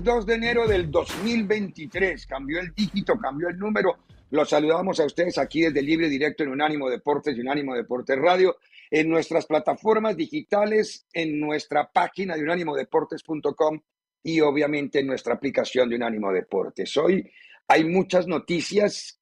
lunes 0.00 0.04
2 0.04 0.26
de 0.26 0.34
enero 0.34 0.66
del 0.66 0.90
2023. 0.90 2.26
Cambió 2.26 2.60
el 2.60 2.72
dígito, 2.74 3.18
cambió 3.18 3.48
el 3.48 3.58
número. 3.58 3.98
Los 4.30 4.50
saludamos 4.50 5.00
a 5.00 5.04
ustedes 5.04 5.38
aquí 5.38 5.62
desde 5.62 5.82
Libre 5.82 6.08
Directo 6.08 6.42
en 6.42 6.50
Unánimo 6.50 6.88
Deportes 6.88 7.36
y 7.36 7.40
Unánimo 7.40 7.74
Deportes 7.74 8.16
Radio, 8.18 8.56
en 8.90 9.08
nuestras 9.08 9.46
plataformas 9.46 10.16
digitales, 10.16 11.06
en 11.12 11.40
nuestra 11.40 11.90
página 11.90 12.36
de 12.36 12.42
unánimodeportes.com 12.42 13.80
y 14.22 14.40
obviamente 14.40 15.00
en 15.00 15.06
nuestra 15.06 15.34
aplicación 15.34 15.88
de 15.88 15.96
Unánimo 15.96 16.32
Deportes. 16.32 16.96
Hoy 16.96 17.30
hay 17.68 17.84
muchas 17.84 18.26
noticias. 18.26 19.20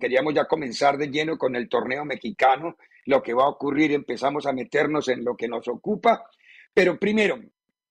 Queríamos 0.00 0.34
ya 0.34 0.46
comenzar 0.46 0.96
de 0.96 1.08
lleno 1.08 1.36
con 1.36 1.56
el 1.56 1.68
torneo 1.68 2.04
mexicano, 2.04 2.76
lo 3.06 3.22
que 3.22 3.34
va 3.34 3.44
a 3.44 3.50
ocurrir, 3.50 3.92
empezamos 3.92 4.46
a 4.46 4.52
meternos 4.52 5.08
en 5.08 5.24
lo 5.24 5.36
que 5.36 5.48
nos 5.48 5.68
ocupa. 5.68 6.24
Pero 6.72 6.98
primero, 6.98 7.40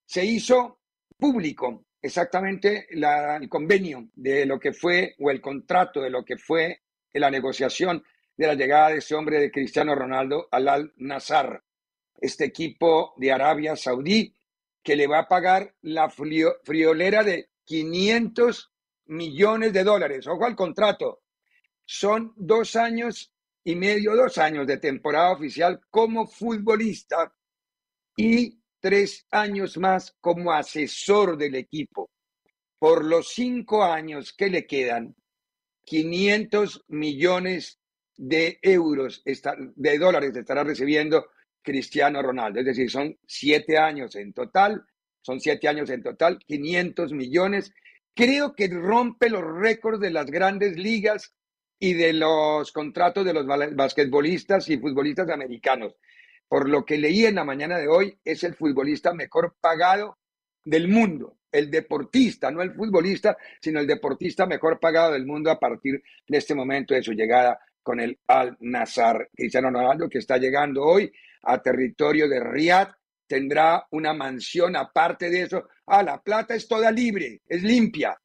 se 0.06 0.26
hizo 0.26 0.80
público 1.18 1.86
exactamente 2.04 2.88
el 2.92 3.50
convenio 3.50 4.10
de 4.14 4.46
lo 4.46 4.60
que 4.60 4.74
fue 4.74 5.16
o 5.20 5.32
el 5.32 5.40
contrato 5.40 6.02
de 6.02 6.10
lo 6.10 6.24
que 6.24 6.38
fue 6.38 6.82
la 7.14 7.32
negociación 7.32 8.04
de 8.36 8.48
la 8.48 8.56
llegada 8.56 8.90
de 8.90 8.98
ese 8.98 9.16
hombre 9.16 9.40
de 9.40 9.50
Cristiano 9.50 9.96
Ronaldo 9.96 10.50
al 10.52 10.68
Al 10.68 10.94
Nazar, 10.98 11.64
este 12.20 12.46
equipo 12.46 13.14
de 13.18 13.32
Arabia 13.32 13.76
Saudí 13.78 14.36
que 14.84 14.98
le 14.98 15.08
va 15.08 15.20
a 15.20 15.28
pagar 15.30 15.74
la 15.82 16.10
friolera 16.10 17.24
de 17.24 17.50
500 17.64 18.72
millones 19.06 19.72
de 19.72 19.84
dólares. 19.86 20.28
Ojo 20.28 20.46
al 20.46 20.58
contrato. 20.58 21.22
Son 21.86 22.34
dos 22.36 22.76
años 22.76 23.34
y 23.64 23.76
medio, 23.76 24.14
dos 24.14 24.38
años 24.38 24.68
de 24.68 24.78
temporada 24.78 25.32
oficial 25.32 25.80
como 25.90 26.28
futbolista 26.28 27.34
y 28.18 28.60
tres 28.84 29.26
años 29.32 29.78
más 29.78 30.14
como 30.20 30.52
asesor 30.52 31.38
del 31.38 31.56
equipo. 31.56 32.12
Por 32.78 33.06
los 33.06 33.30
cinco 33.30 33.82
años 33.82 34.34
que 34.34 34.50
le 34.50 34.68
quedan, 34.68 35.16
500 35.86 36.84
millones 36.90 37.80
de 38.18 38.60
euros, 38.62 39.24
de 39.24 39.98
dólares 39.98 40.36
estará 40.36 40.66
recibiendo 40.66 41.28
Cristiano 41.62 42.22
Ronaldo. 42.22 42.60
Es 42.60 42.66
decir, 42.66 42.92
son 42.92 43.18
siete 43.26 43.78
años 43.78 44.18
en 44.18 44.34
total, 44.34 44.84
son 45.22 45.40
siete 45.40 45.70
años 45.70 45.90
en 45.90 46.04
total, 46.04 46.40
500 46.46 47.14
millones. 47.14 47.72
Creo 48.14 48.54
que 48.54 48.68
rompe 48.68 49.30
los 49.30 49.46
récords 49.46 50.02
de 50.02 50.12
las 50.12 50.26
grandes 50.26 50.76
ligas 50.78 51.34
y 51.80 51.94
de 51.94 52.12
los 52.12 52.74
contratos 52.74 53.24
de 53.24 53.34
los 53.34 53.46
basquetbolistas 53.46 54.68
y 54.68 54.78
futbolistas 54.78 55.30
americanos 55.30 55.96
por 56.48 56.70
lo 56.70 56.86
que 56.86 56.98
leí 56.98 57.26
en 57.26 57.36
la 57.36 57.44
mañana 57.44 57.78
de 57.78 57.88
hoy, 57.88 58.18
es 58.24 58.44
el 58.44 58.56
futbolista 58.56 59.14
mejor 59.14 59.56
pagado 59.60 60.18
del 60.64 60.88
mundo, 60.88 61.38
el 61.52 61.70
deportista, 61.70 62.52
no 62.52 62.62
el 62.62 62.74
futbolista, 62.74 63.38
sino 63.62 63.80
el 63.80 63.88
deportista 63.88 64.46
mejor 64.46 64.80
pagado 64.80 65.14
del 65.14 65.26
mundo 65.26 65.52
a 65.52 65.60
partir 65.60 66.02
de 66.28 66.38
este 66.38 66.56
momento 66.56 66.94
de 66.94 67.04
su 67.04 67.14
llegada 67.14 67.60
con 67.82 68.00
el 68.00 68.18
Al 68.28 68.58
Nazar. 68.62 69.30
Cristiano 69.36 69.70
Ronaldo, 69.70 70.10
que 70.10 70.20
está 70.20 70.38
llegando 70.38 70.84
hoy 70.84 71.12
a 71.44 71.62
territorio 71.62 72.28
de 72.30 72.40
Riyadh, 72.40 72.94
tendrá 73.28 73.86
una 73.92 74.14
mansión 74.14 74.76
aparte 74.76 75.30
de 75.30 75.42
eso. 75.42 75.68
Ah, 75.88 76.04
la 76.04 76.22
plata 76.22 76.56
es 76.56 76.68
toda 76.68 76.92
libre, 76.92 77.42
es 77.48 77.62
limpia. 77.62 78.18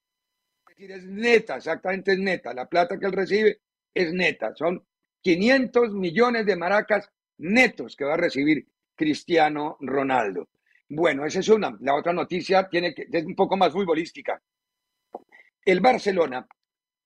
Es 0.69 0.77
decir, 0.77 0.93
es 0.93 1.05
neta, 1.07 1.57
exactamente 1.57 2.13
es 2.13 2.19
neta. 2.19 2.55
La 2.55 2.67
plata 2.67 2.99
que 2.99 3.07
él 3.07 3.13
recibe 3.13 3.61
es 3.93 4.13
neta. 4.13 4.55
Son 4.55 4.83
500 5.23 5.93
millones 5.93 6.47
de 6.47 6.57
maracas 6.57 7.11
netos 7.39 7.97
que 7.97 8.05
va 8.05 8.15
a 8.15 8.19
recibir 8.19 8.67
Cristiano 8.95 9.77
Ronaldo. 9.81 10.49
Bueno, 10.89 11.25
esa 11.27 11.41
es 11.41 11.49
una. 11.49 11.77
La 11.81 11.95
otra 11.95 12.13
noticia 12.13 12.69
tiene 12.69 12.95
que, 12.95 13.07
es 13.11 13.25
un 13.25 13.35
poco 13.35 13.57
más 13.57 13.73
futbolística. 13.73 14.41
El 15.65 15.81
Barcelona 15.81 16.47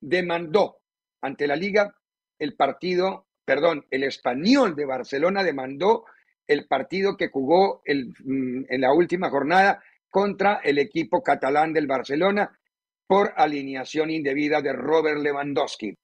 demandó 0.01 0.79
ante 1.21 1.47
la 1.47 1.57
liga 1.57 1.95
el 2.39 2.55
partido, 2.55 3.27
perdón, 3.45 3.87
el 3.91 4.05
español 4.05 4.75
de 4.75 4.87
Barcelona 4.87 5.45
demandó 5.45 6.05
el 6.47 6.67
partido 6.67 7.17
que 7.17 7.29
jugó 7.29 7.83
el, 7.85 8.09
mm, 8.25 8.65
en 8.69 8.81
la 8.81 8.93
última 8.93 9.31
jornada 9.31 9.83
contra 10.11 10.61
el 10.65 10.79
equipo 10.79 11.23
catalán 11.23 11.73
del 11.73 11.87
Barcelona 11.87 12.59
por 13.07 13.33
alineación 13.37 14.11
indebida 14.11 14.61
de 14.61 14.73
Robert 14.73 15.21
Lewandowski. 15.21 15.97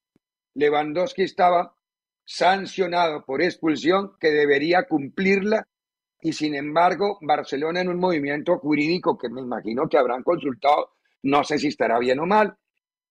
Lewandowski 0.55 1.23
estaba 1.23 1.73
sancionado 2.31 3.25
por 3.25 3.41
expulsión 3.41 4.11
que 4.19 4.29
debería 4.29 4.83
cumplirla 4.83 5.67
y 6.21 6.33
sin 6.33 6.53
embargo 6.53 7.17
Barcelona 7.21 7.81
en 7.81 7.89
un 7.89 7.97
movimiento 7.97 8.59
jurídico 8.59 9.17
que 9.17 9.29
me 9.29 9.41
imagino 9.41 9.89
que 9.89 9.97
habrán 9.97 10.21
consultado, 10.21 10.91
no 11.23 11.43
sé 11.43 11.57
si 11.57 11.69
estará 11.69 11.97
bien 11.97 12.19
o 12.19 12.27
mal, 12.27 12.55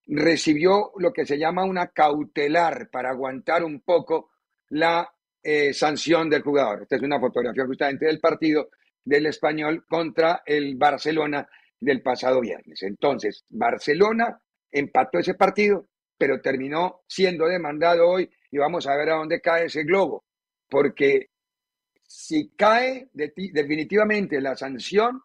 recibió 0.07 0.91
lo 0.99 1.11
que 1.11 1.25
se 1.25 1.37
llama 1.37 1.65
una 1.65 1.87
cautelar 1.87 2.89
para 2.89 3.09
aguantar 3.09 3.65
un 3.65 3.81
poco 3.81 4.29
la 4.69 5.11
eh, 5.43 5.73
sanción 5.73 6.29
del 6.29 6.41
jugador. 6.41 6.83
Esta 6.83 6.95
es 6.95 7.01
una 7.01 7.19
fotografía 7.19 7.65
justamente 7.65 8.05
del 8.05 8.21
partido 8.21 8.69
del 9.03 9.25
español 9.25 9.83
contra 9.85 10.43
el 10.45 10.77
Barcelona 10.77 11.45
del 11.77 12.01
pasado 12.01 12.39
viernes. 12.39 12.83
Entonces, 12.83 13.43
Barcelona 13.49 14.39
empató 14.71 15.19
ese 15.19 15.33
partido, 15.33 15.87
pero 16.17 16.39
terminó 16.39 17.01
siendo 17.05 17.47
demandado 17.47 18.07
hoy 18.07 18.29
y 18.51 18.57
vamos 18.57 18.87
a 18.87 18.95
ver 18.95 19.09
a 19.09 19.15
dónde 19.15 19.41
cae 19.41 19.65
ese 19.65 19.83
globo, 19.83 20.23
porque 20.69 21.29
si 22.03 22.49
cae 22.55 23.09
definitivamente 23.13 24.41
la 24.41 24.55
sanción, 24.55 25.21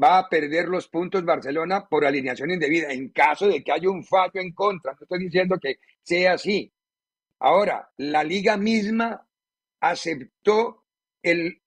va 0.00 0.18
a 0.18 0.28
perder 0.28 0.68
los 0.68 0.88
puntos 0.88 1.24
Barcelona 1.24 1.86
por 1.88 2.04
alineación 2.04 2.50
indebida 2.50 2.92
en 2.92 3.08
caso 3.10 3.48
de 3.48 3.62
que 3.64 3.72
haya 3.72 3.90
un 3.90 4.04
fallo 4.04 4.40
en 4.40 4.52
contra. 4.52 4.92
No 4.92 4.98
estoy 5.00 5.20
diciendo 5.20 5.58
que 5.60 5.78
sea 6.02 6.34
así. 6.34 6.72
Ahora, 7.40 7.88
la 7.96 8.22
liga 8.22 8.56
misma 8.56 9.26
aceptó 9.80 10.84
el, 11.22 11.62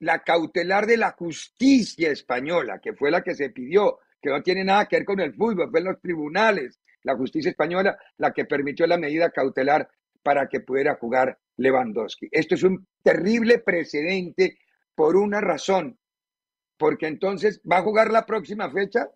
la 0.00 0.22
cautelar 0.22 0.86
de 0.86 0.96
la 0.96 1.12
justicia 1.12 2.10
española, 2.10 2.78
que 2.80 2.92
fue 2.92 3.10
la 3.10 3.22
que 3.22 3.34
se 3.34 3.50
pidió, 3.50 3.98
que 4.20 4.30
no 4.30 4.42
tiene 4.42 4.64
nada 4.64 4.86
que 4.86 4.96
ver 4.96 5.04
con 5.04 5.20
el 5.20 5.34
fútbol, 5.34 5.70
fue 5.70 5.80
en 5.80 5.86
los 5.86 6.00
tribunales, 6.00 6.78
la 7.02 7.16
justicia 7.16 7.50
española 7.50 7.98
la 8.16 8.32
que 8.32 8.44
permitió 8.44 8.86
la 8.86 8.96
medida 8.96 9.30
cautelar 9.30 9.88
para 10.24 10.48
que 10.48 10.60
pudiera 10.60 10.96
jugar 10.96 11.38
Lewandowski. 11.58 12.28
Esto 12.32 12.56
es 12.56 12.64
un 12.64 12.88
terrible 13.02 13.58
precedente 13.58 14.58
por 14.96 15.14
una 15.16 15.40
razón, 15.40 15.98
porque 16.76 17.06
entonces 17.06 17.60
va 17.70 17.78
a 17.78 17.82
jugar 17.82 18.10
la 18.10 18.26
próxima 18.26 18.70
fecha, 18.70 19.08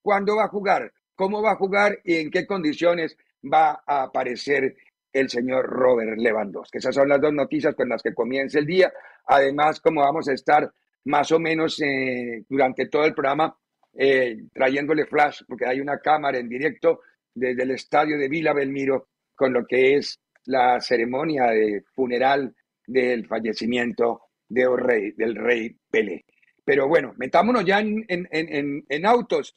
¿cuándo 0.00 0.36
va 0.36 0.44
a 0.44 0.48
jugar? 0.48 0.92
¿Cómo 1.14 1.42
va 1.42 1.52
a 1.52 1.56
jugar 1.56 1.98
y 2.04 2.16
en 2.16 2.30
qué 2.30 2.46
condiciones 2.46 3.16
va 3.42 3.82
a 3.86 4.04
aparecer 4.04 4.76
el 5.12 5.28
señor 5.28 5.66
Robert 5.66 6.16
Lewandowski? 6.16 6.78
Esas 6.78 6.94
son 6.94 7.08
las 7.08 7.20
dos 7.20 7.32
noticias 7.32 7.74
con 7.74 7.88
las 7.88 8.02
que 8.02 8.14
comienza 8.14 8.58
el 8.58 8.66
día. 8.66 8.92
Además, 9.26 9.80
como 9.80 10.00
vamos 10.00 10.28
a 10.28 10.32
estar 10.32 10.72
más 11.04 11.32
o 11.32 11.40
menos 11.40 11.80
eh, 11.82 12.44
durante 12.48 12.86
todo 12.86 13.04
el 13.04 13.14
programa 13.14 13.54
eh, 13.94 14.44
trayéndole 14.54 15.06
flash, 15.06 15.42
porque 15.46 15.66
hay 15.66 15.80
una 15.80 15.98
cámara 15.98 16.38
en 16.38 16.48
directo 16.48 17.00
desde 17.34 17.64
el 17.64 17.72
estadio 17.72 18.16
de 18.16 18.28
Vila 18.28 18.52
Belmiro 18.52 19.08
con 19.34 19.52
lo 19.52 19.66
que 19.66 19.96
es 19.96 20.18
la 20.46 20.80
ceremonia 20.80 21.46
de 21.46 21.82
funeral 21.94 22.54
del 22.86 23.26
fallecimiento 23.26 24.22
de 24.48 24.68
rey, 24.76 25.12
del 25.12 25.34
rey 25.34 25.76
Pelé. 25.90 26.24
Pero 26.64 26.88
bueno, 26.88 27.14
metámonos 27.16 27.64
ya 27.64 27.80
en, 27.80 28.04
en, 28.08 29.06
autos 29.06 29.56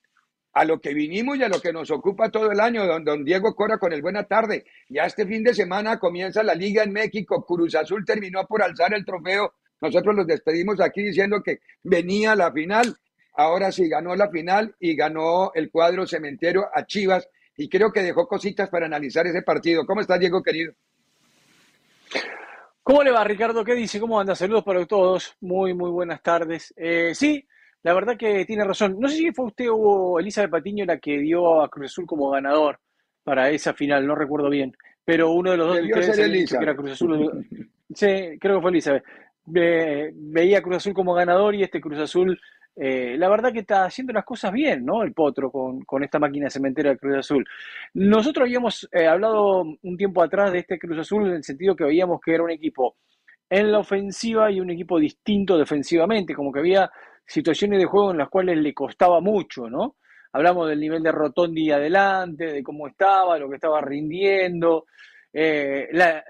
a 0.54 0.66
lo 0.66 0.80
que 0.80 0.94
vinimos 0.94 1.38
y 1.38 1.44
a 1.44 1.50
lo 1.50 1.60
que 1.60 1.74
nos 1.74 1.92
ocupa 1.92 2.32
todo 2.32 2.52
el 2.52 2.60
año, 2.60 2.86
don, 2.86 3.04
don 3.04 3.24
Diego 3.24 3.54
Cora 3.56 3.78
con 3.78 3.94
el 3.94 4.02
buena 4.02 4.24
tarde. 4.24 4.66
Ya 4.90 5.04
este 5.04 5.28
fin 5.28 5.44
de 5.44 5.54
semana 5.54 6.00
comienza 6.00 6.42
la 6.42 6.56
liga 6.56 6.84
en 6.84 6.94
México, 6.94 7.46
Cruz 7.46 7.76
Azul 7.76 8.06
terminó 8.06 8.46
por 8.48 8.64
alzar 8.64 8.94
el 8.94 9.06
trofeo 9.06 9.54
nosotros 9.82 10.16
los 10.16 10.28
despedimos 10.28 10.80
aquí 10.82 11.04
diciendo 11.04 11.42
que 11.44 11.60
venía 11.84 12.36
la 12.36 12.52
final. 12.52 12.96
Ahora 13.34 13.72
sí 13.72 13.90
ganó 13.90 14.16
la 14.16 14.30
final 14.30 14.76
y 14.80 14.96
ganó 14.96 15.52
el 15.54 15.70
cuadro 15.70 16.08
cementero 16.08 16.70
a 16.74 16.86
Chivas 16.86 17.28
y 17.58 17.70
creo 17.70 17.92
que 17.92 18.02
dejó 18.02 18.28
cositas 18.28 18.70
para 18.70 18.86
analizar 18.86 19.26
ese 19.28 19.42
partido. 19.42 19.86
¿Cómo 19.86 20.02
estás, 20.02 20.20
Diego, 20.20 20.42
querido? 20.44 20.74
¿Cómo 22.84 23.04
le 23.04 23.12
va, 23.12 23.24
Ricardo? 23.24 23.64
¿Qué 23.64 23.74
dice? 23.74 24.00
¿Cómo 24.00 24.20
anda? 24.20 24.36
Saludos 24.36 24.64
para 24.64 24.86
todos. 24.86 25.36
Muy, 25.42 25.74
muy 25.74 25.90
buenas 25.90 26.22
tardes. 26.22 26.74
Eh, 26.78 27.14
sí, 27.16 27.46
la 27.82 27.94
verdad 27.94 28.18
que 28.18 28.46
tiene 28.46 28.64
razón. 28.64 28.98
No 29.00 29.08
sé 29.08 29.18
si 29.18 29.32
fue 29.32 29.46
usted 29.46 29.68
o 29.72 30.20
Elizabeth 30.20 30.52
Patiño 30.52 30.86
la 30.86 31.00
que 31.00 31.18
dio 31.18 31.62
a 31.62 31.70
Cruz 31.70 31.92
Azul 31.92 32.06
como 32.06 32.30
ganador 32.30 32.80
para 33.24 33.50
esa 33.50 33.74
final, 33.74 34.06
no 34.06 34.14
recuerdo 34.14 34.50
bien. 34.50 34.76
Pero 35.04 35.32
uno 35.32 35.52
de 35.52 35.58
los 35.58 35.68
dos 35.68 35.78
de 35.78 35.84
que 35.84 36.56
era 36.62 36.76
Cruz 36.76 36.92
Azul. 36.92 37.48
Sí, 37.94 38.38
creo 38.40 38.58
que 38.58 38.62
fue 38.62 38.72
Elizabeth 38.72 39.04
veía 39.46 40.62
Cruz 40.62 40.78
Azul 40.78 40.94
como 40.94 41.14
ganador 41.14 41.56
y 41.56 41.64
este 41.64 41.82
Cruz 41.82 42.00
Azul, 42.00 42.40
eh, 42.76 43.16
la 43.18 43.30
verdad 43.30 43.54
que 43.54 43.60
está 43.60 43.86
haciendo 43.86 44.14
las 44.14 44.26
cosas 44.26 44.52
bien, 44.52 44.86
¿no? 44.86 45.04
El 45.04 45.14
Potro 45.14 45.52
con, 45.52 45.82
con 45.86 46.04
esta 46.04 46.20
máquina 46.20 46.50
cementera 46.50 46.92
de 46.92 46.98
Cruz 46.98 47.18
Azul. 47.18 47.46
Nosotros 47.94 48.46
habíamos 48.46 48.88
eh, 48.92 49.08
hablado 49.08 49.64
un 49.82 49.98
tiempo 49.98 50.22
atrás 50.22 50.52
de 50.52 50.60
este 50.60 50.78
Cruz 50.78 51.00
Azul 51.00 51.28
en 51.28 51.36
el 51.36 51.44
sentido 51.44 51.76
que 51.76 51.86
veíamos 51.86 52.20
que 52.22 52.34
era 52.34 52.44
un 52.44 52.52
equipo 52.52 52.98
en 53.50 53.72
la 53.72 53.80
ofensiva 53.80 54.52
y 54.52 54.60
un 54.60 54.72
equipo 54.72 55.00
distinto 55.00 55.58
defensivamente, 55.58 56.34
como 56.34 56.52
que 56.52 56.60
había 56.60 56.92
situaciones 57.26 57.80
de 57.80 57.86
juego 57.86 58.12
en 58.12 58.18
las 58.18 58.30
cuales 58.30 58.58
le 58.58 58.74
costaba 58.74 59.22
mucho, 59.22 59.70
¿no? 59.70 59.96
Hablamos 60.34 60.68
del 60.68 60.80
nivel 60.80 61.02
de 61.02 61.12
Rotondi 61.12 61.72
adelante, 61.72 62.52
de 62.52 62.64
cómo 62.64 62.88
estaba, 62.88 63.38
lo 63.38 63.50
que 63.50 63.56
estaba 63.56 63.80
rindiendo, 63.82 64.86
eh, 65.38 65.90
la, 65.92 66.24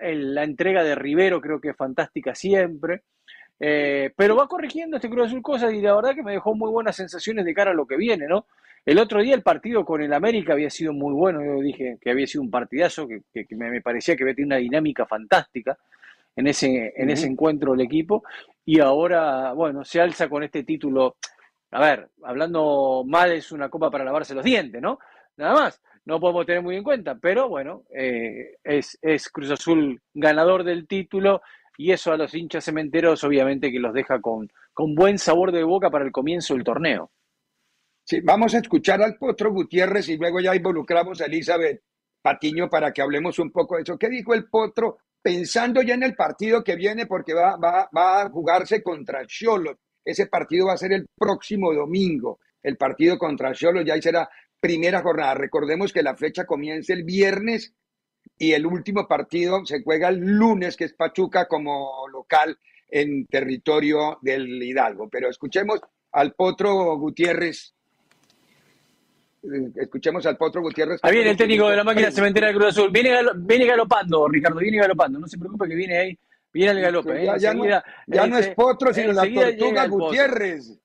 entrega 0.43 0.83
de 0.83 0.95
Rivero 0.95 1.39
creo 1.39 1.61
que 1.61 1.69
es 1.69 1.77
fantástica 1.77 2.33
siempre. 2.33 3.03
Eh, 3.59 4.11
pero 4.15 4.35
va 4.35 4.47
corrigiendo 4.47 4.97
este 4.97 5.09
Cruz 5.09 5.27
Azul 5.27 5.41
cosas 5.41 5.73
y 5.73 5.81
la 5.81 5.95
verdad 5.95 6.13
que 6.13 6.23
me 6.23 6.33
dejó 6.33 6.55
muy 6.55 6.69
buenas 6.69 6.95
sensaciones 6.95 7.45
de 7.45 7.53
cara 7.53 7.71
a 7.71 7.73
lo 7.73 7.87
que 7.87 7.95
viene, 7.95 8.27
¿no? 8.27 8.47
El 8.85 8.99
otro 8.99 9.21
día 9.21 9.33
el 9.33 9.41
partido 9.41 9.83
con 9.83 10.01
el 10.01 10.13
América 10.13 10.53
había 10.53 10.69
sido 10.69 10.93
muy 10.93 11.13
bueno, 11.13 11.43
yo 11.43 11.59
dije 11.61 11.97
que 11.99 12.11
había 12.11 12.27
sido 12.27 12.43
un 12.43 12.51
partidazo, 12.51 13.07
que, 13.07 13.45
me, 13.55 13.81
parecía 13.81 14.15
que 14.15 14.23
había 14.23 14.35
tenido 14.35 14.55
una 14.55 14.57
dinámica 14.57 15.07
fantástica 15.07 15.77
en 16.35 16.47
ese, 16.47 16.93
en 16.95 17.09
ese 17.09 17.25
encuentro 17.27 17.73
el 17.73 17.81
equipo, 17.81 18.23
y 18.65 18.79
ahora, 18.81 19.53
bueno, 19.53 19.83
se 19.85 20.01
alza 20.01 20.27
con 20.29 20.43
este 20.43 20.63
título. 20.63 21.15
A 21.71 21.79
ver, 21.79 22.09
hablando 22.23 23.03
mal 23.07 23.31
es 23.31 23.51
una 23.51 23.69
copa 23.69 23.89
para 23.89 24.03
lavarse 24.03 24.35
los 24.35 24.43
dientes, 24.43 24.81
¿no? 24.81 24.99
Nada 25.37 25.53
más 25.53 25.81
no 26.05 26.19
podemos 26.19 26.45
tener 26.45 26.61
muy 26.61 26.75
en 26.75 26.83
cuenta, 26.83 27.15
pero 27.15 27.49
bueno, 27.49 27.83
eh, 27.95 28.57
es, 28.63 28.99
es 29.01 29.29
Cruz 29.29 29.49
Azul 29.49 29.99
ganador 30.13 30.63
del 30.63 30.87
título 30.87 31.41
y 31.77 31.91
eso 31.91 32.11
a 32.11 32.17
los 32.17 32.33
hinchas 32.33 32.65
cementeros 32.65 33.23
obviamente 33.23 33.71
que 33.71 33.79
los 33.79 33.93
deja 33.93 34.19
con, 34.21 34.49
con 34.73 34.95
buen 34.95 35.17
sabor 35.17 35.51
de 35.51 35.63
boca 35.63 35.89
para 35.89 36.05
el 36.05 36.11
comienzo 36.11 36.53
del 36.53 36.63
torneo. 36.63 37.11
Sí, 38.03 38.19
vamos 38.21 38.53
a 38.53 38.59
escuchar 38.59 39.01
al 39.01 39.17
Potro 39.17 39.51
Gutiérrez 39.51 40.09
y 40.09 40.17
luego 40.17 40.39
ya 40.39 40.55
involucramos 40.55 41.21
a 41.21 41.25
Elizabeth 41.25 41.81
Patiño 42.21 42.69
para 42.69 42.91
que 42.91 43.01
hablemos 43.01 43.39
un 43.39 43.51
poco 43.51 43.75
de 43.75 43.83
eso. 43.83 43.97
¿Qué 43.97 44.09
dijo 44.09 44.33
el 44.33 44.45
Potro? 44.45 44.97
Pensando 45.21 45.81
ya 45.81 45.95
en 45.95 46.03
el 46.03 46.15
partido 46.15 46.63
que 46.63 46.75
viene, 46.75 47.07
porque 47.07 47.33
va, 47.33 47.55
va, 47.57 47.89
va 47.95 48.21
a 48.21 48.29
jugarse 48.29 48.83
contra 48.83 49.25
Cholos. 49.25 49.77
Ese 50.03 50.27
partido 50.27 50.67
va 50.67 50.73
a 50.73 50.77
ser 50.77 50.93
el 50.93 51.07
próximo 51.17 51.73
domingo. 51.73 52.39
El 52.61 52.77
partido 52.77 53.17
contra 53.17 53.53
Cholos 53.53 53.85
ya 53.85 53.99
será 53.99 54.29
primera 54.59 55.01
jornada. 55.01 55.33
Recordemos 55.33 55.91
que 55.91 56.03
la 56.03 56.15
fecha 56.15 56.45
comienza 56.45 56.93
el 56.93 57.03
viernes 57.03 57.73
y 58.37 58.51
el 58.53 58.65
último 58.65 59.07
partido 59.07 59.65
se 59.65 59.81
juega 59.83 60.09
el 60.09 60.19
lunes, 60.19 60.75
que 60.75 60.85
es 60.85 60.93
Pachuca 60.93 61.47
como 61.47 62.07
local 62.11 62.57
en 62.89 63.25
territorio 63.27 64.19
del 64.21 64.61
Hidalgo. 64.61 65.09
Pero 65.09 65.29
escuchemos 65.29 65.79
al 66.11 66.33
Potro 66.33 66.97
Gutiérrez. 66.97 67.73
Eh, 69.43 69.71
escuchemos 69.75 70.25
al 70.25 70.37
Potro 70.37 70.61
Gutiérrez. 70.61 70.99
Ahí 71.03 71.13
viene 71.13 71.31
el 71.31 71.37
técnico 71.37 71.69
de 71.69 71.77
la 71.77 71.83
máquina 71.83 72.11
cementera 72.11 72.47
de 72.47 72.53
Cruz 72.53 72.67
Azul. 72.67 72.89
Viene, 72.91 73.17
viene 73.37 73.65
galopando, 73.65 74.27
Ricardo, 74.27 74.59
viene 74.59 74.77
galopando. 74.77 75.19
No 75.19 75.27
se 75.27 75.37
preocupe 75.37 75.67
que 75.67 75.75
viene 75.75 75.97
ahí. 75.97 76.19
Viene 76.51 76.71
el 76.71 76.81
galope. 76.81 77.25
Ya, 77.37 77.51
¿eh? 77.51 78.27
no, 78.29 78.37
es 78.37 78.49
Potro, 78.49 78.93
sino 78.93 79.11
la 79.11 79.23
tortuga 79.23 79.87
Gutiérrez. 79.87 80.79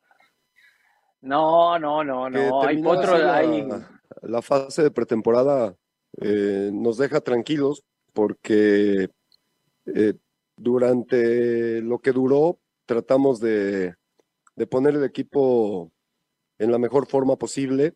No, 1.23 1.79
no, 1.79 2.03
no, 2.03 2.29
no. 2.31 2.63
Hay 2.63 2.83
otro. 2.85 3.17
La, 4.23 4.43
fase 4.43 4.83
de 4.83 4.91
pretemporada 4.91 5.77
eh, 6.19 6.71
nos 6.73 6.99
deja 6.99 7.21
tranquilos 7.21 7.85
porque 8.13 9.09
eh, 9.87 10.15
durante 10.57 11.81
lo 11.81 11.99
que 11.99 12.13
duró 12.13 12.59
tratamos 12.87 13.41
de, 13.41 13.95
poner 14.69 14.95
el 14.97 15.05
equipo 15.05 15.91
en 16.59 16.73
la 16.73 16.79
mejor 16.79 17.07
forma 17.07 17.37
posible 17.37 17.95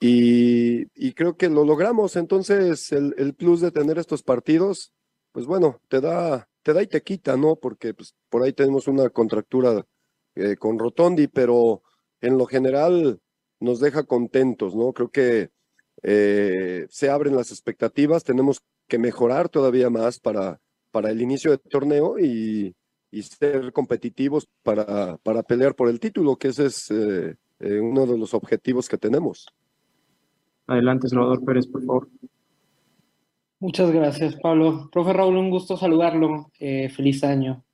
y, 0.00 1.12
creo 1.14 1.36
que 1.36 1.48
lo 1.48 1.64
logramos. 1.64 2.16
Entonces, 2.16 2.90
el, 2.92 3.34
plus 3.34 3.60
de 3.60 3.70
tener 3.70 3.98
estos 3.98 4.22
partidos, 4.24 4.92
pues 5.30 5.46
bueno, 5.46 5.80
te 5.88 6.00
da, 6.00 6.48
te 6.62 6.72
da 6.72 6.82
y 6.82 6.88
te 6.88 7.02
quita, 7.02 7.36
¿no? 7.36 7.54
Porque 7.56 7.94
pues, 7.94 8.14
por 8.28 8.42
ahí 8.42 8.52
tenemos 8.52 8.88
una 8.88 9.08
contractura 9.10 9.86
eh, 10.34 10.56
con 10.56 10.78
Rotondi, 10.78 11.28
pero 11.28 11.82
en 12.20 12.36
lo 12.36 12.46
general 12.46 13.20
nos 13.60 13.78
deja 13.78 14.02
contentos, 14.02 14.74
¿no? 14.74 14.92
Creo 14.92 15.10
que 15.10 15.50
eh, 16.02 16.86
se 16.90 17.10
abren 17.10 17.36
las 17.36 17.50
expectativas, 17.50 18.24
tenemos 18.24 18.60
que 18.88 18.98
mejorar 18.98 19.48
todavía 19.48 19.90
más 19.90 20.18
para, 20.18 20.60
para 20.90 21.10
el 21.10 21.20
inicio 21.20 21.50
del 21.50 21.60
torneo 21.60 22.18
y, 22.18 22.74
ser 23.20 23.72
competitivos 23.74 24.48
para, 24.62 25.18
para, 25.18 25.42
pelear 25.42 25.74
por 25.74 25.90
el 25.90 26.00
título, 26.00 26.36
que 26.36 26.48
ese 26.48 26.66
es 26.66 26.90
eh, 26.90 27.36
eh, 27.60 27.78
uno 27.78 28.06
de 28.06 28.16
los 28.16 28.32
objetivos 28.32 28.88
que 28.88 28.96
tenemos. 28.96 29.46
Adelante, 30.66 31.08
Salvador 31.08 31.44
Pérez, 31.44 31.66
por 31.66 31.84
favor. 31.84 32.08
Muchas 33.60 33.90
gracias, 33.90 34.34
Pablo. 34.36 34.88
Profe 34.90 35.12
Raúl, 35.12 35.36
un 35.36 35.50
gusto 35.50 35.76
saludarlo. 35.76 36.50
feliz 36.58 37.22
año. 37.22 37.64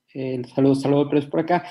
saludos, 0.55 0.83
Salvador 0.83 1.09
Pérez 1.09 1.27
por 1.27 1.41
acá. 1.41 1.65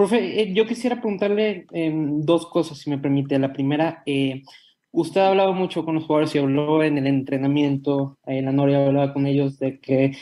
Profe, 0.00 0.40
eh, 0.40 0.54
yo 0.54 0.64
quisiera 0.64 0.96
preguntarle 0.96 1.66
em, 1.72 2.22
dos 2.22 2.46
cosas, 2.46 2.78
si 2.78 2.88
me 2.88 2.96
permite. 2.96 3.38
La 3.38 3.52
primera, 3.52 4.02
eh, 4.06 4.40
usted 4.92 5.20
ha 5.20 5.28
hablado 5.28 5.52
mucho 5.52 5.84
con 5.84 5.94
los 5.94 6.04
jugadores 6.04 6.34
y 6.34 6.38
habló 6.38 6.82
en 6.82 6.98
el 6.98 7.06
entrenamiento, 7.06 8.18
en 8.26 8.46
la 8.46 8.52
Noria 8.52 8.86
hablaba 8.86 9.12
con 9.12 9.26
ellos 9.26 9.58
de 9.58 9.80
que 9.80 10.16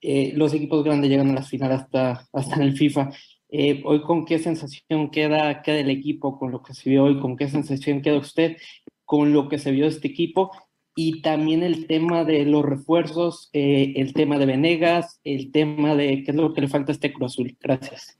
eh, 0.00 0.32
los 0.34 0.52
equipos 0.52 0.84
grandes 0.84 1.10
llegan 1.10 1.30
a 1.30 1.34
las 1.34 1.48
finales 1.48 1.80
hasta, 1.80 2.28
hasta 2.32 2.56
en 2.56 2.62
el 2.62 2.76
FIFA. 2.76 3.10
hoy, 3.84 4.02
¿con 4.02 4.24
qué 4.24 4.38
sensación 4.38 5.10
queda, 5.10 5.62
queda 5.62 5.78
el 5.78 5.90
equipo 5.90 6.38
con 6.38 6.50
lo 6.52 6.62
que 6.62 6.74
se 6.74 6.90
vio 6.90 7.04
hoy? 7.04 7.20
¿Con 7.20 7.36
qué 7.36 7.48
sensación 7.48 8.02
queda 8.02 8.18
usted 8.18 8.56
con 9.04 9.32
lo 9.32 9.48
que 9.48 9.58
se 9.58 9.70
vio 9.70 9.86
este 9.86 10.08
equipo? 10.08 10.50
Y 10.96 11.22
también 11.22 11.62
el 11.62 11.86
tema 11.86 12.24
de 12.24 12.44
los 12.44 12.64
refuerzos, 12.64 13.50
el 13.52 14.12
tema 14.14 14.38
de 14.38 14.46
Venegas, 14.46 15.20
el 15.24 15.50
tema 15.50 15.96
de 15.96 16.22
qué 16.22 16.30
es 16.30 16.36
lo 16.36 16.52
que 16.54 16.60
le 16.60 16.68
falta 16.68 16.92
a 16.92 16.94
este 16.94 17.12
Cruz 17.12 17.32
Azul. 17.32 17.56
Gracias. 17.60 18.18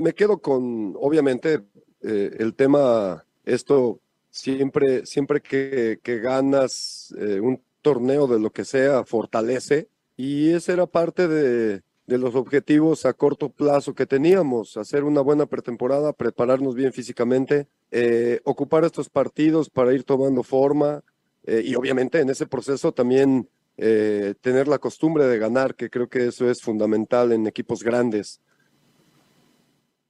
Me, 0.00 0.14
quedo 0.14 0.38
con, 0.38 0.94
obviamente, 0.98 1.60
eh, 2.02 2.30
el 2.38 2.54
tema, 2.54 3.22
esto 3.44 4.00
siempre, 4.30 5.06
siempre 5.06 5.40
que, 5.40 5.98
ganas 6.22 7.14
eh, 7.18 7.40
un 7.40 7.60
torneo 7.82 8.26
de 8.26 8.38
lo 8.38 8.50
que 8.50 8.64
sea, 8.64 9.04
fortalece. 9.04 9.88
Y 10.16 10.50
ese 10.50 10.72
era 10.72 10.86
parte 10.86 11.28
de, 11.28 11.82
los 12.06 12.34
objetivos 12.34 13.06
a 13.06 13.14
corto 13.14 13.48
plazo 13.48 13.94
que 13.94 14.06
teníamos, 14.06 14.76
hacer 14.76 15.04
una 15.04 15.22
buena 15.22 15.46
pretemporada, 15.46 16.12
prepararnos 16.12 16.74
bien 16.74 16.92
físicamente, 16.92 17.68
eh, 17.90 18.40
ocupar 18.44 18.84
estos 18.84 19.08
partidos 19.08 19.70
para 19.70 19.94
ir 19.94 20.04
tomando 20.04 20.42
forma 20.42 21.02
y 21.44 21.74
obviamente 21.74 22.20
en 22.20 22.30
ese 22.30 22.46
proceso 22.46 22.92
también 22.92 23.48
eh, 23.78 24.34
tener 24.40 24.68
la 24.68 24.78
costumbre 24.78 25.26
de 25.26 25.38
ganar, 25.38 25.74
que 25.74 25.88
creo 25.88 26.08
que 26.08 26.26
eso 26.26 26.50
es 26.50 26.60
fundamental 26.60 27.32
en 27.32 27.46
equipos 27.46 27.82
grandes. 27.82 28.40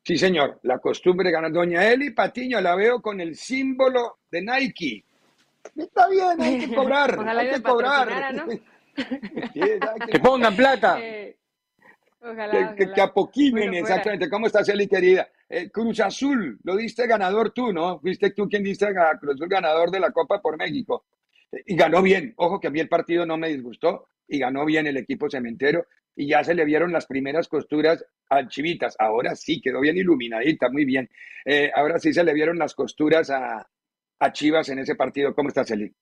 Sí, 0.05 0.19
señor, 0.19 0.59
la 0.63 0.79
costumbre 0.79 1.29
de 1.29 1.33
ganar. 1.33 1.53
Doña 1.53 1.89
Eli 1.89 2.11
Patiño 2.11 2.61
la 2.61 2.75
veo 2.75 3.01
con 3.01 3.21
el 3.21 3.37
símbolo 3.37 4.19
de 4.31 4.43
Nike. 4.43 5.05
Está 5.77 6.09
bien, 6.09 6.41
hay 6.41 6.59
que 6.59 6.75
cobrar, 6.75 7.19
hay 7.39 7.51
que 7.51 7.63
cobrar. 7.63 8.35
¿no? 8.35 8.47
que 10.11 10.19
pongan 10.21 10.57
plata. 10.57 10.99
Eh, 12.25 12.31
ojalá, 12.35 12.77
que, 12.77 12.93
que, 12.93 13.01
apoquinen, 13.01 13.75
exactamente. 13.75 14.31
¿Cómo 14.31 14.47
estás, 14.47 14.69
Eli, 14.69 14.87
querida? 14.87 15.29
Eh, 15.49 15.71
Cruz 15.71 15.99
Azul, 15.99 16.57
lo 16.63 16.77
diste 16.77 17.05
ganador 17.09 17.51
tú, 17.51 17.73
¿no? 17.73 17.99
Fuiste 17.99 18.31
tú 18.31 18.49
quien 18.49 18.63
diste 18.63 18.87
a 18.87 19.19
Cruz 19.19 19.35
Azul 19.35 19.49
ganador 19.49 19.91
de 19.91 19.99
la 19.99 20.13
Copa 20.13 20.41
por 20.41 20.57
México. 20.57 21.05
Y 21.67 21.75
ganó 21.75 22.01
bien. 22.01 22.33
Ojo 22.37 22.61
que 22.61 22.69
a 22.69 22.71
mí 22.71 22.79
el 22.79 22.89
partido 22.89 23.27
no 23.27 23.37
me 23.37 23.49
disgustó 23.49 24.07
y 24.29 24.39
ganó 24.39 24.65
bien 24.65 24.87
el 24.87 24.99
equipo 24.99 25.29
cementero 25.29 25.85
y 26.15 26.29
ya 26.29 26.45
se 26.45 26.55
le 26.55 26.65
vieron 26.65 26.93
las 26.93 27.07
primeras 27.07 27.49
costuras 27.49 28.05
a 28.29 28.47
Chivitas. 28.47 28.97
Ahora 28.99 29.35
sí, 29.35 29.61
quedó 29.61 29.81
bien 29.81 29.97
iluminadita, 29.97 30.69
muy 30.71 30.85
bien. 30.85 31.09
Eh, 31.45 31.71
ahora 31.75 31.99
sí 31.99 32.13
se 32.13 32.25
le 32.25 32.35
vieron 32.35 32.59
las 32.59 32.75
costuras 32.75 33.31
a, 33.31 33.69
a 34.19 34.33
Chivas 34.33 34.69
en 34.69 34.79
ese 34.81 34.95
partido. 34.95 35.35
¿Cómo 35.35 35.49
estás, 35.49 35.71
Eli? 35.71 35.93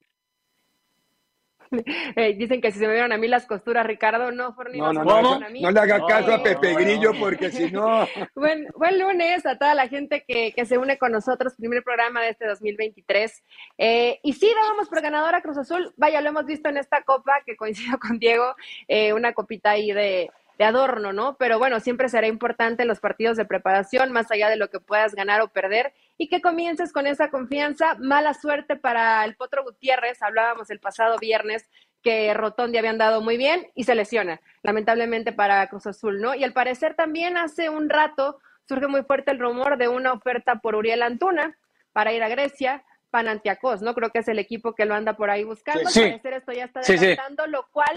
Eh, 2.17 2.35
dicen 2.35 2.61
que 2.61 2.73
si 2.73 2.79
se 2.79 2.87
me 2.87 2.95
vieron 2.95 3.13
a 3.13 3.17
mí 3.17 3.29
las 3.29 3.47
costuras, 3.47 3.87
Ricardo, 3.87 4.33
no, 4.33 4.55
no, 4.75 4.93
no, 4.93 5.03
no, 5.05 5.39
no, 5.39 5.71
le 5.71 5.81
haga 5.81 6.05
caso 6.07 6.35
a 6.35 6.43
Pepe 6.43 6.75
Grillo 6.75 7.13
porque 7.19 7.51
si 7.51 7.71
no... 7.71 8.07
buen, 8.35 8.67
buen, 8.77 8.99
lunes 8.99 9.47
a 9.47 9.57
toda 9.57 9.75
la 9.75 9.89
gente 9.89 10.25
que, 10.27 10.53
que, 10.53 10.67
se 10.67 10.79
une 10.79 10.99
con 10.99 11.13
nosotros, 11.13 11.55
primer 11.55 11.83
programa 11.83 12.23
de 12.23 12.31
este 12.31 12.47
2023. 12.47 13.45
Eh, 13.79 14.19
y 14.23 14.33
sí, 14.33 14.53
dábamos 14.61 14.89
por 14.89 15.01
ganadora 15.01 15.43
Cruz 15.43 15.59
Azul, 15.59 15.95
vaya, 15.97 16.21
lo 16.21 16.31
hemos 16.31 16.47
visto 16.47 16.69
en 16.69 16.77
esta 16.77 17.03
copa, 17.03 17.41
que 17.47 17.57
coincido 17.57 17.99
con 17.99 18.19
Diego, 18.19 18.55
eh, 18.89 19.13
una 19.13 19.33
copita 19.33 19.71
ahí 19.71 19.93
de, 19.93 20.31
de 20.61 20.65
adorno, 20.67 21.15
¿no? 21.15 21.37
Pero 21.39 21.59
bueno, 21.59 21.81
siempre 21.81 22.11
será 22.11 22.27
importante 22.27 22.83
en 22.83 22.89
los 22.89 23.01
partidos 23.01 23.39
de 23.39 23.47
preparación, 23.47 24.13
más 24.13 24.31
allá 24.31 24.51
de 24.51 24.57
lo 24.57 24.69
que 24.69 24.79
puedas 24.79 25.15
ganar 25.15 25.41
o 25.41 25.49
perder, 25.49 25.95
y 26.21 26.29
que 26.29 26.43
comiences 26.43 26.93
con 26.93 27.07
esa 27.07 27.31
confianza. 27.31 27.95
Mala 27.99 28.35
suerte 28.35 28.77
para 28.77 29.25
el 29.25 29.37
Potro 29.37 29.65
Gutiérrez, 29.65 30.21
hablábamos 30.21 30.69
el 30.69 30.79
pasado 30.79 31.17
viernes 31.19 31.67
que 32.03 32.35
Rotondi 32.35 32.77
había 32.77 32.91
andado 32.91 33.23
muy 33.23 33.39
bien 33.39 33.69
y 33.75 33.85
se 33.85 33.95
lesiona, 33.95 34.39
lamentablemente 34.63 35.33
para 35.33 35.67
Cruz 35.69 35.87
Azul, 35.87 36.21
¿no? 36.21 36.35
Y 36.35 36.45
al 36.45 36.53
parecer 36.53 36.95
también 36.95 37.39
hace 37.39 37.71
un 37.71 37.89
rato 37.89 38.39
surge 38.69 38.87
muy 38.87 39.03
fuerte 39.03 39.31
el 39.31 39.39
rumor 39.39 39.79
de 39.79 39.89
una 39.89 40.13
oferta 40.13 40.57
por 40.57 40.75
Uriel 40.75 41.01
Antuna 41.01 41.57
para 41.95 42.13
ir 42.13 42.23
a 42.23 42.29
Grecia, 42.29 42.85
Panantiacos, 43.09 43.81
¿no? 43.81 43.95
Creo 43.95 44.11
que 44.11 44.19
es 44.19 44.29
el 44.29 44.39
equipo 44.39 44.75
que 44.75 44.85
lo 44.85 44.95
anda 44.95 45.15
por 45.17 45.31
ahí 45.31 45.45
buscando. 45.45 45.89
Al 45.89 45.95
parecer 45.95 46.35
esto 46.35 46.53
ya 46.53 46.67
está 46.67 46.81
adelantando, 46.81 47.47
lo 47.47 47.67
cual 47.71 47.97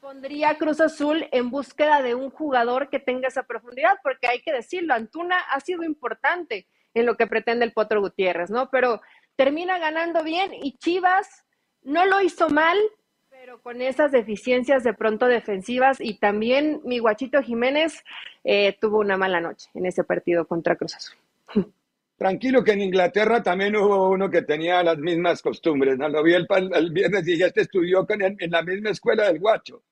pondría 0.00 0.56
Cruz 0.56 0.80
Azul 0.80 1.28
en 1.32 1.50
búsqueda 1.50 2.00
de 2.00 2.14
un 2.14 2.30
jugador 2.30 2.88
que 2.88 2.98
tenga 2.98 3.28
esa 3.28 3.42
profundidad, 3.42 3.98
porque 4.02 4.26
hay 4.26 4.40
que 4.40 4.54
decirlo, 4.54 4.94
Antuna 4.94 5.38
ha 5.38 5.60
sido 5.60 5.82
importante 5.82 6.66
en 6.94 7.06
lo 7.06 7.16
que 7.16 7.26
pretende 7.26 7.64
el 7.64 7.72
Potro 7.72 8.00
Gutiérrez, 8.00 8.50
¿no? 8.50 8.70
Pero 8.70 9.00
termina 9.36 9.78
ganando 9.78 10.22
bien 10.22 10.52
y 10.54 10.76
Chivas 10.78 11.44
no 11.82 12.04
lo 12.04 12.20
hizo 12.20 12.48
mal, 12.48 12.78
pero 13.30 13.60
con 13.60 13.82
esas 13.82 14.12
deficiencias 14.12 14.84
de 14.84 14.94
pronto 14.94 15.26
defensivas 15.26 16.00
y 16.00 16.18
también 16.18 16.80
mi 16.84 16.98
guachito 16.98 17.42
Jiménez 17.42 18.04
eh, 18.44 18.76
tuvo 18.80 19.00
una 19.00 19.16
mala 19.16 19.40
noche 19.40 19.68
en 19.74 19.86
ese 19.86 20.04
partido 20.04 20.46
contra 20.46 20.76
Cruz 20.76 20.94
Azul. 20.94 21.16
Tranquilo 22.16 22.62
que 22.62 22.72
en 22.72 22.82
Inglaterra 22.82 23.42
también 23.42 23.74
hubo 23.74 24.10
uno 24.10 24.30
que 24.30 24.42
tenía 24.42 24.80
las 24.84 24.98
mismas 24.98 25.42
costumbres, 25.42 25.98
¿no? 25.98 26.08
Lo 26.08 26.22
vi 26.22 26.34
el, 26.34 26.46
viernes 26.92 27.26
y 27.26 27.42
este 27.42 27.62
estudió 27.62 28.06
con 28.06 28.22
en 28.22 28.50
la 28.50 28.62
misma 28.62 28.90
escuela 28.90 29.24
del 29.24 29.40
guacho. 29.40 29.82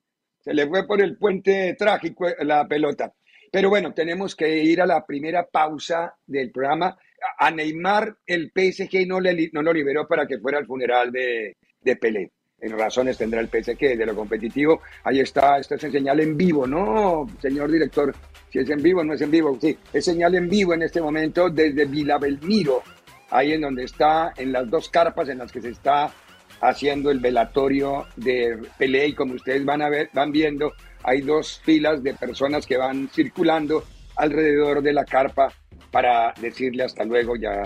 Se 0.40 0.54
le 0.54 0.66
fue 0.68 0.86
por 0.86 1.00
el 1.00 1.16
puente 1.16 1.74
trágico 1.78 2.26
la 2.40 2.66
pelota. 2.66 3.12
Pero 3.50 3.68
bueno, 3.68 3.92
tenemos 3.92 4.36
que 4.36 4.62
ir 4.62 4.80
a 4.80 4.86
la 4.86 5.04
primera 5.04 5.46
pausa 5.46 6.14
del 6.26 6.50
programa. 6.50 6.96
A 7.38 7.50
Neymar 7.50 8.16
el 8.26 8.52
PSG 8.54 9.06
no, 9.06 9.20
le, 9.20 9.50
no 9.52 9.62
lo 9.62 9.72
liberó 9.72 10.06
para 10.06 10.26
que 10.26 10.38
fuera 10.38 10.58
al 10.58 10.66
funeral 10.66 11.10
de, 11.10 11.56
de 11.80 11.96
Pelé. 11.96 12.30
En 12.60 12.78
razones 12.78 13.16
tendrá 13.16 13.40
el 13.40 13.48
PSG 13.48 13.96
de 13.96 14.06
lo 14.06 14.14
competitivo. 14.14 14.82
Ahí 15.04 15.20
está, 15.20 15.58
esto 15.58 15.74
es 15.74 15.84
en 15.84 15.92
señal 15.92 16.20
en 16.20 16.36
vivo, 16.36 16.66
¿no, 16.66 17.26
señor 17.40 17.70
director? 17.70 18.14
Si 18.50 18.58
es 18.58 18.68
en 18.68 18.82
vivo, 18.82 19.02
no 19.02 19.14
es 19.14 19.20
en 19.22 19.30
vivo. 19.30 19.56
Sí, 19.60 19.76
es 19.92 20.04
señal 20.04 20.34
en 20.34 20.48
vivo 20.48 20.74
en 20.74 20.82
este 20.82 21.00
momento 21.00 21.48
desde 21.48 21.86
Vila 21.86 22.18
Belmiro, 22.18 22.82
ahí 23.30 23.52
en 23.52 23.62
donde 23.62 23.84
está, 23.84 24.34
en 24.36 24.52
las 24.52 24.68
dos 24.68 24.90
carpas 24.90 25.28
en 25.30 25.38
las 25.38 25.50
que 25.50 25.62
se 25.62 25.70
está 25.70 26.12
haciendo 26.60 27.10
el 27.10 27.20
velatorio 27.20 28.06
de 28.16 28.58
Pelé 28.76 29.08
y 29.08 29.14
como 29.14 29.34
ustedes 29.34 29.64
van 29.64 29.80
a 29.80 29.88
ver, 29.88 30.10
van 30.12 30.30
viendo, 30.30 30.74
hay 31.02 31.20
dos 31.22 31.60
filas 31.64 32.02
de 32.02 32.14
personas 32.14 32.66
que 32.66 32.76
van 32.76 33.08
circulando 33.08 33.84
alrededor 34.16 34.82
de 34.82 34.92
la 34.92 35.04
carpa 35.04 35.52
para 35.90 36.32
decirle 36.40 36.84
hasta 36.84 37.04
luego 37.04 37.36
ya 37.36 37.62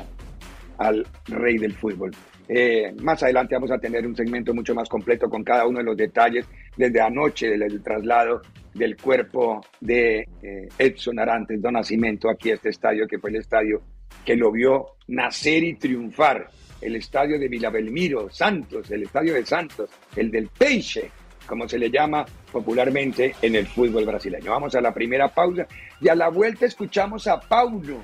al 0.78 1.06
rey 1.26 1.58
del 1.58 1.74
fútbol. 1.74 2.12
Eh, 2.48 2.94
más 3.00 3.22
adelante 3.22 3.54
vamos 3.54 3.70
a 3.70 3.78
tener 3.78 4.06
un 4.06 4.14
segmento 4.14 4.52
mucho 4.52 4.74
más 4.74 4.88
completo 4.88 5.30
con 5.30 5.42
cada 5.42 5.66
uno 5.66 5.78
de 5.78 5.84
los 5.84 5.96
detalles 5.96 6.46
desde 6.76 7.00
anoche 7.00 7.48
del, 7.48 7.82
traslado 7.82 8.42
del 8.74 8.96
cuerpo 8.96 9.64
de 9.80 10.28
eh, 10.42 10.68
Edson 10.78 11.18
Arantes, 11.18 11.62
Don 11.62 11.72
Nacimiento, 11.72 12.28
aquí 12.28 12.50
a 12.50 12.54
este 12.54 12.68
estadio 12.68 13.06
que 13.06 13.18
fue 13.18 13.30
el 13.30 13.36
estadio 13.36 13.80
que 14.24 14.36
lo 14.36 14.52
vio 14.52 14.96
nacer 15.08 15.64
y 15.64 15.74
triunfar 15.74 16.48
el 16.80 16.96
estadio 16.96 17.38
de 17.38 17.48
Belmiro, 17.48 18.28
Santos, 18.30 18.90
el 18.90 19.04
estadio 19.04 19.34
de 19.34 19.46
Santos, 19.46 19.88
el 20.16 20.30
del 20.30 20.48
Peixe, 20.48 21.10
como 21.46 21.68
se 21.68 21.78
le 21.78 21.90
llama 21.90 22.24
popularmente 22.50 23.34
en 23.42 23.56
el 23.56 23.66
fútbol 23.66 24.04
brasileño. 24.04 24.50
Vamos 24.50 24.74
a 24.74 24.80
la 24.80 24.92
primera 24.92 25.28
pausa 25.28 25.66
y 26.00 26.08
a 26.08 26.14
la 26.14 26.28
vuelta 26.28 26.66
escuchamos 26.66 27.26
a 27.26 27.40
Paulo. 27.40 27.98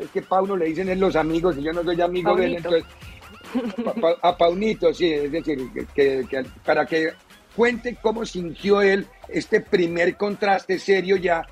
es 0.00 0.10
que 0.10 0.22
Paulo 0.22 0.56
le 0.56 0.66
dicen 0.66 0.88
en 0.88 1.00
los 1.00 1.16
amigos 1.16 1.56
y 1.58 1.62
yo 1.62 1.72
no 1.72 1.82
soy 1.82 2.00
amigo 2.00 2.34
de 2.36 2.46
él, 2.46 2.56
entonces 2.56 2.84
a 4.22 4.36
Paunito, 4.36 4.92
sí, 4.94 5.12
es 5.12 5.32
decir, 5.32 5.58
que, 5.94 6.24
para 6.64 6.86
que 6.86 7.12
cuente 7.54 7.96
cómo 8.00 8.24
sintió 8.24 8.80
él 8.80 9.06
este 9.28 9.60
primer 9.60 10.16
contraste 10.16 10.78
serio 10.78 11.16
ya, 11.16 11.44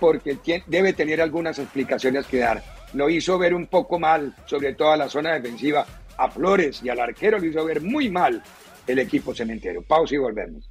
porque 0.00 0.38
debe 0.66 0.92
tener 0.92 1.20
algunas 1.20 1.58
explicaciones 1.58 2.26
que 2.26 2.38
dar 2.38 2.62
lo 2.92 3.10
hizo 3.10 3.38
ver 3.38 3.54
un 3.54 3.66
poco 3.66 3.98
mal, 3.98 4.34
sobre 4.46 4.74
todo 4.74 4.92
a 4.92 4.96
la 4.96 5.08
zona 5.08 5.34
defensiva. 5.34 5.86
A 6.18 6.30
Flores 6.30 6.80
y 6.82 6.88
al 6.88 6.98
arquero 6.98 7.38
lo 7.38 7.44
hizo 7.44 7.62
ver 7.62 7.82
muy 7.82 8.08
mal 8.08 8.42
el 8.86 8.98
equipo 8.98 9.34
cementero. 9.34 9.82
Pausa 9.82 10.14
y 10.14 10.18
volvemos. 10.18 10.68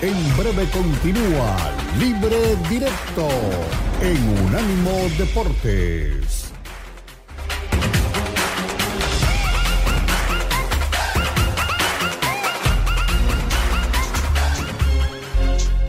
En 0.00 0.36
breve 0.36 0.66
continúa 0.70 1.56
Libre 1.98 2.56
Directo 2.68 3.28
en 4.02 4.28
Unánimo 4.46 5.08
Deportes. 5.18 6.52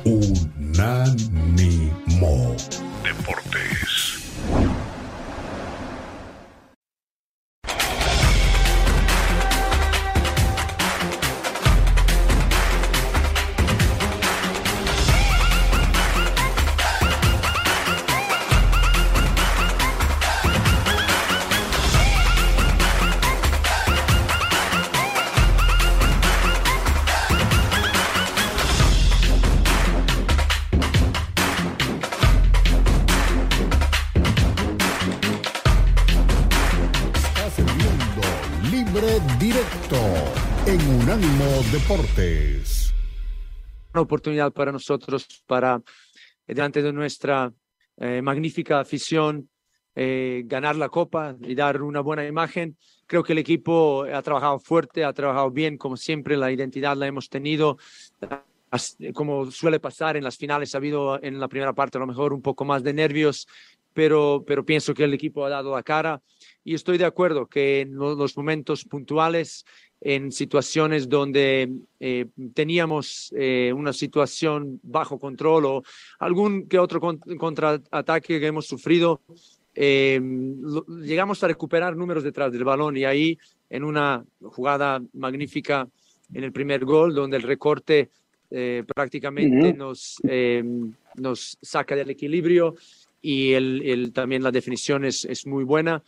Unánimo 0.05 1.57
Deportes. 41.17 42.93
Una 43.91 44.01
oportunidad 44.01 44.53
para 44.53 44.71
nosotros, 44.71 45.25
para, 45.47 45.81
eh, 46.45 46.53
delante 46.53 46.83
de 46.83 46.93
nuestra 46.93 47.51
eh, 47.97 48.21
magnífica 48.21 48.79
afición, 48.79 49.49
eh, 49.95 50.43
ganar 50.45 50.75
la 50.75 50.89
copa 50.89 51.35
y 51.41 51.55
dar 51.55 51.81
una 51.81 52.01
buena 52.01 52.23
imagen. 52.27 52.77
Creo 53.07 53.23
que 53.23 53.33
el 53.33 53.39
equipo 53.39 54.03
ha 54.03 54.21
trabajado 54.21 54.59
fuerte, 54.59 55.03
ha 55.03 55.11
trabajado 55.11 55.49
bien, 55.49 55.75
como 55.75 55.97
siempre, 55.97 56.37
la 56.37 56.51
identidad 56.51 56.95
la 56.95 57.07
hemos 57.07 57.29
tenido. 57.29 57.79
Como 59.15 59.49
suele 59.49 59.79
pasar 59.79 60.17
en 60.17 60.23
las 60.23 60.37
finales, 60.37 60.75
ha 60.75 60.77
habido 60.77 61.19
en 61.23 61.39
la 61.39 61.47
primera 61.47 61.73
parte 61.73 61.97
a 61.97 62.01
lo 62.01 62.05
mejor 62.05 62.31
un 62.31 62.43
poco 62.43 62.63
más 62.63 62.83
de 62.83 62.93
nervios, 62.93 63.47
pero, 63.91 64.43
pero 64.45 64.63
pienso 64.63 64.93
que 64.93 65.05
el 65.05 65.15
equipo 65.15 65.43
ha 65.43 65.49
dado 65.49 65.75
la 65.75 65.81
cara 65.81 66.21
y 66.63 66.75
estoy 66.75 66.99
de 66.99 67.05
acuerdo 67.05 67.47
que 67.47 67.81
en 67.81 67.95
los 67.95 68.37
momentos 68.37 68.83
puntuales 68.85 69.65
en 70.01 70.31
situaciones 70.31 71.09
donde 71.09 71.71
eh, 71.99 72.25
teníamos 72.53 73.33
eh, 73.35 73.73
una 73.73 73.93
situación 73.93 74.79
bajo 74.83 75.19
control 75.19 75.65
o 75.65 75.83
algún 76.19 76.67
que 76.67 76.77
otro 76.77 77.01
contraataque 77.01 78.39
que 78.39 78.47
hemos 78.47 78.67
sufrido, 78.67 79.21
eh, 79.73 80.19
llegamos 81.01 81.43
a 81.43 81.47
recuperar 81.47 81.95
números 81.95 82.23
detrás 82.23 82.51
del 82.51 82.63
balón 82.63 82.97
y 82.97 83.05
ahí 83.05 83.37
en 83.69 83.83
una 83.83 84.23
jugada 84.41 85.01
magnífica 85.13 85.87
en 86.33 86.43
el 86.43 86.51
primer 86.51 86.85
gol 86.85 87.13
donde 87.13 87.37
el 87.37 87.43
recorte 87.43 88.09
prácticamente 88.95 89.73
nos, 89.73 90.21
nos 91.15 91.57
saca 91.61 91.97
del 91.97 92.09
equilibrio 92.09 92.75
y 93.21 93.51
el, 93.53 93.81
el, 93.83 94.13
también 94.13 94.41
la 94.41 94.51
definición 94.51 95.03
es, 95.03 95.25
es 95.25 95.45
muy 95.45 95.65
buena. 95.65 96.01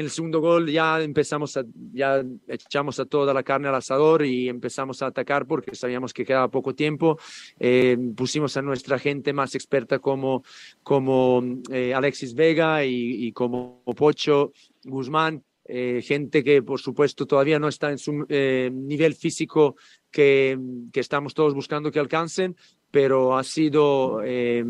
En 0.00 0.06
el 0.06 0.10
segundo 0.10 0.40
gol 0.40 0.70
ya 0.70 0.98
empezamos 1.02 1.58
a, 1.58 1.64
ya 1.92 2.24
echamos 2.48 2.98
a 3.00 3.04
toda 3.04 3.34
la 3.34 3.42
carne 3.42 3.68
al 3.68 3.74
asador 3.74 4.24
y 4.24 4.48
empezamos 4.48 5.02
a 5.02 5.08
atacar 5.08 5.46
porque 5.46 5.74
sabíamos 5.74 6.14
que 6.14 6.24
quedaba 6.24 6.48
poco 6.48 6.74
tiempo. 6.74 7.18
Eh, 7.58 7.98
pusimos 8.16 8.56
a 8.56 8.62
nuestra 8.62 8.98
gente 8.98 9.34
más 9.34 9.54
experta 9.54 9.98
como, 9.98 10.42
como 10.82 11.44
eh, 11.70 11.92
Alexis 11.92 12.32
Vega 12.32 12.82
y, 12.82 13.30
como 13.32 13.82
Pocho 13.94 14.54
Guzmán, 14.84 15.44
eh, 15.70 16.02
gente 16.02 16.42
que 16.42 16.62
por 16.62 16.80
supuesto 16.80 17.26
todavía 17.26 17.58
no 17.58 17.68
está 17.68 17.90
en 17.90 17.98
su 17.98 18.26
nivel 18.28 19.14
físico 19.14 19.76
que, 20.10 20.58
estamos 20.94 21.34
todos 21.34 21.54
buscando 21.54 21.90
que 21.90 22.00
alcancen, 22.00 22.56
pero 22.90 23.36
ha 23.36 23.44
sido, 23.44 24.20
eh, 24.24 24.64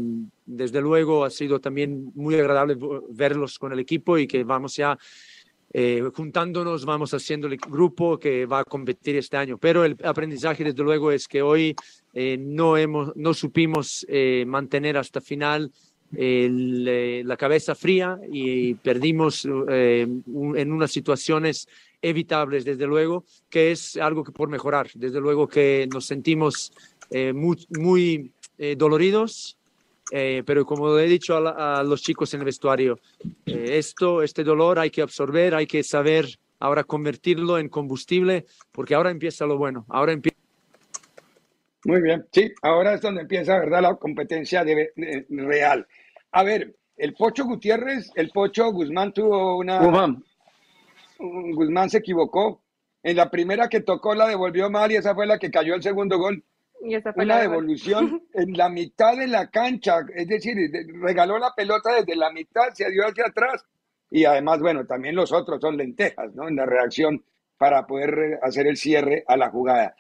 desde 0.45 0.81
luego, 0.81 1.25
ha 1.25 1.31
sido 1.31 1.61
también 1.61 2.13
muy 2.15 2.35
agradable 2.35 2.77
verlos 3.11 3.59
con 3.59 3.73
el 3.73 3.79
equipo 3.79 4.19
y 4.19 4.27
que 4.27 4.45
vamos 4.45 4.77
ya 4.77 4.99
eh, 5.73 6.03
juntándonos, 6.15 6.85
vamos 6.85 7.15
haciendo 7.15 7.47
el 7.47 7.57
grupo 7.57 8.19
que 8.19 8.45
va 8.45 8.61
a 8.61 8.65
competir 8.65 9.17
este 9.17 9.37
año. 9.37 9.57
Pero 9.57 9.85
el 9.85 9.97
aprendizaje, 10.05 10.65
desde 10.65 10.83
luego, 10.83 11.13
es 11.13 11.29
que 11.29 11.41
hoy 11.41 11.75
eh, 12.13 12.37
no, 12.39 12.77
hemos, 12.77 13.17
no 13.17 13.33
supimos 13.33 14.07
mantener 14.47 14.99
hasta 14.99 15.21
final 15.21 15.73
la 16.13 17.37
cabeza 17.37 17.75
fría 17.75 18.19
y 18.31 18.75
perdimos 18.75 19.45
en 19.45 20.73
unas 20.73 20.91
situaciones 20.91 21.69
evitables, 22.03 22.65
desde 22.65 22.87
luego, 22.87 23.25
que 23.49 23.73
es 23.73 23.97
algo 23.97 24.25
que 24.25 24.33
por 24.33 24.49
mejorar. 24.49 24.89
Desde 24.95 25.21
luego 25.21 25.47
que 25.47 25.89
nos 25.93 26.07
sentimos 26.07 26.73
eh, 27.11 27.33
muy, 27.33 28.33
eh, 28.59 28.77
doloridos, 28.77 29.57
eh, 30.13 30.43
pero 30.45 30.65
como 30.65 30.99
he 30.99 31.07
dicho 31.07 31.37
a, 31.37 31.83
los 31.83 32.03
chicos 32.03 32.33
en 32.35 32.41
el 32.41 32.47
vestuario, 32.47 32.99
esto, 33.47 34.23
este 34.23 34.45
dolor 34.45 34.79
hay 34.79 34.91
que 34.91 35.03
absorber, 35.03 35.55
hay 35.55 35.67
que 35.67 35.83
saber 35.83 36.27
ahora 36.59 36.85
convertirlo 36.85 37.59
en 37.59 37.69
combustible, 37.69 38.47
porque 38.73 38.95
ahora 38.95 39.11
empieza 39.11 39.47
lo 39.47 39.57
bueno, 39.57 39.87
ahora 39.89 40.13
empieza... 40.13 40.37
Muy 41.85 42.03
bien, 42.03 42.27
sí, 42.31 42.53
ahora 42.61 42.95
es 42.95 43.01
donde 43.01 43.23
empieza, 43.23 43.59
¿verdad?, 43.59 43.81
la 43.83 43.97
competencia 43.97 44.65
real. 45.29 45.87
A 46.33 46.43
ver, 46.43 46.77
el 46.97 47.15
Pocho 47.15 47.45
Gutiérrez, 47.45 48.11
el 48.15 48.31
Pocho 48.31 48.71
Guzmán 48.73 49.13
tuvo 49.13 49.59
una... 49.59 49.79
Guzmán. 49.79 50.25
Guzmán 51.19 51.91
se 51.91 51.99
equivocó. 51.99 52.63
En 53.03 53.17
la 53.17 53.31
primera 53.31 53.69
que 53.69 53.81
tocó 53.81 54.15
la 54.15 54.29
devolvió 54.29 54.71
mal 54.71 54.93
y 54.93 54.97
esa 54.97 55.15
fue 55.15 55.27
la 55.27 55.39
que 55.39 55.51
cayó 55.51 55.75
el 55.75 55.83
segundo 55.83 56.19
gol 56.19 56.45
una 57.17 57.41
devolución 57.41 58.23
en 58.35 58.57
la 58.57 58.69
mitad 58.69 59.17
de 59.17 59.27
la 59.27 59.49
cancha, 59.49 60.01
es 60.15 60.29
decir, 60.29 60.57
regaló 61.01 61.39
la 61.39 61.53
pelota 61.55 61.95
desde 61.95 62.17
la 62.17 62.33
mitad, 62.33 62.71
se 62.73 62.91
dio 62.91 63.07
hacia 63.07 63.27
atrás 63.27 63.65
y 64.11 64.25
además, 64.25 64.61
bueno, 64.61 64.87
también 64.87 65.15
los 65.15 65.33
otros 65.33 65.61
son 65.61 65.77
lentejas, 65.77 66.35
¿no? 66.35 66.49
En 66.49 66.57
la 66.57 66.67
reacción 66.67 67.25
para 67.59 67.87
poder 67.87 68.39
hacer 68.43 68.67
el 68.67 68.77
cierre 68.77 69.25
a 69.29 69.37
la 69.37 69.51
jugada. 69.51 69.95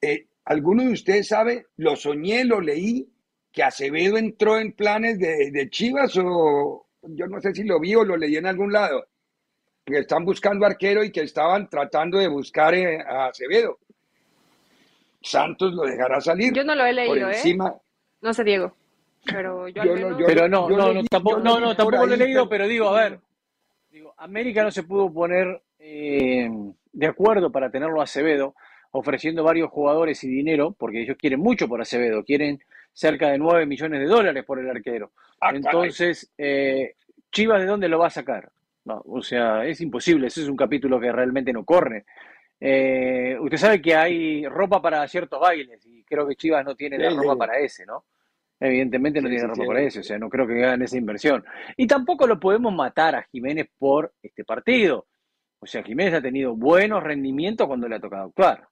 Eh, 0.00 0.26
¿Alguno 0.44 0.84
de 0.84 0.92
ustedes 0.92 1.28
sabe, 1.28 1.66
lo 1.76 1.96
soñé, 1.96 2.44
lo 2.44 2.60
leí, 2.60 3.08
que 3.52 3.62
Acevedo 3.62 4.16
entró 4.16 4.58
en 4.58 4.72
planes 4.72 5.18
de, 5.18 5.68
Chivas 5.70 6.16
o 6.16 6.86
yo 7.02 7.26
no 7.26 7.40
sé 7.40 7.54
si 7.54 7.64
lo 7.64 7.80
vi 7.80 7.94
o 7.94 8.04
lo 8.04 8.16
leí 8.16 8.36
en 8.36 8.46
algún 8.46 8.72
lado, 8.72 9.06
que 9.84 9.98
están 9.98 10.24
buscando 10.24 10.66
arquero 10.66 11.02
y 11.02 11.10
que 11.10 11.22
estaban 11.22 11.68
tratando 11.68 12.18
de 12.18 12.28
buscar 12.28 12.74
eh, 12.74 13.00
a 13.00 13.26
Acevedo. 13.26 13.78
Santos 15.22 15.74
lo 15.74 15.82
dejará 15.82 16.20
salir. 16.20 16.52
Yo 16.52 16.64
no 16.64 16.74
lo 16.74 16.84
he 16.84 16.92
leído, 16.92 17.30
¿eh? 17.30 17.56
No 18.22 18.32
sé, 18.32 18.44
Diego. 18.44 18.74
Pero 19.24 19.68
yo, 19.68 19.82
Pero 20.26 20.48
no, 20.48 20.68
no, 20.68 20.94
no, 20.94 21.04
tampoco, 21.04 21.40
no, 21.40 21.60
no, 21.60 21.76
tampoco 21.76 22.06
lo 22.06 22.14
he 22.14 22.16
leído, 22.16 22.48
pero 22.48 22.66
digo, 22.66 22.88
a 22.88 23.02
ver, 23.02 23.20
digo, 23.90 24.14
América 24.16 24.62
no 24.62 24.70
se 24.70 24.82
pudo 24.82 25.12
poner 25.12 25.60
eh, 25.78 26.48
de 26.92 27.06
acuerdo 27.06 27.52
para 27.52 27.70
tenerlo 27.70 28.00
a 28.00 28.04
Acevedo, 28.04 28.54
ofreciendo 28.92 29.44
varios 29.44 29.70
jugadores 29.70 30.24
y 30.24 30.28
dinero, 30.28 30.74
porque 30.78 31.02
ellos 31.02 31.18
quieren 31.18 31.40
mucho 31.40 31.68
por 31.68 31.82
Acevedo, 31.82 32.24
quieren 32.24 32.62
cerca 32.92 33.30
de 33.30 33.38
9 33.38 33.66
millones 33.66 34.00
de 34.00 34.06
dólares 34.06 34.44
por 34.44 34.58
el 34.58 34.68
arquero. 34.68 35.12
Ah, 35.40 35.50
Entonces, 35.54 36.30
eh, 36.36 36.94
Chivas, 37.32 37.60
¿de 37.60 37.66
dónde 37.66 37.88
lo 37.88 37.98
va 37.98 38.08
a 38.08 38.10
sacar? 38.10 38.50
No, 38.84 39.02
o 39.06 39.22
sea, 39.22 39.64
es 39.66 39.80
imposible, 39.80 40.26
ese 40.26 40.42
es 40.42 40.48
un 40.48 40.56
capítulo 40.56 40.98
que 40.98 41.12
realmente 41.12 41.52
no 41.52 41.64
corre. 41.64 42.04
Eh, 42.58 43.36
usted 43.40 43.56
sabe 43.56 43.80
que 43.80 43.94
hay 43.94 44.46
ropa 44.46 44.82
para 44.82 45.06
ciertos 45.08 45.40
bailes 45.40 45.84
y 45.86 46.04
creo 46.04 46.26
que 46.26 46.36
Chivas 46.36 46.64
no 46.64 46.74
tiene 46.74 46.98
la 46.98 47.10
ropa 47.10 47.36
para 47.36 47.58
ese, 47.58 47.86
¿no? 47.86 48.04
Evidentemente 48.58 49.22
no 49.22 49.28
tiene 49.30 49.46
ropa 49.46 49.64
para 49.64 49.80
ese, 49.80 50.00
o 50.00 50.02
sea, 50.02 50.18
no 50.18 50.28
creo 50.28 50.46
que 50.46 50.62
hagan 50.62 50.82
esa 50.82 50.98
inversión. 50.98 51.42
Y 51.76 51.86
tampoco 51.86 52.26
lo 52.26 52.38
podemos 52.38 52.74
matar 52.74 53.14
a 53.14 53.22
Jiménez 53.22 53.68
por 53.78 54.12
este 54.22 54.44
partido. 54.44 55.06
O 55.60 55.66
sea, 55.66 55.82
Jiménez 55.82 56.14
ha 56.14 56.22
tenido 56.22 56.54
buenos 56.54 57.02
rendimientos 57.02 57.66
cuando 57.66 57.88
le 57.88 57.96
ha 57.96 58.00
tocado 58.00 58.26
actuar. 58.28 58.69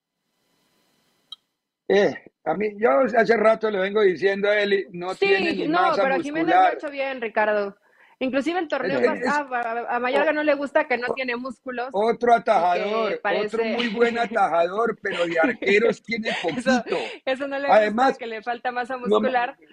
Eh, 1.89 2.15
a 2.45 2.55
mí, 2.55 2.69
yo 2.77 2.91
hace 3.01 3.37
rato 3.37 3.71
le 3.71 3.79
vengo 3.79 4.03
diciendo 4.03 4.49
a 4.49 4.59
él, 4.59 4.87
no 4.93 5.15
tiene 5.15 5.53
ni 5.53 5.69
no, 5.69 5.93
pero 5.97 6.21
Jiménez 6.21 6.55
lo 6.55 6.61
ha 6.61 6.73
hecho 6.73 6.91
bien, 6.91 7.21
Ricardo. 7.21 7.77
Inclusive 8.21 8.59
el 8.59 8.67
torneo 8.67 9.01
pasado, 9.01 9.55
a 9.89 9.99
Mayorga 10.01 10.33
no 10.33 10.43
le 10.43 10.55
gusta 10.55 10.89
que 10.89 10.99
no 10.99 11.07
tiene 11.15 11.37
músculos. 11.37 11.89
Otro 11.93 12.35
atajador, 12.35 13.21
otro 13.45 13.65
muy 13.65 13.89
buen 13.89 14.19
atajador, 14.19 14.99
pero 15.01 15.25
de 15.25 15.39
arqueros 15.39 16.03
tiene 16.03 16.31
poquito. 16.43 16.99
Eso, 17.25 17.47
no 17.47 17.59
le 17.59 17.69
Además, 17.69 18.09
gusta, 18.09 18.19
que 18.19 18.27
le 18.27 18.43
falta 18.43 18.73
masa 18.73 18.97
muscular. 18.97 19.57
No, 19.61 19.67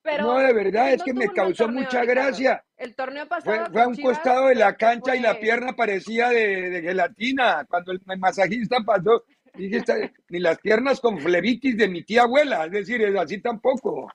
pero 0.00 0.24
no, 0.24 0.38
de 0.38 0.52
verdad, 0.52 0.92
es 0.92 1.02
que 1.02 1.12
me 1.12 1.28
causó 1.28 1.68
mucha 1.68 2.04
gracia. 2.04 2.64
El 2.76 2.94
torneo 2.94 3.26
pasado. 3.26 3.66
Fue, 3.72 3.82
a 3.82 3.88
un 3.88 3.96
costado 3.96 4.46
de 4.46 4.54
la 4.54 4.76
cancha 4.76 5.16
y 5.16 5.20
la 5.20 5.38
pierna 5.40 5.74
parecía 5.74 6.28
de, 6.28 6.80
gelatina. 6.82 7.66
Cuando 7.68 7.92
el 7.92 8.00
masajista 8.18 8.76
pasó, 8.86 9.24
ni 9.58 10.38
las 10.38 10.58
piernas 10.58 11.00
con 11.00 11.18
flebitis 11.18 11.76
de 11.76 11.88
mi 11.88 12.02
tía 12.02 12.22
abuela, 12.22 12.66
es 12.66 12.72
decir, 12.72 13.02
es 13.02 13.16
así 13.16 13.40
tampoco. 13.40 14.10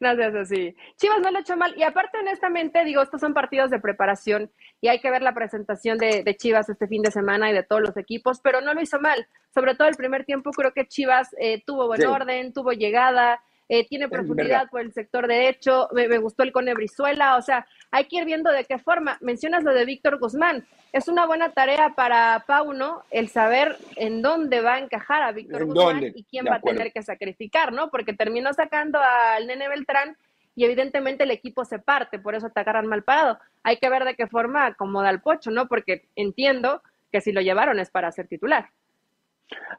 No 0.00 0.16
seas 0.16 0.34
así. 0.34 0.74
Chivas 0.96 1.20
no 1.20 1.30
le 1.30 1.38
ha 1.38 1.40
hecho 1.42 1.56
mal. 1.56 1.74
Y 1.76 1.82
aparte, 1.82 2.18
honestamente, 2.18 2.84
digo, 2.84 3.02
estos 3.02 3.20
son 3.20 3.34
partidos 3.34 3.70
de 3.70 3.78
preparación 3.78 4.50
y 4.80 4.88
hay 4.88 5.00
que 5.00 5.10
ver 5.10 5.22
la 5.22 5.34
presentación 5.34 5.98
de, 5.98 6.36
Chivas 6.36 6.68
este 6.68 6.86
fin 6.86 7.02
de 7.02 7.10
semana 7.10 7.50
y 7.50 7.54
de 7.54 7.62
todos 7.62 7.82
los 7.82 7.96
equipos, 7.96 8.40
pero 8.42 8.60
no 8.60 8.74
lo 8.74 8.80
hizo 8.80 8.98
mal. 9.00 9.26
Sobre 9.52 9.74
todo 9.74 9.88
el 9.88 9.96
primer 9.96 10.24
tiempo, 10.24 10.50
creo 10.52 10.72
que 10.72 10.86
Chivas 10.86 11.28
eh, 11.38 11.62
tuvo 11.64 11.86
buen 11.86 12.06
orden, 12.06 12.52
tuvo 12.52 12.72
llegada, 12.72 13.42
eh, 13.72 13.86
tiene 13.86 14.08
profundidad 14.08 14.68
por 14.68 14.80
el 14.80 14.92
sector 14.92 15.28
derecho, 15.28 15.88
me, 15.92 16.08
me 16.08 16.18
gustó 16.18 16.42
el 16.42 16.50
Cone 16.50 16.74
Brizuela, 16.74 17.36
o 17.36 17.42
sea, 17.42 17.68
hay 17.92 18.06
que 18.06 18.16
ir 18.16 18.24
viendo 18.24 18.50
de 18.50 18.64
qué 18.64 18.80
forma. 18.80 19.16
Mencionas 19.20 19.62
lo 19.62 19.72
de 19.72 19.84
Víctor 19.84 20.18
Guzmán. 20.18 20.66
Es 20.92 21.06
una 21.06 21.24
buena 21.24 21.52
tarea 21.52 21.90
para 21.90 22.42
Pauno 22.48 23.04
el 23.12 23.28
saber 23.28 23.76
en 23.94 24.22
dónde 24.22 24.60
va 24.60 24.74
a 24.74 24.78
encajar 24.80 25.22
a 25.22 25.30
Víctor 25.30 25.66
Guzmán 25.66 26.02
y 26.02 26.24
quién 26.24 26.46
va 26.46 26.56
a 26.56 26.60
tener 26.60 26.92
que 26.92 27.02
sacrificar, 27.04 27.72
¿no? 27.72 27.90
Porque 27.90 28.12
terminó 28.12 28.52
sacando 28.52 28.98
al 28.98 29.46
Nene 29.46 29.68
Beltrán 29.68 30.16
y 30.56 30.64
evidentemente 30.64 31.22
el 31.22 31.30
equipo 31.30 31.64
se 31.64 31.78
parte, 31.78 32.18
por 32.18 32.34
eso 32.34 32.50
te 32.50 32.58
agarran 32.58 32.88
mal 32.88 33.04
parado. 33.04 33.38
Hay 33.62 33.76
que 33.76 33.88
ver 33.88 34.04
de 34.04 34.16
qué 34.16 34.26
forma 34.26 34.66
acomoda 34.66 35.10
el 35.10 35.20
Pocho, 35.20 35.52
¿no? 35.52 35.68
Porque 35.68 36.08
entiendo 36.16 36.82
que 37.12 37.20
si 37.20 37.30
lo 37.30 37.40
llevaron 37.40 37.78
es 37.78 37.90
para 37.90 38.10
ser 38.10 38.26
titular. 38.26 38.68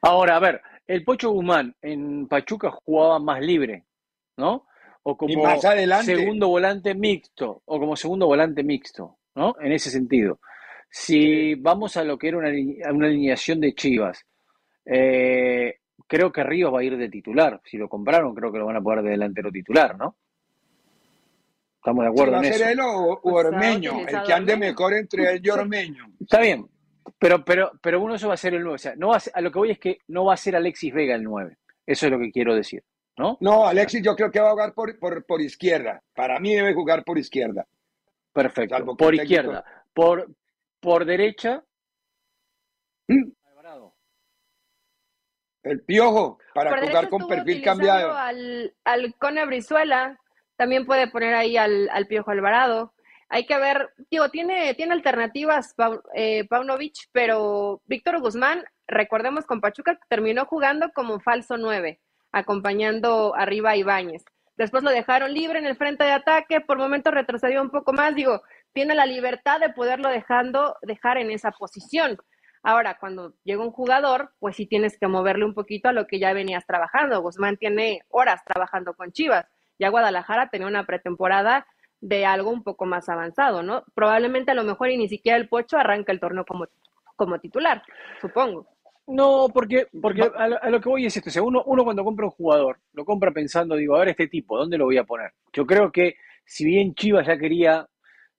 Ahora, 0.01 0.37
a 0.37 0.39
ver, 0.39 0.61
el 0.87 1.03
Pocho 1.03 1.31
Guzmán 1.31 1.75
en 1.81 2.27
Pachuca 2.27 2.71
jugaba 2.71 3.19
más 3.19 3.41
libre, 3.41 3.85
¿no? 4.37 4.67
O 5.03 5.17
como 5.17 5.59
segundo 6.03 6.47
volante 6.49 6.93
mixto, 6.93 7.63
o 7.65 7.79
como 7.79 7.95
segundo 7.95 8.27
volante 8.27 8.63
mixto, 8.63 9.17
¿no? 9.35 9.55
En 9.59 9.71
ese 9.71 9.89
sentido. 9.89 10.39
Si 10.89 11.55
vamos 11.55 11.97
a 11.97 12.03
lo 12.03 12.17
que 12.17 12.27
era 12.27 12.37
una, 12.37 12.49
una 12.93 13.07
alineación 13.07 13.59
de 13.59 13.73
Chivas, 13.73 14.25
eh, 14.85 15.75
creo 16.07 16.31
que 16.31 16.43
Ríos 16.43 16.73
va 16.73 16.81
a 16.81 16.83
ir 16.83 16.97
de 16.97 17.09
titular. 17.09 17.61
Si 17.63 17.77
lo 17.77 17.87
compraron, 17.87 18.35
creo 18.35 18.51
que 18.51 18.59
lo 18.59 18.65
van 18.65 18.75
a 18.75 18.81
poder 18.81 19.01
de 19.03 19.11
delantero 19.11 19.51
titular, 19.51 19.97
¿no? 19.97 20.17
Estamos 21.77 22.03
de 22.03 22.09
acuerdo 22.09 22.37
en 22.37 22.45
eso. 22.45 22.51
¿Va 22.51 22.55
a 22.55 22.59
ser 22.59 22.71
él 22.73 22.79
o, 22.79 23.19
Ormeño? 23.23 24.01
El 24.07 24.21
que 24.23 24.33
ande 24.33 24.55
mejor 24.55 24.93
entre 24.93 25.31
él 25.31 25.41
y 25.43 25.49
Ormeño. 25.49 26.05
Está 26.19 26.41
bien, 26.41 26.67
pero, 27.17 27.43
pero, 27.43 27.71
pero 27.81 28.01
uno 28.01 28.15
eso 28.15 28.27
va 28.27 28.35
a 28.35 28.37
ser 28.37 28.53
el 28.53 28.63
9. 28.63 28.75
O 28.75 28.77
sea, 28.77 28.95
no 28.95 29.09
va 29.09 29.17
a, 29.33 29.41
lo 29.41 29.51
que 29.51 29.59
voy 29.59 29.71
es 29.71 29.79
que 29.79 29.99
no 30.07 30.25
va 30.25 30.33
a 30.33 30.37
ser 30.37 30.55
Alexis 30.55 30.93
Vega 30.93 31.15
el 31.15 31.23
9. 31.23 31.57
Eso 31.85 32.05
es 32.05 32.11
lo 32.11 32.19
que 32.19 32.31
quiero 32.31 32.55
decir. 32.55 32.83
¿No? 33.17 33.37
No, 33.41 33.67
Alexis 33.67 34.03
yo 34.03 34.15
creo 34.15 34.31
que 34.31 34.39
va 34.39 34.49
a 34.49 34.51
jugar 34.51 34.73
por, 34.73 34.97
por, 34.97 35.25
por 35.25 35.41
izquierda. 35.41 36.01
Para 36.15 36.39
mí 36.39 36.55
debe 36.55 36.73
jugar 36.73 37.03
por 37.03 37.17
izquierda. 37.17 37.67
Perfecto. 38.33 38.95
por 38.95 39.13
izquierda. 39.13 39.63
Por, 39.93 40.29
por 40.79 41.05
derecha, 41.05 41.63
El 45.63 45.81
piojo, 45.81 46.39
para 46.55 46.71
Por 46.71 46.87
jugar 46.87 47.09
con 47.09 47.27
perfil 47.27 47.61
cambiado. 47.61 48.13
Al, 48.17 48.73
al 48.83 49.13
Cone 49.15 49.45
Brizuela, 49.45 50.19
también 50.55 50.85
puede 50.85 51.07
poner 51.07 51.35
ahí 51.35 51.55
al, 51.55 51.87
al 51.89 52.07
Piojo 52.07 52.31
Alvarado. 52.31 52.93
Hay 53.33 53.45
que 53.45 53.57
ver, 53.57 53.93
digo, 54.09 54.27
tiene, 54.27 54.73
tiene 54.73 54.91
alternativas 54.91 55.73
eh, 56.13 56.45
pero 57.13 57.81
Víctor 57.85 58.19
Guzmán, 58.19 58.65
recordemos 58.87 59.45
con 59.45 59.61
Pachuca, 59.61 59.97
terminó 60.09 60.43
jugando 60.45 60.91
como 60.93 61.21
falso 61.21 61.55
9, 61.55 62.01
acompañando 62.33 63.33
arriba 63.33 63.69
a 63.69 63.77
Ibáñez. 63.77 64.25
Después 64.57 64.83
lo 64.83 64.89
dejaron 64.89 65.33
libre 65.33 65.59
en 65.59 65.65
el 65.65 65.77
frente 65.77 66.03
de 66.03 66.11
ataque, 66.11 66.59
por 66.59 66.77
momentos 66.77 67.13
retrocedió 67.13 67.61
un 67.61 67.69
poco 67.69 67.93
más, 67.93 68.13
digo, 68.15 68.41
tiene 68.73 68.95
la 68.95 69.05
libertad 69.05 69.61
de 69.61 69.69
poderlo 69.69 70.09
dejando, 70.09 70.75
dejar 70.81 71.17
en 71.17 71.31
esa 71.31 71.51
posición. 71.51 72.17
Ahora, 72.63 72.97
cuando 72.99 73.33
llega 73.45 73.63
un 73.63 73.71
jugador, 73.71 74.33
pues 74.39 74.57
sí 74.57 74.65
tienes 74.65 74.99
que 74.99 75.07
moverle 75.07 75.45
un 75.45 75.53
poquito 75.53 75.87
a 75.87 75.93
lo 75.93 76.05
que 76.05 76.19
ya 76.19 76.33
venías 76.33 76.67
trabajando. 76.67 77.21
Guzmán 77.21 77.55
tiene 77.55 78.01
horas 78.09 78.41
trabajando 78.43 78.93
con 78.93 79.13
Chivas. 79.13 79.45
Ya 79.79 79.87
Guadalajara 79.87 80.49
tenía 80.49 80.67
una 80.67 80.85
pretemporada 80.85 81.65
de 82.01 82.25
algo 82.25 82.49
un 82.49 82.63
poco 82.63 82.85
más 82.85 83.07
avanzado, 83.07 83.63
¿no? 83.63 83.83
Probablemente 83.93 84.51
a 84.51 84.55
lo 84.55 84.63
mejor 84.63 84.89
y 84.89 84.97
ni 84.97 85.07
siquiera 85.07 85.37
el 85.37 85.47
Pocho 85.47 85.77
arranca 85.77 86.11
el 86.11 86.19
torneo 86.19 86.43
como, 86.45 86.65
como 87.15 87.39
titular, 87.39 87.83
supongo. 88.19 88.67
No, 89.07 89.47
porque, 89.53 89.87
porque 90.01 90.23
a, 90.23 90.47
lo, 90.47 90.61
a 90.61 90.69
lo 90.69 90.79
que 90.81 90.89
voy 90.89 91.05
es 91.05 91.15
esto. 91.15 91.29
O 91.29 91.33
sea, 91.33 91.43
uno, 91.43 91.63
uno 91.65 91.83
cuando 91.83 92.03
compra 92.03 92.25
un 92.25 92.31
jugador, 92.31 92.79
lo 92.93 93.05
compra 93.05 93.31
pensando, 93.31 93.75
digo, 93.75 93.95
a 93.95 93.99
ver 93.99 94.09
este 94.09 94.27
tipo, 94.27 94.57
¿dónde 94.57 94.77
lo 94.77 94.85
voy 94.85 94.97
a 94.97 95.03
poner? 95.03 95.31
Yo 95.53 95.65
creo 95.65 95.91
que 95.91 96.15
si 96.45 96.65
bien 96.65 96.95
Chivas 96.95 97.27
ya 97.27 97.37
quería 97.37 97.87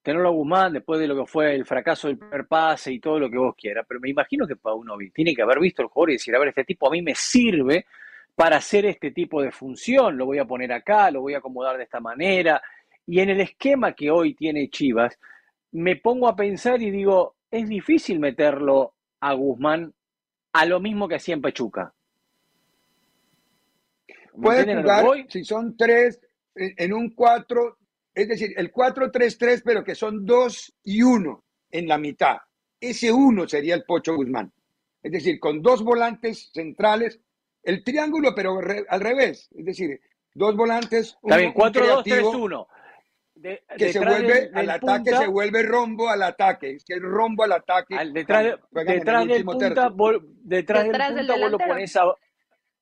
tenerlo 0.03 0.29
a 0.29 0.33
Guzmán 0.33 0.73
después 0.73 0.99
de 0.99 1.07
lo 1.07 1.17
que 1.17 1.27
fue 1.27 1.55
el 1.55 1.65
fracaso 1.65 2.09
del 2.09 2.19
primer 2.19 2.47
pase 2.47 2.93
y 2.93 2.99
todo 2.99 3.21
lo 3.21 3.31
que 3.31 3.39
vos 3.39 3.55
quieras, 3.57 3.87
pero 3.89 4.01
me 4.01 4.11
imagino 4.11 4.47
que 4.47 4.57
Paunovic 4.57 5.15
tiene 5.15 5.35
que 5.35 5.43
haber 5.43 5.61
visto 5.61 5.83
el 5.83 5.89
jugador 5.89 6.11
y 6.11 6.15
decir, 6.15 6.35
a 6.35 6.39
ver, 6.41 6.49
este 6.49 6.65
tipo 6.65 6.89
a 6.89 6.91
mí 6.91 7.03
me 7.03 7.15
sirve 7.15 7.87
para 8.35 8.57
hacer 8.57 8.87
este 8.87 9.13
tipo 9.13 9.43
de 9.43 9.53
función, 9.53 10.17
lo 10.17 10.27
voy 10.27 10.39
a 10.39 10.45
poner 10.45 10.73
acá, 10.73 11.11
lo 11.11 11.21
voy 11.21 11.35
a 11.35 11.39
acomodar 11.39 11.77
de 11.77 11.85
esta 11.85 12.01
manera. 12.01 12.61
Y 13.07 13.21
en 13.21 13.31
el 13.31 13.41
esquema 13.41 13.95
que 13.95 14.11
hoy 14.11 14.35
tiene 14.35 14.71
Chivas, 14.71 15.19
me 15.73 15.97
pongo 15.97 16.29
a 16.29 16.37
pensar 16.37 16.81
y 16.83 16.91
digo, 16.91 17.37
es 17.51 17.69
difícil 17.69 18.21
meterlo 18.21 18.95
a 19.21 19.33
Guzmán 19.35 19.93
a 20.53 20.67
lo 20.67 20.81
mismo 20.81 21.09
que 21.09 21.17
hacía 21.17 21.35
en 21.35 21.43
Pachuca. 21.43 21.93
¿Me 24.35 24.43
Puede 24.43 24.65
jugar, 24.83 25.05
si 25.29 25.45
son 25.45 25.77
tres, 25.77 26.21
en, 26.55 26.75
en 26.77 26.93
un 26.93 27.11
cuatro, 27.11 27.79
es 28.15 28.29
decir, 28.29 28.53
el 28.57 28.73
4-3-3, 28.73 29.63
pero 29.65 29.85
que 29.85 29.95
son 29.95 30.25
dos 30.25 30.75
y 30.85 31.03
uno 31.03 31.45
en 31.71 31.89
la 31.89 31.99
mitad. 31.99 32.39
Ese 32.81 33.13
uno 33.13 33.47
sería 33.47 33.75
el 33.75 33.85
Pocho 33.85 34.15
Guzmán. 34.17 34.53
Es 35.03 35.13
decir, 35.13 35.39
con 35.41 35.63
dos 35.63 35.83
volantes 35.83 36.51
centrales, 36.53 37.21
el 37.63 37.83
triángulo, 37.85 38.35
pero 38.35 38.61
re- 38.61 38.85
al 38.89 39.01
revés. 39.01 39.49
Es 39.55 39.65
decir, 39.65 40.01
dos 40.35 40.57
volantes, 40.57 41.09
Está 41.09 41.19
uno- 41.23 41.37
bien, 41.37 41.49
un 41.55 41.55
4-2-3-1. 41.55 42.67
De- 43.43 43.65
que 43.77 43.93
se 43.93 43.99
vuelve 43.99 44.35
del- 44.35 44.45
al 44.55 44.61
del 44.61 44.71
ataque, 44.71 44.87
punta, 45.11 45.19
se 45.19 45.27
vuelve 45.27 45.63
rombo 45.65 46.09
al 46.09 46.23
ataque. 46.23 46.71
Es 46.77 46.85
que 46.85 46.95
el 46.95 47.03
rombo 47.03 47.43
al 47.43 47.53
ataque. 47.53 47.97
al- 47.97 48.13
detrás, 48.13 48.55
detrás 48.71 49.27
del 49.27 49.45
punta, 49.45 49.89
vos- 49.89 50.21
detrás, 50.45 50.85
Detrás 50.85 51.09
del 51.09 51.27
del 51.27 51.27
punta 51.27 51.43
vos 51.43 51.51
lo 51.51 51.59
pones 51.59 51.97
a, 51.97 52.05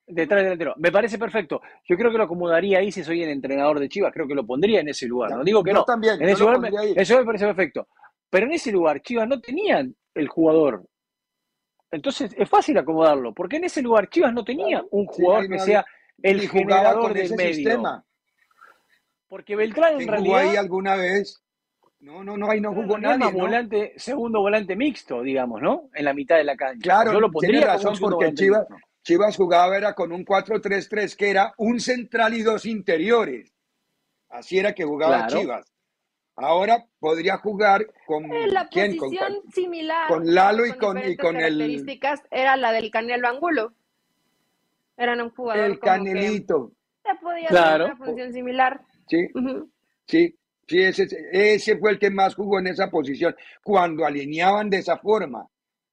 detrás 0.06 0.36
del 0.40 0.44
delantero. 0.44 0.74
Me 0.76 0.92
parece 0.92 1.18
perfecto. 1.18 1.62
Yo 1.88 1.96
creo 1.96 2.10
que 2.10 2.18
lo 2.18 2.24
acomodaría 2.24 2.78
ahí 2.78 2.92
si 2.92 3.02
soy 3.02 3.22
el 3.22 3.30
entrenador 3.30 3.80
de 3.80 3.88
Chivas. 3.88 4.12
Creo 4.12 4.28
que 4.28 4.34
lo 4.34 4.44
pondría 4.46 4.80
en 4.80 4.88
ese 4.88 5.06
lugar. 5.06 5.30
Ya, 5.30 5.36
No 5.36 5.44
digo 5.44 5.62
que 5.64 5.70
yo 5.70 5.76
no. 5.78 5.84
también, 5.84 6.14
En 6.20 6.28
yo 6.28 6.34
ese 6.34 6.42
lugar, 6.42 6.60
me, 6.60 6.68
eso 7.00 7.18
me 7.18 7.24
parece 7.24 7.46
perfecto. 7.46 7.88
Pero 8.28 8.44
en 8.46 8.52
ese 8.52 8.70
lugar 8.70 9.00
Chivas 9.00 9.26
no 9.26 9.40
tenían 9.40 9.96
el 10.14 10.28
jugador. 10.28 10.84
Entonces 11.90 12.34
es 12.36 12.48
fácil 12.48 12.76
acomodarlo. 12.78 13.32
Porque 13.32 13.56
en 13.56 13.64
ese 13.64 13.80
lugar 13.82 14.08
Chivas 14.10 14.32
no 14.34 14.44
tenía 14.44 14.82
un 14.90 15.06
Sí, 15.10 15.22
jugador 15.22 15.48
que 15.48 15.58
sea 15.58 15.84
el 16.22 16.48
generador 16.48 17.00
con 17.00 17.12
del 17.14 17.22
ese 17.24 17.36
medio. 17.36 17.54
sistema. 17.54 18.04
Porque 19.30 19.54
Beltrán 19.54 19.92
en 19.92 19.98
¿Quién 19.98 20.08
jugó 20.08 20.34
realidad 20.34 20.50
ahí 20.50 20.56
alguna 20.56 20.96
vez? 20.96 21.40
No, 22.00 22.24
no, 22.24 22.36
no, 22.36 22.50
ahí 22.50 22.60
no 22.60 22.74
jugó 22.74 22.98
nadie, 22.98 23.18
más 23.18 23.32
¿no? 23.32 23.38
volante, 23.38 23.92
segundo 23.96 24.40
volante 24.40 24.74
mixto, 24.74 25.22
digamos, 25.22 25.62
¿no? 25.62 25.88
En 25.94 26.04
la 26.04 26.12
mitad 26.12 26.36
de 26.36 26.44
la 26.44 26.56
cancha. 26.56 26.82
Claro, 26.82 27.12
Yo 27.12 27.20
lo 27.20 27.30
tiene 27.30 27.60
razón 27.60 27.94
porque 28.00 28.34
Chivas. 28.34 28.66
Chivas 29.02 29.36
jugaba 29.36 29.76
era 29.76 29.94
con 29.94 30.10
un 30.10 30.24
4-3-3 30.26 31.16
que 31.16 31.30
era 31.30 31.54
un 31.58 31.78
central 31.78 32.34
y 32.34 32.42
dos 32.42 32.66
interiores. 32.66 33.52
Así 34.30 34.58
era 34.58 34.74
que 34.74 34.84
jugaba 34.84 35.26
Claro. 35.26 35.40
Chivas. 35.40 35.72
Ahora 36.34 36.84
podría 36.98 37.36
jugar 37.38 37.86
con 38.06 38.24
Eh, 38.32 38.48
la 38.48 38.66
quién, 38.68 38.96
con, 38.96 39.10
similar, 39.54 40.08
con 40.08 40.34
Lalo 40.34 40.66
y 40.66 40.72
con 40.72 40.98
y 40.98 41.16
con 41.16 41.36
el, 41.36 41.42
características, 41.42 42.22
era 42.32 42.56
la 42.56 42.72
del 42.72 42.90
Canelo 42.90 43.28
Angulo. 43.28 43.74
Eran 44.96 45.20
un 45.20 45.30
jugador 45.30 45.64
el 45.66 45.78
como 45.78 46.04
que 46.04 46.12
Canelito. 46.12 46.72
te 47.04 47.14
podía 47.22 47.48
Claro. 47.48 47.84
hacer 47.84 47.96
una 47.96 48.04
función 48.06 48.32
similar. 48.32 48.80
Sí, 49.10 49.28
sí, 50.06 50.34
sí, 50.66 50.80
ese, 50.82 51.08
ese 51.32 51.78
fue 51.78 51.92
el 51.92 51.98
que 51.98 52.10
más 52.10 52.34
jugó 52.34 52.58
en 52.58 52.68
esa 52.68 52.90
posición. 52.90 53.34
Cuando 53.62 54.04
alineaban 54.04 54.70
de 54.70 54.78
esa 54.78 54.98
forma, 54.98 55.46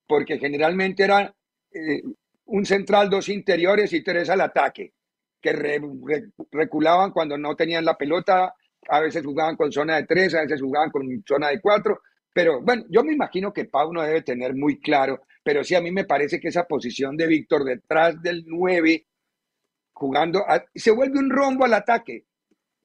porque 0.08 0.40
generalmente 0.40 1.04
era 1.04 1.34
eh, 1.74 2.02
un 2.46 2.66
central, 2.66 3.10
dos 3.10 3.30
interiores 3.30 3.92
y 3.94 4.04
tres 4.04 4.30
al 4.30 4.42
ataque, 4.42 4.94
que 5.42 5.54
re- 5.54 5.82
re- 6.06 6.30
reculaban 6.52 7.12
cuando 7.12 7.38
no 7.38 7.56
tenían 7.56 7.86
la 7.86 7.98
pelota, 7.98 8.54
a 8.90 9.00
veces 9.02 9.24
jugaban 9.26 9.56
con 9.56 9.72
zona 9.72 9.98
de 9.98 10.04
tres, 10.06 10.34
a 10.36 10.42
veces 10.42 10.62
jugaban 10.62 10.92
con 10.92 11.08
zona 11.28 11.50
de 11.50 11.60
cuatro, 11.62 12.02
pero 12.34 12.62
bueno, 12.62 12.86
yo 12.90 13.04
me 13.04 13.14
imagino 13.14 13.52
que 13.52 13.66
Pau 13.66 13.92
no 13.92 14.02
debe 14.04 14.22
tener 14.22 14.56
muy 14.56 14.80
claro, 14.80 15.22
pero 15.44 15.64
sí 15.64 15.76
a 15.76 15.82
mí 15.82 15.92
me 15.92 16.06
parece 16.06 16.40
que 16.40 16.50
esa 16.50 16.66
posición 16.66 17.18
de 17.18 17.28
Víctor 17.28 17.64
detrás 17.66 18.22
del 18.22 18.44
nueve, 18.48 19.08
jugando, 19.94 20.40
a- 20.48 20.64
se 20.76 20.92
vuelve 20.92 21.20
un 21.20 21.30
rombo 21.30 21.66
al 21.66 21.74
ataque, 21.74 22.26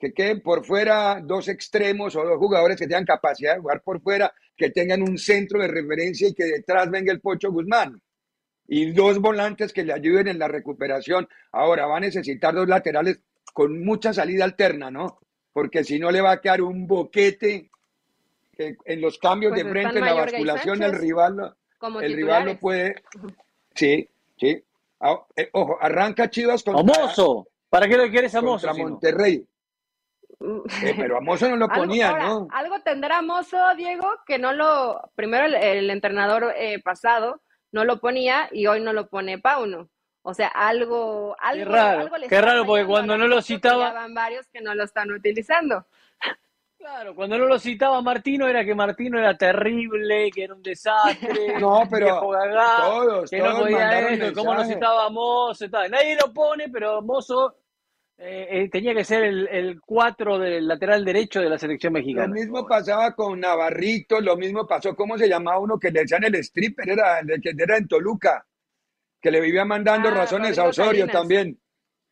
que 0.02 0.12
queden 0.12 0.40
por 0.40 0.64
fuera 0.64 1.20
dos 1.22 1.46
extremos 1.46 2.16
o 2.16 2.24
dos 2.24 2.36
jugadores 2.36 2.76
que 2.76 2.88
tengan 2.88 3.04
capacidad 3.04 3.54
de 3.54 3.60
jugar 3.60 3.82
por 3.82 4.00
fuera, 4.02 4.34
que 4.56 4.70
tengan 4.70 5.00
un 5.00 5.16
centro 5.16 5.60
de 5.60 5.68
referencia 5.68 6.26
y 6.26 6.34
que 6.34 6.42
detrás 6.42 6.90
venga 6.90 7.12
el 7.12 7.20
Pocho 7.20 7.52
Guzmán. 7.52 8.02
Y 8.66 8.90
dos 8.90 9.20
volantes 9.20 9.72
que 9.72 9.84
le 9.84 9.92
ayuden 9.92 10.26
en 10.26 10.40
la 10.40 10.48
recuperación. 10.48 11.28
Ahora 11.52 11.86
va 11.86 11.98
a 11.98 12.00
necesitar 12.00 12.52
dos 12.52 12.66
laterales 12.66 13.20
con 13.54 13.84
mucha 13.84 14.12
salida 14.12 14.42
alterna, 14.42 14.90
¿no? 14.90 15.20
Porque 15.52 15.84
si 15.84 16.00
no 16.00 16.10
le 16.10 16.20
va 16.20 16.32
a 16.32 16.40
quedar 16.40 16.62
un 16.62 16.84
boquete 16.88 17.70
que 18.56 18.74
en 18.84 19.00
los 19.00 19.18
cambios 19.18 19.52
Pues 19.52 19.62
de 19.62 19.68
están 19.68 19.82
frente, 19.92 19.98
en 20.00 20.04
la 20.04 20.14
basculación, 20.14 20.82
el 20.82 20.92
rival, 20.94 21.54
como 21.78 22.00
el 22.00 22.12
rival 22.12 22.44
lo 22.46 22.52
titulares. 22.54 22.58
puede. 22.60 22.94
Sí, 23.76 24.08
sí. 24.36 24.64
Ah, 24.98 25.24
eh, 25.36 25.48
ojo, 25.52 25.78
arranca 25.80 26.28
Chivas 26.28 26.62
O 26.66 26.72
contra, 26.72 27.02
Mozo. 27.04 27.46
¿Para 27.70 27.86
qué 27.88 27.96
lo 27.96 28.10
quieres 28.10 28.34
a 28.34 28.42
Mozo? 28.42 28.66
no? 28.66 28.74
Monterrey. 28.74 29.46
Eh, 30.82 30.94
pero 30.96 31.16
a 31.18 31.20
Mozo 31.22 31.48
no 31.48 31.56
lo 31.56 31.66
Algo, 31.70 31.76
ponía, 31.86 32.08
ahora, 32.10 32.26
¿no? 32.26 32.48
algo 32.52 32.80
tendrá 32.80 33.22
Mozo, 33.22 33.58
Diego, 33.76 34.08
que 34.26 34.38
no 34.38 34.52
lo, 34.52 35.00
primero 35.14 35.46
el, 35.46 35.54
el 35.54 35.90
entrenador 35.90 36.52
eh, 36.56 36.80
pasado 36.82 37.40
no 37.70 37.84
lo 37.84 38.00
ponía 38.00 38.48
y 38.52 38.66
hoy 38.66 38.80
no 38.80 38.92
lo 38.92 39.08
pone 39.08 39.38
Pauno. 39.38 39.88
O 40.24 40.34
sea, 40.34 40.48
algo, 40.48 41.34
algo, 41.40 41.72
raro, 41.72 42.00
algo 42.02 42.16
qué 42.28 42.40
raro, 42.40 42.64
porque 42.64 42.84
cuando 42.86 43.18
no 43.18 43.26
lo 43.26 43.36
que 43.36 43.42
citaba- 43.42 43.92
van 43.92 44.14
varios 44.14 44.46
que 44.48 44.60
no 44.60 44.74
lo 44.74 44.84
están 44.84 45.10
utilizando. 45.12 45.86
Claro, 46.78 47.14
cuando 47.14 47.38
no 47.38 47.46
lo 47.46 47.60
citaba 47.60 48.02
Martino 48.02 48.48
era 48.48 48.64
que 48.64 48.74
Martino 48.74 49.16
era 49.16 49.36
terrible, 49.36 50.32
que 50.32 50.42
era 50.42 50.54
un 50.54 50.62
desastre, 50.64 51.54
No, 51.60 51.84
pero 51.88 52.06
viejo 52.06 52.28
gagá, 52.30 52.76
todos, 52.80 53.30
que 53.30 53.38
no 53.38 53.44
todos 53.44 53.60
podía 53.60 53.78
mandaron 53.78 54.12
esto, 54.14 54.40
cómo 54.40 54.54
lo 54.54 54.64
citaba 54.64 55.08
Mozo 55.08 55.64
y 55.64 55.70
tal. 55.70 55.90
Nadie 55.92 56.16
lo 56.16 56.32
pone, 56.32 56.68
pero 56.70 57.00
Mozo 57.00 57.54
eh, 58.18 58.46
eh, 58.50 58.68
tenía 58.70 58.94
que 58.94 59.04
ser 59.04 59.24
el, 59.24 59.48
el 59.48 59.80
4 59.80 60.38
del 60.38 60.68
lateral 60.68 61.04
derecho 61.04 61.40
de 61.40 61.48
la 61.50 61.58
selección 61.58 61.92
Lo 61.92 61.98
mexicana. 61.98 62.32
mismo 62.32 62.66
pasaba 62.66 63.14
con 63.14 63.40
Navarrito, 63.40 64.20
lo 64.20 64.36
mismo 64.36 64.66
pasó, 64.66 64.94
¿cómo 64.94 65.18
se 65.18 65.28
llamaba 65.28 65.58
uno 65.58 65.78
que 65.78 65.90
le 65.90 66.00
decían 66.00 66.24
el 66.24 66.34
stripper? 66.36 66.90
Era 66.90 67.18
el 67.20 67.40
que 67.40 67.50
era 67.58 67.76
en 67.76 67.88
Toluca, 67.88 68.46
que 69.20 69.30
le 69.30 69.40
vivía 69.40 69.64
mandando 69.64 70.08
Ah, 70.10 70.14
razones 70.14 70.58
a 70.58 70.64
Osorio 70.68 70.90
Salinas. 71.06 71.12
también. 71.12 71.58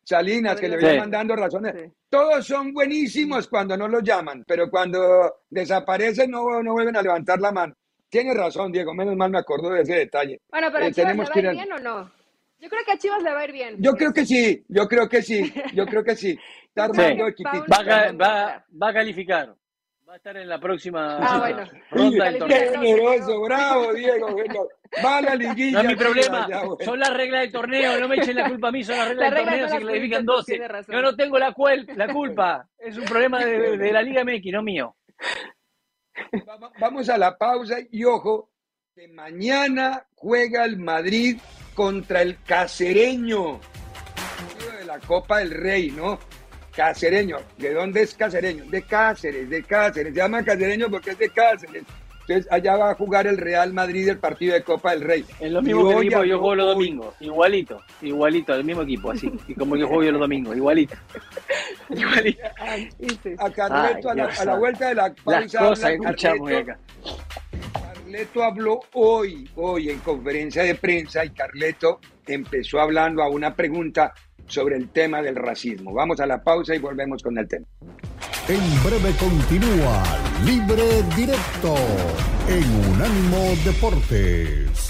Salinas, 0.02 0.58
que 0.58 0.68
le 0.68 0.76
vivía 0.76 0.92
Sí. 0.94 0.98
mandando 0.98 1.36
razones. 1.36 1.74
Sí. 1.76 1.92
Todos 2.08 2.44
son 2.46 2.72
buenísimos 2.72 3.46
cuando 3.46 3.76
no 3.76 3.86
los 3.86 4.02
llaman, 4.02 4.42
pero 4.46 4.68
cuando 4.70 5.36
desaparecen 5.48 6.30
no, 6.30 6.62
no 6.62 6.72
vuelven 6.72 6.96
a 6.96 7.02
levantar 7.02 7.38
la 7.40 7.52
mano. 7.52 7.74
Tienes 8.08 8.36
razón, 8.36 8.72
Diego, 8.72 8.92
menos 8.92 9.14
mal 9.14 9.30
me 9.30 9.38
acuerdo 9.38 9.70
de 9.70 9.82
ese 9.82 9.94
detalle. 9.94 10.40
Bueno, 10.50 10.68
pero 10.72 10.86
Eh, 10.86 10.92
tenemos 10.92 11.28
va 11.28 11.32
que 11.32 11.38
a 11.38 11.42
ir 11.42 11.50
bien 11.52 11.72
o 11.72 11.78
no? 11.78 12.10
Yo 12.60 12.68
creo 12.68 12.84
que 12.84 12.92
a 12.92 12.98
Chivas 12.98 13.22
le 13.22 13.32
va 13.32 13.40
a 13.40 13.44
ir 13.44 13.52
bien. 13.52 13.76
Yo 13.78 13.92
creo 13.92 14.12
que 14.12 14.24
sí, 14.26 14.64
yo 14.68 14.86
creo 14.86 15.08
que 15.08 15.22
sí, 15.22 15.52
yo 15.74 15.86
creo 15.86 16.04
que 16.04 16.14
sí. 16.14 16.38
Está 16.68 16.84
armando 16.84 17.26
equipito. 17.28 17.64
Va 17.72 17.76
a, 17.76 17.84
Pauno- 17.84 17.88
ca- 17.88 18.12
va, 18.12 18.64
va 18.82 18.88
a 18.90 18.92
calificar. 18.92 19.54
Va 20.08 20.14
a 20.14 20.16
estar 20.16 20.36
en 20.36 20.48
la 20.48 20.58
próxima 20.60 21.18
Ah, 21.20 21.38
bueno. 21.38 21.64
ronda 21.90 22.24
del 22.24 22.32
Qué 22.34 22.38
torneo. 22.40 22.58
Califica. 22.72 22.80
generoso, 22.80 23.40
bravo, 23.42 23.94
Diego. 23.94 24.32
bueno. 24.32 24.68
Va 25.04 25.16
a 25.18 25.22
la 25.22 25.34
liguilla. 25.36 25.82
No 25.84 25.90
es 25.90 25.96
mi 25.96 26.04
Chivas, 26.04 26.12
problema, 26.26 26.48
ya, 26.50 26.58
bueno. 26.64 26.76
son 26.84 26.98
las 26.98 27.14
reglas 27.16 27.40
del 27.42 27.52
torneo, 27.52 28.00
no 28.00 28.08
me 28.08 28.16
echen 28.16 28.36
la 28.36 28.48
culpa 28.48 28.68
a 28.68 28.72
mí, 28.72 28.82
son 28.84 28.96
las 28.98 29.08
reglas 29.08 29.30
Las 29.30 29.30
del 29.30 29.38
reglas 29.46 29.54
torneo, 29.60 29.68
se 29.68 29.74
las 29.74 29.82
clasifican 29.92 30.26
pusiste 30.26 30.32
tú, 30.32 30.32
12. 30.36 30.52
tienes 30.52 30.68
razón. 30.68 30.94
Yo 30.96 31.02
no 31.02 31.16
tengo 31.16 31.38
la, 31.38 31.54
cuel- 31.54 31.94
la 31.96 32.12
culpa, 32.12 32.68
es 32.78 32.96
un 32.98 33.04
problema 33.04 33.44
de, 33.44 33.78
de 33.78 33.92
la 33.92 34.02
Liga 34.02 34.24
MX, 34.24 34.52
no 34.52 34.62
mío. 34.62 34.96
Va- 36.48 36.72
Vamos 36.80 37.08
a 37.08 37.16
la 37.16 37.38
pausa 37.38 37.76
y 37.90 38.04
ojo, 38.04 38.50
que 38.94 39.06
mañana 39.08 40.06
juega 40.16 40.64
el 40.64 40.76
Madrid 40.76 41.38
contra 41.80 42.20
el 42.20 42.36
Cacereño 42.42 43.58
de 44.78 44.84
la 44.84 44.98
Copa 44.98 45.38
del 45.38 45.50
Rey, 45.50 45.90
¿no? 45.90 46.18
Cacereño. 46.76 47.38
¿De 47.56 47.72
dónde 47.72 48.02
es 48.02 48.12
Cacereño? 48.12 48.66
De 48.66 48.82
Cáceres, 48.82 49.48
de 49.48 49.62
Cáceres. 49.62 50.12
Se 50.12 50.20
llama 50.20 50.44
Cacereño 50.44 50.90
porque 50.90 51.12
es 51.12 51.18
de 51.18 51.30
Cáceres. 51.30 51.84
Entonces 52.20 52.52
allá 52.52 52.76
va 52.76 52.90
a 52.90 52.94
jugar 52.94 53.26
el 53.26 53.38
Real 53.38 53.72
Madrid 53.72 54.06
el 54.10 54.18
partido 54.18 54.52
de 54.52 54.62
Copa 54.62 54.90
del 54.90 55.00
Rey. 55.00 55.24
Es 55.40 55.50
lo 55.50 55.62
mismo 55.62 55.88
que 55.88 55.94
el 55.94 56.02
equipo 56.02 56.20
que 56.20 56.28
yo 56.28 56.38
juego 56.38 56.54
los 56.54 56.66
domingos. 56.74 57.14
Igualito, 57.18 57.82
igualito, 58.02 58.54
el 58.54 58.64
mismo 58.64 58.82
equipo, 58.82 59.12
así. 59.12 59.32
Y 59.48 59.54
como 59.54 59.74
yo 59.74 59.88
juego 59.88 60.04
yo 60.04 60.12
los 60.12 60.20
domingos, 60.20 60.54
igualito. 60.54 60.96
igualito. 61.88 62.42
A 63.38 63.50
Carleto, 63.50 64.10
a, 64.10 64.14
la, 64.14 64.24
a, 64.26 64.44
la, 64.44 64.58
vuelta 64.58 64.88
de 64.90 64.94
la 64.96 65.14
pausa. 65.14 65.40
Las 65.40 65.56
cosas 65.56 65.90
escuchamos 65.92 66.52
acá. 66.52 66.78
Carleto 68.10 68.42
habló 68.42 68.80
hoy, 68.94 69.48
hoy 69.54 69.88
en 69.88 70.00
conferencia 70.00 70.64
de 70.64 70.74
prensa 70.74 71.24
y 71.24 71.30
Carleto 71.30 72.00
empezó 72.26 72.80
hablando 72.80 73.22
a 73.22 73.28
una 73.28 73.54
pregunta 73.54 74.12
sobre 74.48 74.74
el 74.74 74.88
tema 74.88 75.22
del 75.22 75.36
racismo. 75.36 75.94
Vamos 75.94 76.18
a 76.18 76.26
la 76.26 76.42
pausa 76.42 76.74
y 76.74 76.80
volvemos 76.80 77.22
con 77.22 77.38
el 77.38 77.46
tema. 77.46 77.64
En 78.48 78.82
breve 78.82 79.14
continúa 79.16 80.02
Libre 80.44 81.04
Directo 81.14 81.76
en 82.48 82.90
Unánimo 82.90 83.54
Deportes. 83.64 84.89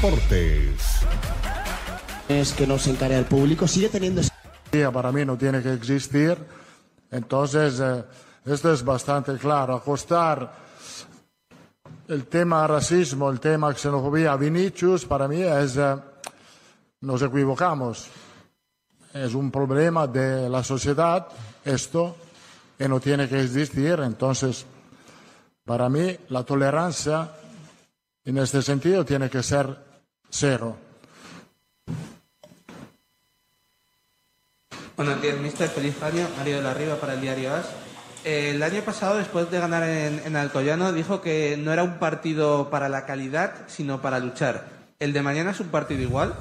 Deportes. 0.00 1.00
Es 2.28 2.52
que 2.52 2.68
no 2.68 2.78
se 2.78 2.90
encare 2.90 3.16
al 3.16 3.24
público, 3.24 3.66
sigue 3.66 3.88
teniendo... 3.88 4.22
Para 4.92 5.10
mí 5.10 5.24
no 5.24 5.36
tiene 5.36 5.60
que 5.60 5.72
existir, 5.72 6.38
entonces 7.10 7.80
eh, 7.80 8.04
esto 8.44 8.72
es 8.72 8.84
bastante 8.84 9.36
claro. 9.38 9.74
Acostar 9.74 10.52
el 12.06 12.26
tema 12.26 12.64
racismo, 12.68 13.28
el 13.28 13.40
tema 13.40 13.74
xenofobia 13.74 14.32
a 14.32 14.36
Vinicius, 14.36 15.04
para 15.04 15.26
mí 15.26 15.42
es... 15.42 15.76
Eh, 15.76 15.96
nos 17.00 17.20
equivocamos. 17.22 18.06
Es 19.12 19.34
un 19.34 19.50
problema 19.50 20.06
de 20.06 20.48
la 20.48 20.62
sociedad 20.62 21.26
esto 21.64 22.14
y 22.78 22.86
no 22.86 23.00
tiene 23.00 23.28
que 23.28 23.42
existir. 23.42 23.98
Entonces, 23.98 24.64
para 25.64 25.88
mí 25.88 26.16
la 26.28 26.44
tolerancia 26.44 27.32
en 28.24 28.38
este 28.38 28.62
sentido 28.62 29.04
tiene 29.04 29.28
que 29.28 29.42
ser 29.42 29.87
cero. 30.30 30.76
Buenos 34.96 35.22
días, 35.22 35.38
mister. 35.38 35.68
Feliz 35.68 36.02
año. 36.02 36.26
Mario 36.36 36.56
de 36.56 36.62
la 36.62 36.74
Riva 36.74 36.96
para 36.96 37.14
el 37.14 37.20
diario 37.20 37.54
AS. 37.54 37.66
El 38.24 38.62
año 38.62 38.82
pasado, 38.82 39.16
después 39.16 39.50
de 39.50 39.60
ganar 39.60 39.84
en, 39.84 40.20
en, 40.24 40.36
Alcoyano, 40.36 40.92
dijo 40.92 41.20
que 41.20 41.56
no 41.56 41.72
era 41.72 41.84
un 41.84 41.98
partido 41.98 42.68
para 42.68 42.88
la 42.88 43.06
calidad, 43.06 43.54
sino 43.68 44.02
para 44.02 44.18
luchar. 44.18 44.66
¿El 44.98 45.12
de 45.12 45.22
mañana 45.22 45.52
es 45.52 45.60
un 45.60 45.68
partido 45.68 46.02
igual? 46.02 46.34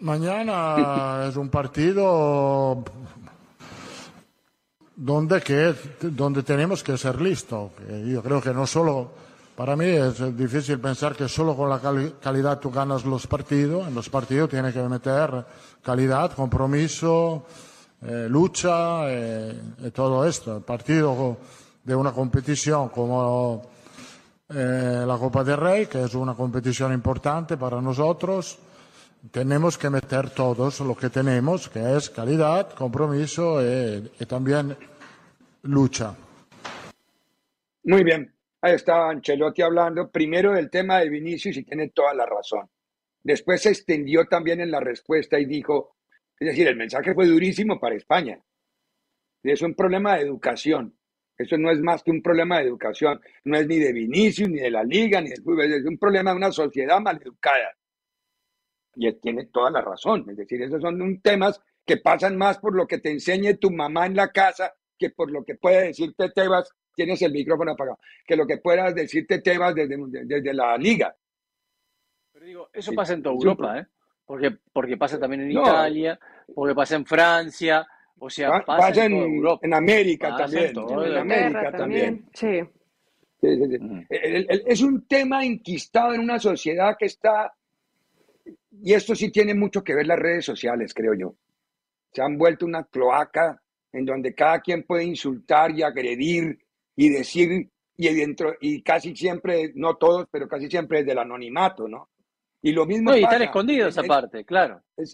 Mañana 0.00 1.26
es 1.28 1.36
un 1.36 1.48
partido 1.48 2.84
donde, 4.94 5.40
que, 5.40 5.74
donde 6.02 6.42
tenemos 6.42 6.82
que 6.82 6.98
ser 6.98 7.20
listos. 7.20 7.70
Yo 8.06 8.22
creo 8.22 8.42
que 8.42 8.52
no 8.52 8.66
solo, 8.66 9.12
para 9.56 9.74
mí 9.74 9.86
es 9.86 10.36
difícil 10.36 10.78
pensar 10.78 11.16
que 11.16 11.28
solo 11.28 11.56
con 11.56 11.70
la 11.70 11.80
calidad 12.20 12.60
tú 12.60 12.70
ganas 12.70 13.06
los 13.06 13.26
partidos. 13.26 13.88
En 13.88 13.94
los 13.94 14.10
partidos 14.10 14.50
tienes 14.50 14.74
que 14.74 14.82
meter 14.82 15.44
calidad, 15.82 16.32
compromiso, 16.32 17.46
eh, 18.02 18.26
lucha 18.28 19.10
eh, 19.10 19.58
y 19.78 19.90
todo 19.92 20.26
esto. 20.26 20.58
El 20.58 20.62
partido 20.62 21.38
de 21.82 21.94
una 21.94 22.12
competición 22.12 22.90
como 22.90 23.62
eh, 24.50 25.04
la 25.06 25.16
Copa 25.16 25.42
del 25.42 25.56
Rey, 25.56 25.86
que 25.86 26.04
es 26.04 26.14
una 26.14 26.34
competición 26.34 26.92
importante 26.92 27.56
para 27.56 27.80
nosotros, 27.80 28.58
tenemos 29.30 29.78
que 29.78 29.88
meter 29.88 30.30
todos 30.30 30.80
lo 30.80 30.94
que 30.94 31.08
tenemos, 31.08 31.70
que 31.70 31.96
es 31.96 32.10
calidad, 32.10 32.74
compromiso 32.74 33.62
y, 33.62 34.12
y 34.20 34.26
también 34.26 34.76
lucha. 35.62 36.14
Muy 37.84 38.04
bien, 38.04 38.35
estaba 38.70 39.10
Ancelotti 39.10 39.62
hablando 39.62 40.10
primero 40.10 40.52
del 40.52 40.70
tema 40.70 41.00
de 41.00 41.08
Vinicius 41.08 41.56
y 41.56 41.64
tiene 41.64 41.90
toda 41.90 42.14
la 42.14 42.26
razón. 42.26 42.68
Después 43.22 43.62
se 43.62 43.70
extendió 43.70 44.26
también 44.26 44.60
en 44.60 44.70
la 44.70 44.80
respuesta 44.80 45.38
y 45.38 45.46
dijo, 45.46 45.96
es 46.38 46.48
decir, 46.48 46.68
el 46.68 46.76
mensaje 46.76 47.14
fue 47.14 47.26
durísimo 47.26 47.80
para 47.80 47.94
España. 47.94 48.40
Es 49.42 49.62
un 49.62 49.74
problema 49.74 50.16
de 50.16 50.22
educación. 50.22 50.96
Eso 51.36 51.58
no 51.58 51.70
es 51.70 51.80
más 51.80 52.02
que 52.02 52.10
un 52.10 52.22
problema 52.22 52.58
de 52.58 52.66
educación. 52.66 53.20
No 53.44 53.56
es 53.56 53.66
ni 53.66 53.78
de 53.78 53.92
Vinicius, 53.92 54.48
ni 54.48 54.60
de 54.60 54.70
la 54.70 54.82
liga, 54.82 55.20
ni 55.20 55.30
del 55.30 55.42
fútbol. 55.42 55.72
Es 55.72 55.84
un 55.84 55.98
problema 55.98 56.30
de 56.30 56.36
una 56.36 56.52
sociedad 56.52 57.00
maleducada. 57.00 57.76
Y 58.94 59.06
él 59.06 59.18
tiene 59.20 59.46
toda 59.46 59.70
la 59.70 59.82
razón. 59.82 60.24
Es 60.30 60.36
decir, 60.36 60.62
esos 60.62 60.80
son 60.80 61.20
temas 61.20 61.60
que 61.84 61.98
pasan 61.98 62.36
más 62.36 62.58
por 62.58 62.74
lo 62.74 62.86
que 62.86 62.98
te 62.98 63.10
enseñe 63.10 63.54
tu 63.54 63.70
mamá 63.70 64.06
en 64.06 64.16
la 64.16 64.32
casa 64.32 64.74
que 64.98 65.10
por 65.10 65.30
lo 65.30 65.44
que 65.44 65.54
puede 65.54 65.88
decirte 65.88 66.30
Tebas, 66.30 66.70
tienes 66.96 67.20
el 67.22 67.32
micrófono 67.32 67.72
apagado, 67.72 68.00
que 68.26 68.34
lo 68.34 68.46
que 68.46 68.58
puedas 68.58 68.94
decirte 68.94 69.40
Tebas 69.40 69.74
desde, 69.74 69.96
desde 70.24 70.54
la 70.54 70.76
liga. 70.76 71.14
Pero 72.32 72.46
digo, 72.46 72.68
eso 72.72 72.92
pasa 72.92 73.12
en 73.12 73.22
toda 73.22 73.34
Europa, 73.36 73.78
¿eh? 73.78 73.86
Porque, 74.24 74.56
porque 74.72 74.96
pasa 74.96 75.20
también 75.20 75.42
en 75.42 75.52
Italia, 75.52 76.18
porque 76.52 76.74
pasa 76.74 76.96
en 76.96 77.06
Francia, 77.06 77.86
o 78.18 78.28
sea, 78.28 78.64
pasa, 78.64 79.04
en, 79.04 79.12
Europa. 79.12 79.64
En 79.64 79.74
América 79.74 80.36
también. 80.36 80.72
En, 80.74 81.16
América 81.16 81.72
también. 81.72 82.26
Sí. 82.32 82.60
Es 84.08 84.82
un 84.82 85.06
tema 85.06 85.44
enquistado 85.44 86.14
en 86.14 86.22
una 86.22 86.40
sociedad 86.40 86.96
que 86.98 87.06
está, 87.06 87.54
y 88.82 88.94
esto 88.94 89.14
sí 89.14 89.30
tiene 89.30 89.54
mucho 89.54 89.84
que 89.84 89.94
ver 89.94 90.06
las 90.06 90.18
redes 90.18 90.44
sociales, 90.44 90.92
creo 90.92 91.14
yo. 91.14 91.36
Se 92.10 92.22
han 92.22 92.36
vuelto 92.36 92.66
una 92.66 92.84
cloaca 92.84 93.62
en 93.92 94.04
donde 94.04 94.34
cada 94.34 94.60
quien 94.60 94.82
puede 94.82 95.04
insultar 95.04 95.70
y 95.70 95.82
agredir 95.82 96.58
y 96.96 97.10
decir, 97.10 97.70
y, 97.96 98.14
dentro, 98.14 98.54
y 98.60 98.82
casi 98.82 99.14
siempre, 99.14 99.72
no 99.74 99.96
todos, 99.96 100.26
pero 100.30 100.48
casi 100.48 100.68
siempre 100.68 101.00
es 101.00 101.06
del 101.06 101.18
anonimato, 101.18 101.86
¿no? 101.86 102.10
Y 102.62 102.72
lo 102.72 102.84
mismo. 102.86 103.10
No, 103.10 103.16
y 103.16 103.22
están 103.22 103.42
escondidos 103.42 103.96
aparte, 103.96 104.44
claro. 104.44 104.82
Eh, 104.96 105.04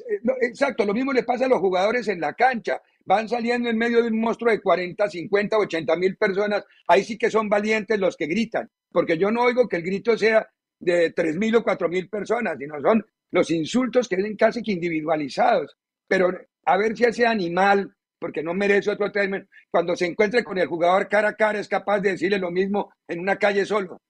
exacto, 0.40 0.86
lo 0.86 0.94
mismo 0.94 1.12
le 1.12 1.24
pasa 1.24 1.44
a 1.44 1.48
los 1.48 1.58
jugadores 1.58 2.08
en 2.08 2.20
la 2.20 2.32
cancha. 2.32 2.80
Van 3.04 3.28
saliendo 3.28 3.68
en 3.68 3.76
medio 3.76 4.00
de 4.00 4.08
un 4.08 4.20
monstruo 4.20 4.50
de 4.50 4.60
40, 4.60 5.08
50, 5.08 5.58
80 5.58 5.96
mil 5.96 6.16
personas. 6.16 6.64
Ahí 6.86 7.04
sí 7.04 7.18
que 7.18 7.30
son 7.30 7.48
valientes 7.48 7.98
los 7.98 8.16
que 8.16 8.26
gritan, 8.26 8.70
porque 8.90 9.18
yo 9.18 9.30
no 9.30 9.42
oigo 9.42 9.68
que 9.68 9.76
el 9.76 9.82
grito 9.82 10.16
sea 10.16 10.48
de 10.78 11.10
3 11.10 11.36
mil 11.36 11.56
o 11.56 11.62
4 11.62 11.88
mil 11.88 12.08
personas, 12.08 12.56
sino 12.58 12.80
son 12.80 13.04
los 13.32 13.50
insultos 13.50 14.08
que 14.08 14.16
vienen 14.16 14.36
casi 14.36 14.62
que 14.62 14.72
individualizados. 14.72 15.76
Pero 16.06 16.30
a 16.64 16.76
ver 16.76 16.96
si 16.96 17.04
ese 17.04 17.26
animal 17.26 17.94
porque 18.22 18.42
no 18.42 18.54
merece 18.54 18.92
otro 18.92 19.10
término. 19.10 19.44
Cuando 19.68 19.96
se 19.96 20.06
encuentre 20.06 20.44
con 20.44 20.56
el 20.56 20.68
jugador 20.68 21.08
cara 21.08 21.30
a 21.30 21.34
cara, 21.34 21.58
es 21.58 21.68
capaz 21.68 21.98
de 21.98 22.12
decirle 22.12 22.38
lo 22.38 22.52
mismo 22.52 22.94
en 23.08 23.18
una 23.18 23.36
calle 23.36 23.66
solo. 23.66 24.00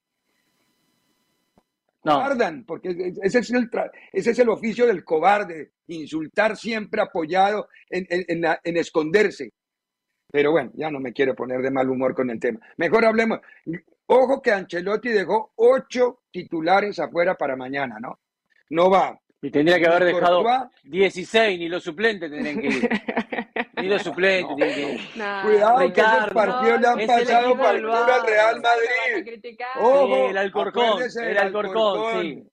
Guardan, 2.04 2.64
porque 2.64 3.12
ese 3.22 3.38
es, 3.38 3.50
el 3.52 3.70
ese 4.12 4.30
es 4.32 4.38
el 4.38 4.48
oficio 4.48 4.86
del 4.86 5.04
cobarde, 5.04 5.70
insultar 5.86 6.56
siempre 6.56 7.00
apoyado 7.00 7.68
en, 7.88 8.06
en, 8.10 8.44
en, 8.62 8.76
esconderse. 8.76 9.52
Pero 10.30 10.50
bueno, 10.50 10.72
ya 10.74 10.90
no 10.90 11.00
me 11.00 11.12
quiero 11.12 11.34
poner 11.34 11.62
de 11.62 11.70
mal 11.70 11.88
humor 11.88 12.14
con 12.14 12.28
el 12.28 12.40
tema. 12.40 12.58
Mejor 12.76 13.04
hablemos. 13.04 13.38
Ojo 14.06 14.42
que 14.42 14.50
Ancelotti 14.50 15.10
dejó 15.10 15.52
ocho 15.54 16.22
titulares 16.30 16.98
afuera 16.98 17.36
para 17.36 17.56
mañana, 17.56 17.98
¿no? 18.00 18.18
No 18.70 18.90
va. 18.90 19.18
Y 19.40 19.50
tendría 19.50 19.78
que 19.78 19.86
haber 19.86 20.04
dejado 20.04 20.44
16, 20.84 21.58
ni 21.58 21.68
los 21.68 21.82
suplentes 21.82 22.30
tendrían 22.30 22.60
que 22.60 22.66
ir. 22.66 22.90
suplentes 24.02 24.56
tienen 24.56 24.74
que 24.74 24.92
ir. 24.94 25.00
Cuidado, 25.42 25.92
que 25.92 26.00
esos 26.00 26.30
partidos 26.32 26.80
le 26.80 26.88
han 26.88 27.06
pasado 27.06 27.56
factura 27.56 28.16
al 28.16 28.26
Real 28.26 28.60
Madrid. 28.60 29.44
Ojo, 29.80 30.28
el 30.30 30.36
Alcorcón, 30.36 31.02
el 31.02 31.38
Alcorcón, 31.38 32.48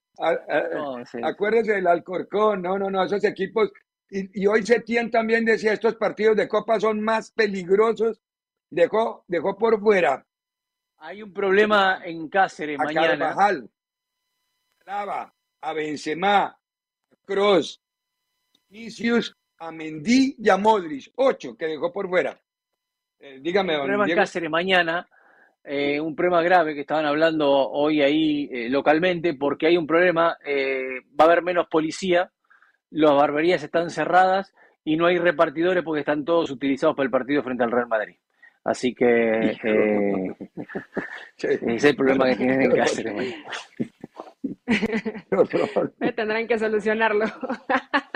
sí. 1.06 1.22
Acuérdese 1.24 1.74
del 1.74 1.88
Alcorcón, 1.88 2.62
no, 2.62 2.78
no, 2.78 2.90
no, 2.90 3.04
esos 3.04 3.24
equipos. 3.24 3.72
Y, 4.10 4.42
y 4.42 4.48
hoy 4.48 4.66
Setién 4.66 5.12
también 5.12 5.46
decía, 5.46 5.74
estos 5.74 5.96
partidos 5.96 6.36
de 6.36 6.48
Copa 6.48 6.80
son 6.80 7.02
más 7.02 7.32
peligrosos. 7.32 8.22
Dejó, 8.70 9.24
dejó 9.28 9.58
por 9.58 9.80
fuera. 9.80 10.26
Hay 10.98 11.24
un 11.24 11.34
problema 11.34 12.02
en 12.04 12.28
Cáceres 12.28 12.80
a 12.80 12.84
mañana. 12.84 13.30
Carvajal, 13.30 13.70
a 14.86 15.34
a 15.62 15.74
Benzema, 15.74 16.60
Cross, 17.26 17.82
Vinicius, 18.70 19.36
a 19.60 19.72
Mendy 19.72 20.36
y 20.40 20.50
a 20.50 20.58
Modric. 20.58 21.12
Ocho 21.16 21.56
que 21.56 21.68
dejó 21.68 21.92
por 21.92 22.08
fuera. 22.08 22.38
Eh, 23.20 23.40
dígame, 23.42 23.76
Un 23.76 23.84
problema 23.84 24.06
en 24.08 24.16
Cáceres 24.16 24.50
mañana. 24.50 25.08
Eh, 25.64 26.00
un 26.00 26.16
problema 26.16 26.42
grave 26.42 26.74
que 26.74 26.82
estaban 26.82 27.06
hablando 27.06 27.50
hoy 27.52 28.02
ahí 28.02 28.50
eh, 28.52 28.70
localmente, 28.70 29.34
porque 29.34 29.68
hay 29.68 29.78
un 29.78 29.86
problema, 29.86 30.38
va 30.50 31.26
a 31.26 31.28
haber 31.28 31.44
menos 31.44 31.68
policía, 31.68 32.32
las 32.90 33.12
barberías 33.12 33.62
están 33.62 33.90
cerradas 33.90 34.54
y 34.86 34.96
no 34.96 35.06
hay 35.06 35.18
repartidores 35.18 35.84
porque 35.84 36.00
están 36.00 36.24
todos 36.24 36.50
utilizados 36.50 36.96
para 36.96 37.06
el 37.06 37.12
partido 37.12 37.44
frente 37.44 37.64
al 37.66 37.72
Real 37.72 37.88
Madrid. 37.88 38.16
Así 38.64 38.96
que 38.96 39.52
ese 39.52 40.36
es 41.38 41.84
el 41.84 41.96
problema 41.96 42.30
que 42.30 42.36
tienen 42.38 42.62
en 42.62 42.72
Cáceres. 42.72 43.36
Tendrán 46.16 46.48
que 46.48 46.58
solucionarlo. 46.58 47.26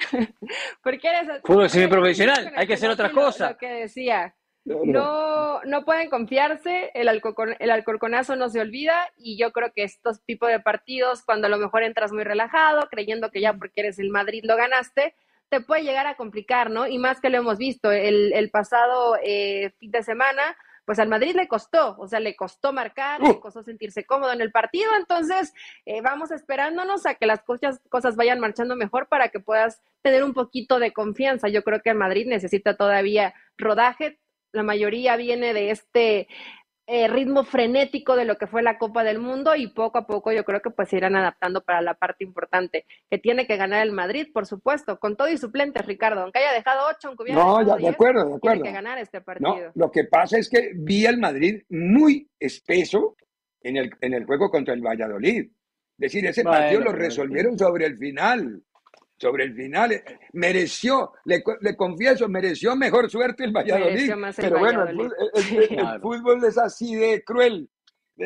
Porque 0.82 1.08
eres 1.08 1.40
Fútbol 1.44 1.70
semiprofesional, 1.70 2.52
hay 2.56 2.66
que 2.66 2.74
hacer 2.74 2.90
otras 2.90 3.12
cosas. 3.12 3.52
Lo 3.52 3.58
que 3.58 3.68
decía, 3.68 4.34
no, 4.64 5.60
no 5.64 5.84
pueden 5.84 6.08
confiarse, 6.08 6.90
el, 6.94 7.08
alcorcon, 7.08 7.56
el 7.58 7.70
alcorconazo 7.70 8.36
no 8.36 8.48
se 8.48 8.60
olvida 8.60 9.10
y 9.16 9.36
yo 9.36 9.52
creo 9.52 9.72
que 9.74 9.82
estos 9.82 10.22
tipos 10.24 10.48
de 10.48 10.60
partidos, 10.60 11.22
cuando 11.22 11.48
a 11.48 11.50
lo 11.50 11.58
mejor 11.58 11.82
entras 11.82 12.12
muy 12.12 12.22
relajado, 12.22 12.88
creyendo 12.88 13.30
que 13.30 13.40
ya 13.40 13.54
porque 13.54 13.80
eres 13.80 13.98
el 13.98 14.10
Madrid 14.10 14.44
lo 14.44 14.56
ganaste, 14.56 15.14
te 15.48 15.60
puede 15.60 15.82
llegar 15.82 16.06
a 16.06 16.16
complicar, 16.16 16.70
¿no? 16.70 16.86
Y 16.86 16.98
más 16.98 17.20
que 17.20 17.28
lo 17.28 17.38
hemos 17.38 17.58
visto 17.58 17.90
el, 17.90 18.32
el 18.32 18.50
pasado 18.50 19.16
eh, 19.22 19.72
fin 19.78 19.90
de 19.90 20.02
semana, 20.02 20.56
pues 20.84 20.98
al 20.98 21.08
Madrid 21.08 21.34
le 21.34 21.48
costó, 21.48 21.96
o 21.98 22.08
sea, 22.08 22.20
le 22.20 22.34
costó 22.34 22.72
marcar, 22.72 23.20
le 23.20 23.30
uh. 23.30 23.40
costó 23.40 23.62
sentirse 23.62 24.04
cómodo 24.04 24.32
en 24.32 24.40
el 24.40 24.50
partido, 24.50 24.90
entonces 24.98 25.52
eh, 25.86 26.00
vamos 26.00 26.30
esperándonos 26.30 27.06
a 27.06 27.14
que 27.14 27.26
las 27.26 27.42
cosas, 27.42 27.80
cosas 27.88 28.16
vayan 28.16 28.40
marchando 28.40 28.76
mejor 28.76 29.08
para 29.08 29.28
que 29.28 29.40
puedas 29.40 29.80
tener 30.02 30.24
un 30.24 30.34
poquito 30.34 30.78
de 30.78 30.92
confianza. 30.92 31.48
Yo 31.48 31.62
creo 31.62 31.80
que 31.82 31.90
el 31.90 31.96
Madrid 31.96 32.26
necesita 32.26 32.76
todavía 32.76 33.34
rodaje, 33.56 34.18
la 34.52 34.62
mayoría 34.62 35.16
viene 35.16 35.54
de 35.54 35.70
este 35.70 36.28
eh, 36.86 37.06
ritmo 37.06 37.44
frenético 37.44 38.16
de 38.16 38.24
lo 38.24 38.36
que 38.38 38.46
fue 38.46 38.62
la 38.62 38.78
Copa 38.78 39.04
del 39.04 39.18
Mundo 39.18 39.54
y 39.54 39.68
poco 39.68 39.98
a 39.98 40.06
poco 40.06 40.32
yo 40.32 40.44
creo 40.44 40.60
que 40.60 40.70
pues 40.70 40.88
se 40.88 40.96
irán 40.96 41.14
adaptando 41.14 41.62
para 41.62 41.80
la 41.80 41.94
parte 41.94 42.24
importante 42.24 42.84
que 43.08 43.18
tiene 43.18 43.46
que 43.46 43.56
ganar 43.56 43.86
el 43.86 43.92
Madrid, 43.92 44.26
por 44.32 44.46
supuesto, 44.46 44.98
con 44.98 45.16
todo 45.16 45.28
y 45.28 45.38
suplentes, 45.38 45.86
Ricardo, 45.86 46.22
aunque 46.22 46.40
haya 46.40 46.52
dejado 46.52 46.88
ocho, 46.90 47.08
aunque 47.08 47.22
hubiera 47.24 47.42
No, 47.42 47.62
ya, 47.64 47.76
de 47.76 47.88
acuerdo, 47.88 48.28
de 48.28 48.34
acuerdo. 48.34 48.62
Tiene 48.62 48.68
que 48.68 48.74
ganar 48.74 48.98
este 48.98 49.20
partido. 49.20 49.72
No, 49.74 49.86
lo 49.86 49.90
que 49.90 50.04
pasa 50.04 50.38
es 50.38 50.48
que 50.48 50.72
vi 50.74 51.06
al 51.06 51.18
Madrid 51.18 51.62
muy 51.68 52.28
espeso 52.38 53.16
en 53.60 53.76
el, 53.76 53.90
en 54.00 54.14
el 54.14 54.24
juego 54.24 54.50
contra 54.50 54.74
el 54.74 54.82
Valladolid. 54.82 55.44
Es 55.98 56.12
decir, 56.12 56.26
ese 56.26 56.42
partido 56.42 56.80
lo 56.80 56.92
resolvieron 56.92 57.56
sobre 57.56 57.86
el 57.86 57.96
final 57.96 58.62
sobre 59.22 59.44
el 59.44 59.54
final. 59.54 59.92
Eh, 59.92 60.04
mereció, 60.32 61.12
le, 61.24 61.42
le 61.60 61.76
confieso, 61.76 62.28
mereció 62.28 62.74
mejor 62.74 63.08
suerte 63.08 63.44
el 63.44 63.52
Valladolid. 63.52 64.12
pero 64.36 64.58
bueno, 64.58 64.84
el, 64.84 66.00
fútbol 66.00 66.44
es 66.44 66.58
así 66.58 66.96
de 66.96 67.22
cruel. 67.22 67.68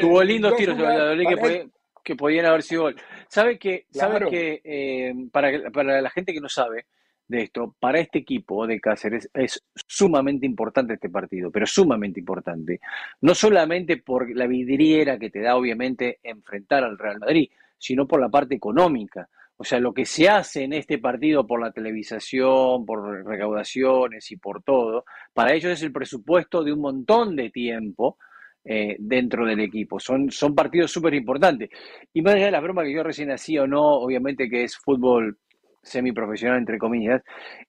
Tuvo 0.00 0.22
lindos 0.24 0.56
tiros 0.56 0.76
el 0.76 0.84
Valladolid 0.84 1.28
que, 1.28 1.70
que, 2.02 2.16
podían 2.16 2.46
haber 2.46 2.62
sido 2.62 2.82
gol. 2.82 2.96
¿Sabe 3.28 3.58
que, 3.58 3.86
sabe 3.90 4.28
que 4.28 4.60
eh, 4.64 5.14
para, 5.30 5.70
para 5.70 6.00
la 6.00 6.10
gente 6.10 6.32
que 6.32 6.40
no 6.40 6.48
sabe 6.48 6.86
de 7.28 7.42
esto, 7.42 7.74
para 7.78 7.98
este 7.98 8.20
equipo 8.20 8.66
de 8.66 8.80
Cáceres 8.80 9.28
es 9.34 9.62
sumamente 9.74 10.46
importante 10.46 10.94
este 10.94 11.10
partido, 11.10 11.50
pero 11.50 11.66
sumamente 11.66 12.20
importante. 12.20 12.80
No 13.20 13.34
solamente 13.34 13.98
por 13.98 14.34
la 14.34 14.46
vidriera 14.46 15.18
que 15.18 15.30
te 15.30 15.40
da, 15.40 15.56
obviamente, 15.56 16.20
enfrentar 16.22 16.84
al 16.84 16.98
Real 16.98 17.18
Madrid, 17.18 17.50
sino 17.78 18.06
por 18.06 18.20
la 18.20 18.28
parte 18.28 18.54
económica 18.54 19.28
o 19.58 19.64
sea, 19.64 19.80
lo 19.80 19.94
que 19.94 20.04
se 20.04 20.28
hace 20.28 20.64
en 20.64 20.74
este 20.74 20.98
partido 20.98 21.46
por 21.46 21.60
la 21.60 21.72
televisación, 21.72 22.84
por 22.84 23.24
recaudaciones 23.24 24.30
y 24.30 24.36
por 24.36 24.62
todo, 24.62 25.04
para 25.32 25.54
ellos 25.54 25.72
es 25.72 25.82
el 25.82 25.92
presupuesto 25.92 26.62
de 26.62 26.72
un 26.72 26.80
montón 26.80 27.34
de 27.36 27.50
tiempo 27.50 28.18
eh, 28.64 28.96
dentro 28.98 29.46
del 29.46 29.60
equipo. 29.60 29.98
Son, 29.98 30.30
son 30.30 30.54
partidos 30.54 30.90
súper 30.90 31.14
importantes. 31.14 31.70
Y 32.12 32.20
más 32.20 32.34
allá 32.34 32.46
de 32.46 32.50
la 32.50 32.60
broma 32.60 32.82
que 32.82 32.92
yo 32.92 33.02
recién 33.02 33.30
hacía 33.30 33.62
o 33.62 33.66
no, 33.66 33.82
obviamente 33.82 34.50
que 34.50 34.64
es 34.64 34.76
fútbol 34.76 35.38
semiprofesional, 35.82 36.58
entre 36.58 36.78
comillas, 36.78 37.22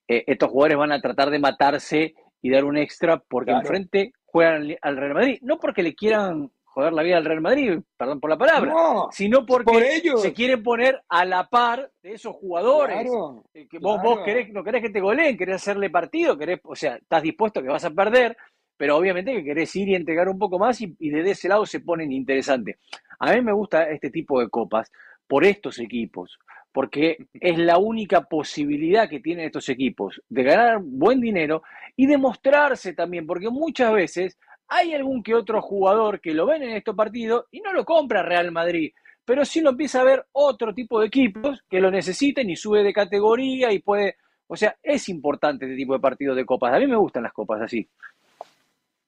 eh, 0.08 0.24
estos 0.28 0.50
jugadores 0.50 0.78
van 0.78 0.92
a 0.92 1.02
tratar 1.02 1.30
de 1.30 1.40
matarse 1.40 2.16
y 2.42 2.50
dar 2.50 2.66
un 2.66 2.78
extra 2.78 3.20
porque 3.20 3.52
enfrente 3.52 4.12
juegan 4.26 4.76
al 4.82 4.98
Real 4.98 5.14
Madrid. 5.14 5.40
No 5.42 5.58
porque 5.58 5.84
le 5.84 5.96
quieran 5.96 6.52
joder 6.78 6.94
la 6.94 7.02
vida 7.02 7.18
al 7.18 7.26
Real 7.26 7.42
Madrid, 7.42 7.80
perdón 7.98 8.20
por 8.20 8.30
la 8.30 8.38
palabra, 8.38 8.72
sino 9.10 9.48
porque 9.48 10.00
se 10.18 10.32
quieren 10.32 10.62
poner 10.62 11.02
a 11.10 11.26
la 11.26 11.50
par 11.50 11.90
de 12.04 12.14
esos 12.14 12.36
jugadores. 12.36 13.10
Eh, 13.56 13.68
que 13.68 13.80
vos, 13.80 14.00
vos 14.00 14.20
querés, 14.24 14.54
no 14.54 14.64
querés 14.64 14.84
que 14.84 14.92
te 14.92 15.02
goleen, 15.02 15.36
querés 15.36 15.56
hacerle 15.56 15.90
partido, 15.90 16.38
querés, 16.38 16.60
o 16.64 16.76
sea, 16.76 16.98
estás 16.98 17.24
dispuesto 17.24 17.64
que 17.64 17.70
vas 17.70 17.84
a 17.84 17.90
perder, 17.90 18.38
pero 18.78 18.96
obviamente 18.96 19.34
que 19.34 19.44
querés 19.44 19.76
ir 19.76 19.90
y 19.90 19.96
entregar 19.96 20.30
un 20.30 20.38
poco 20.38 20.60
más 20.60 20.80
y, 20.80 20.96
y 21.00 21.10
desde 21.10 21.32
ese 21.32 21.50
lado 21.50 21.66
se 21.66 21.80
ponen 21.80 22.12
interesantes. 22.12 22.78
A 23.18 23.34
mí 23.34 23.42
me 23.42 23.54
gusta 23.54 23.90
este 23.90 24.12
tipo 24.12 24.40
de 24.40 24.48
copas 24.48 24.92
por 25.26 25.46
estos 25.46 25.80
equipos, 25.80 26.38
porque 26.72 27.18
es 27.34 27.58
la 27.58 27.80
única 27.80 28.22
posibilidad 28.22 29.10
que 29.10 29.20
tienen 29.20 29.48
estos 29.48 29.68
equipos 29.70 30.22
de 30.30 30.44
ganar 30.44 30.78
buen 30.84 31.22
dinero 31.22 31.64
y 31.96 32.06
demostrarse 32.06 32.94
también, 32.94 33.26
porque 33.26 33.50
muchas 33.50 33.92
veces 33.92 34.38
hay 34.68 34.94
algún 34.94 35.24
que 35.24 35.34
otro 35.34 35.62
jugador 35.62 36.20
que 36.20 36.34
lo 36.34 36.46
ven 36.46 36.64
en 36.64 36.76
estos 36.76 36.96
partidos 36.96 37.46
y 37.52 37.62
no 37.62 37.74
lo 37.74 37.86
compra 37.86 38.24
Real 38.24 38.52
Madrid, 38.52 38.92
pero 39.24 39.46
sí 39.46 39.62
lo 39.62 39.72
empieza 39.72 40.02
a 40.02 40.06
ver 40.06 40.26
otro 40.34 40.74
tipo 40.74 41.00
de 41.00 41.08
equipos 41.08 41.64
que 41.70 41.80
lo 41.80 41.92
necesiten 41.92 42.50
y 42.50 42.56
sube 42.56 42.84
de 42.84 42.94
categoría 42.94 43.72
y 43.72 43.80
puede, 43.80 44.16
o 44.48 44.56
sea, 44.56 44.76
es 44.82 45.10
importante 45.10 45.66
este 45.66 45.78
tipo 45.78 45.94
de 45.94 46.00
partidos 46.00 46.36
de 46.36 46.46
copas. 46.46 46.74
A 46.74 46.80
mí 46.80 46.88
me 46.88 46.96
gustan 46.96 47.24
las 47.24 47.34
copas 47.34 47.62
así. 47.62 47.88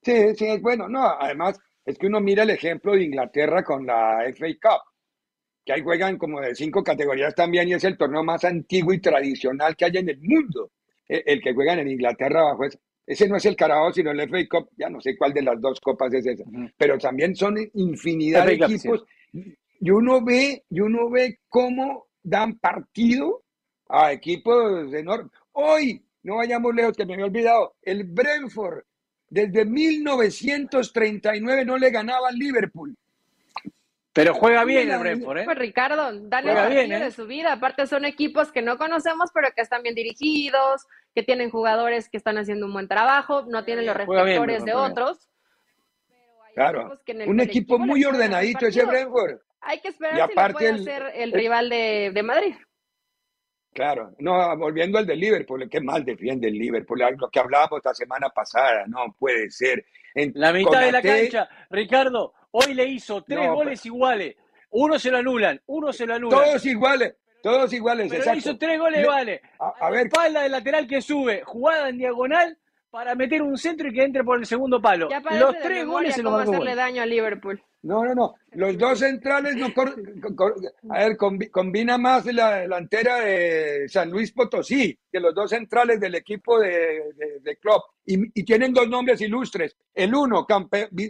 Sí, 0.02 0.36
sí, 0.36 0.46
es 0.46 0.62
bueno. 0.62 0.88
No, 0.88 1.04
además 1.04 1.60
es 1.86 1.98
que 1.98 2.08
uno 2.08 2.20
mira 2.22 2.44
el 2.44 2.52
ejemplo 2.52 2.94
de 2.94 3.04
Inglaterra 3.04 3.64
con 3.64 3.86
la 3.86 4.20
FA 4.34 4.48
Cup, 4.62 4.82
que 5.66 5.74
ahí 5.74 5.82
juegan 5.82 6.18
como 6.18 6.40
de 6.40 6.56
cinco 6.56 6.84
categorías 6.84 7.36
también 7.36 7.68
y 7.68 7.74
es 7.74 7.84
el 7.84 7.98
torneo 7.98 8.24
más 8.24 8.44
antiguo 8.46 8.94
y 8.94 9.00
tradicional 9.00 9.76
que 9.76 9.86
hay 9.86 9.98
en 9.98 10.10
el 10.10 10.20
mundo. 10.22 10.72
El, 11.08 11.24
el 11.26 11.42
que 11.42 11.54
juegan 11.54 11.80
en 11.80 11.90
Inglaterra 11.90 12.44
bajo 12.44 12.66
esa 12.66 12.78
ese 13.10 13.28
no 13.28 13.36
es 13.38 13.46
el 13.46 13.56
Carabao, 13.56 13.92
sino 13.92 14.12
el 14.12 14.22
FA 14.30 14.38
Cup. 14.48 14.70
Ya 14.78 14.88
no 14.88 15.02
sé 15.02 15.18
cuál 15.18 15.34
de 15.34 15.42
las 15.42 15.60
dos 15.60 15.82
copas 15.82 16.14
es 16.14 16.28
esa. 16.28 16.44
Pero 16.78 17.00
también 17.00 17.36
son 17.36 17.58
infinidad 17.74 18.46
de 18.46 18.54
equipos. 18.54 19.04
Y 19.34 19.90
uno 19.90 20.24
ve, 20.24 20.64
y 20.70 20.80
uno 20.80 21.10
ve 21.10 21.40
cómo 21.50 22.06
dan 22.22 22.60
partido 22.60 23.42
a 23.88 24.14
equipos 24.14 24.94
enormes. 24.94 25.32
Hoy, 25.54 26.06
no 26.22 26.36
vayamos 26.36 26.76
lejos, 26.76 26.96
que 26.96 27.08
me 27.08 27.14
había 27.14 27.26
olvidado, 27.26 27.78
el 27.82 28.04
Brentford 28.04 28.84
desde 29.28 29.66
1939 29.66 31.66
no 31.66 31.80
le 31.80 31.90
ganaba 31.90 32.30
al 32.30 32.36
Liverpool. 32.36 32.96
Pero 34.14 34.34
juega 34.34 34.66
bien 34.66 34.90
el 34.90 35.00
Brentford, 35.00 35.38
¿eh? 35.40 35.46
Pues 35.46 35.58
Ricardo, 35.58 36.12
dale 36.24 36.54
la 36.54 36.68
bien, 36.68 36.92
¿eh? 36.92 37.00
de 37.00 37.12
su 37.12 37.28
vida. 37.28 37.54
Aparte 37.54 37.86
son 37.86 38.06
equipos 38.06 38.52
que 38.52 38.62
no 38.62 38.78
conocemos, 38.78 39.30
pero 39.34 39.50
que 39.56 39.62
están 39.62 39.84
bien 39.84 39.94
dirigidos, 39.94 40.88
que 41.14 41.24
tienen 41.24 41.52
jugadores 41.52 42.10
que 42.10 42.18
están 42.18 42.38
haciendo 42.38 42.66
un 42.66 42.74
buen 42.74 42.88
trabajo, 42.88 43.44
no 43.48 43.64
tienen 43.66 43.86
los 43.86 43.96
reflectores 43.96 44.66
de 44.66 44.74
otros. 44.74 45.30
claro, 46.56 47.00
un 47.28 47.40
equipo 47.40 47.78
muy 47.78 48.04
ordenadito 48.04 48.66
ese 48.66 48.84
Brentford. 48.84 49.40
Hay 49.62 49.80
que 49.82 49.90
esperar 49.90 50.30
si 50.30 50.36
lo 50.36 50.54
puede 50.54 50.84
ser 50.84 51.12
el, 51.16 51.32
rival 51.32 51.70
de, 51.70 52.12
de, 52.14 52.24
Madrid. 52.24 52.56
Claro, 53.74 54.16
no, 54.20 54.58
volviendo 54.58 54.98
al 54.98 55.06
de 55.06 55.16
Liverpool, 55.16 55.70
qué 55.70 55.82
mal 55.82 56.04
defiende 56.04 56.48
el 56.48 56.56
Liverpool, 56.56 57.04
lo 57.18 57.30
que 57.30 57.40
hablábamos 57.40 57.82
la 57.84 57.94
semana 57.94 58.30
pasada, 58.30 58.86
no 58.88 59.16
puede 59.20 59.52
ser. 59.52 59.86
En, 60.16 60.32
la 60.36 60.52
mitad 60.52 60.82
de 60.82 60.92
la 60.92 61.02
cancha, 61.02 61.48
Ricardo, 61.70 62.34
Hoy 62.52 62.74
le 62.74 62.86
hizo 62.86 63.22
tres 63.24 63.50
goles 63.50 63.86
iguales 63.86 64.36
Uno 64.72 64.98
se 65.00 65.12
lo 65.12 65.18
anulan, 65.18 65.60
uno 65.68 65.92
se 65.94 66.06
lo 66.06 66.16
anulan. 66.16 66.40
Todos 66.44 66.66
iguales, 66.66 67.16
todos 67.42 67.74
iguales, 67.74 68.08
Pero 68.10 68.22
exacto. 68.22 68.40
hizo 68.40 68.58
tres 68.58 68.80
goles, 68.80 69.02
Le- 69.02 69.08
vale. 69.08 69.42
A, 69.60 69.88
A, 69.88 69.90
ver, 69.90 70.08
espalda 70.08 70.42
del 70.44 70.52
lateral 70.52 70.88
que 70.88 71.02
sube, 71.02 71.42
jugada 71.44 71.90
en 71.90 71.98
diagonal 71.98 72.58
para 72.92 73.16
meter 73.16 73.42
un 73.42 73.58
centro 73.58 73.88
y 73.90 73.94
que 73.94 74.04
entre 74.04 74.24
por 74.24 74.38
el 74.40 74.46
segundo 74.46 74.82
palo. 74.82 75.10
Los 75.40 75.54
de 75.54 75.60
tres 75.62 75.86
goles 75.86 76.16
se 76.16 76.24
los 76.24 76.32
cómo 76.32 76.38
marcó 76.38 76.52
hacerle 76.54 76.76
daño 76.76 77.02
a 77.02 77.06
Liverpool. 77.06 77.64
No, 77.82 78.04
no, 78.04 78.14
no. 78.14 78.36
Los 78.52 78.78
dos 78.78 79.00
centrales 79.00 79.56
no 79.56 79.68
a 79.68 80.98
ver, 81.00 81.18
combi- 81.18 81.50
combina 81.50 81.98
más 81.98 82.26
la 82.26 82.58
delantera 82.58 83.22
de 83.22 83.88
San 83.88 84.10
Luis 84.10 84.34
Potosí 84.34 84.98
que 85.12 85.20
los 85.20 85.34
dos 85.34 85.50
centrales 85.50 86.00
del 86.00 86.16
equipo 86.16 86.60
de, 86.60 87.14
de, 87.42 87.58
Klopp. 87.58 87.84
Y, 88.06 88.44
tienen 88.44 88.74
dos 88.74 88.90
nombres 88.90 89.22
ilustres. 89.22 89.78
El 89.94 90.14
uno, 90.14 90.46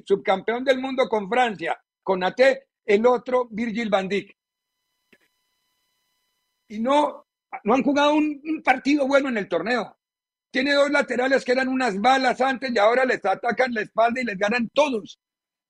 subcampeón 0.06 0.64
del 0.64 0.80
mundo 0.80 1.08
con 1.10 1.28
Francia, 1.28 1.80
con 2.04 2.24
AT, 2.24 2.40
el 2.86 3.06
otro, 3.06 3.48
Virgil 3.50 3.90
van 3.90 4.08
Dijk. 4.08 4.36
Y 6.68 6.80
no, 6.80 7.26
no 7.64 7.74
han 7.74 7.84
jugado 7.84 8.14
un, 8.14 8.42
un 8.44 8.62
partido 8.62 9.08
bueno 9.08 9.30
en 9.30 9.38
el 9.38 9.48
torneo. 9.48 9.98
Tiene 10.52 10.74
dos 10.74 10.90
laterales 10.92 11.44
que 11.44 11.52
eran 11.52 11.68
unas 11.68 12.00
balas 12.00 12.42
antes 12.42 12.72
y 12.74 12.78
ahora 12.78 13.06
les 13.06 13.24
atacan 13.26 13.74
la 13.74 13.82
espalda 13.82 14.22
y 14.22 14.26
les 14.26 14.38
ganan 14.38 14.70
todos. 14.74 15.20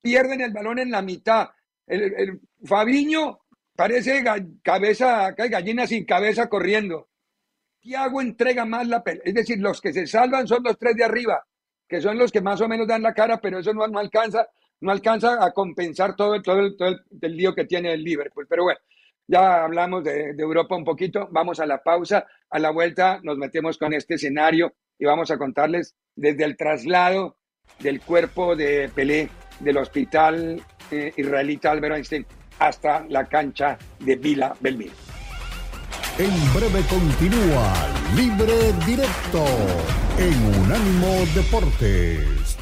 Pierden 0.00 0.40
el 0.40 0.52
balón 0.52 0.78
en 0.78 0.90
la 0.90 1.02
mitad. 1.02 1.48
El, 1.86 2.40
Fabiño 2.64 3.40
parece 3.74 4.22
cabeza, 4.62 5.32
gallina 5.32 5.86
sin 5.86 6.04
cabeza 6.04 6.48
corriendo. 6.48 7.08
Tiago 7.80 8.20
entrega 8.20 8.64
más 8.64 8.86
la 8.86 9.02
pelota. 9.02 9.24
Es 9.28 9.34
decir, 9.34 9.58
los 9.58 9.80
que 9.80 9.92
se 9.92 10.06
salvan 10.06 10.46
son 10.46 10.62
los 10.62 10.78
tres 10.78 10.94
de 10.96 11.04
arriba, 11.04 11.44
que 11.88 12.00
son 12.00 12.18
los 12.18 12.30
que 12.30 12.40
más 12.40 12.60
o 12.60 12.68
menos 12.68 12.86
dan 12.86 13.02
la 13.02 13.14
cara, 13.14 13.40
pero 13.40 13.58
eso 13.58 13.72
no, 13.72 13.86
no 13.88 13.98
alcanza, 13.98 14.46
no 14.80 14.90
alcanza 14.92 15.42
a 15.44 15.52
compensar 15.52 16.14
todo, 16.14 16.34
el- 16.34 16.42
todo, 16.42 16.60
el, 16.60 16.76
todo 16.76 16.94
el 17.22 17.36
lío 17.36 17.54
que 17.54 17.64
tiene 17.64 17.92
el 17.92 18.04
Liverpool. 18.04 18.46
Pero 18.48 18.64
bueno, 18.64 18.80
ya 19.26 19.64
hablamos 19.64 20.04
de, 20.04 20.34
de 20.34 20.42
Europa 20.42 20.76
un 20.76 20.84
poquito, 20.84 21.28
vamos 21.30 21.58
a 21.60 21.66
la 21.66 21.82
pausa, 21.82 22.26
a 22.50 22.58
la 22.58 22.70
vuelta 22.70 23.20
nos 23.22 23.38
metemos 23.38 23.78
con 23.78 23.94
este 23.94 24.14
escenario 24.14 24.74
y 24.98 25.06
vamos 25.06 25.30
a 25.30 25.38
contarles 25.38 25.94
desde 26.14 26.44
el 26.44 26.56
traslado 26.56 27.38
del 27.78 28.00
cuerpo 28.02 28.56
de 28.56 28.90
Pelé 28.94 29.30
del 29.60 29.76
hospital 29.78 30.60
eh, 30.90 31.12
israelita 31.16 31.70
Albert 31.70 31.96
Einstein 31.96 32.26
hasta 32.58 33.04
la 33.08 33.24
cancha 33.24 33.78
de 33.98 34.16
Vila 34.16 34.54
Belmiro. 34.60 34.92
En 36.18 36.52
breve 36.52 36.82
continúa 36.88 37.72
Libre 38.14 38.72
Directo 38.84 39.44
en 40.18 40.60
Unánimo 40.60 41.24
Deportes. 41.34 42.58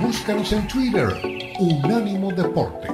Búscanos 0.00 0.52
en 0.52 0.68
Twitter, 0.68 1.08
Unánimo 1.58 2.32
Deportes. 2.32 2.93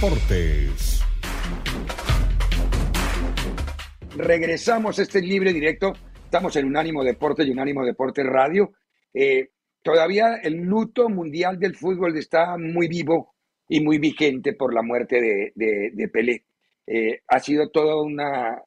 Deportes. 0.00 1.00
Regresamos 4.14 4.98
a 4.98 5.02
este 5.02 5.22
libre 5.22 5.54
directo. 5.54 5.94
Estamos 6.22 6.54
en 6.56 6.66
Unánimo 6.66 7.02
Deportes 7.02 7.46
y 7.46 7.50
Unánimo 7.50 7.82
Deportes 7.82 8.26
Radio. 8.26 8.74
Eh, 9.14 9.48
todavía 9.82 10.34
el 10.42 10.56
luto 10.56 11.08
mundial 11.08 11.58
del 11.58 11.74
fútbol 11.76 12.14
está 12.18 12.58
muy 12.58 12.88
vivo 12.88 13.34
y 13.70 13.80
muy 13.80 13.96
vigente 13.96 14.52
por 14.52 14.74
la 14.74 14.82
muerte 14.82 15.18
de, 15.54 15.90
de- 15.94 16.08
Pelé. 16.08 16.44
Eh, 16.86 17.20
ha 17.28 17.40
sido 17.40 17.70
todo 17.70 18.02
un 18.02 18.20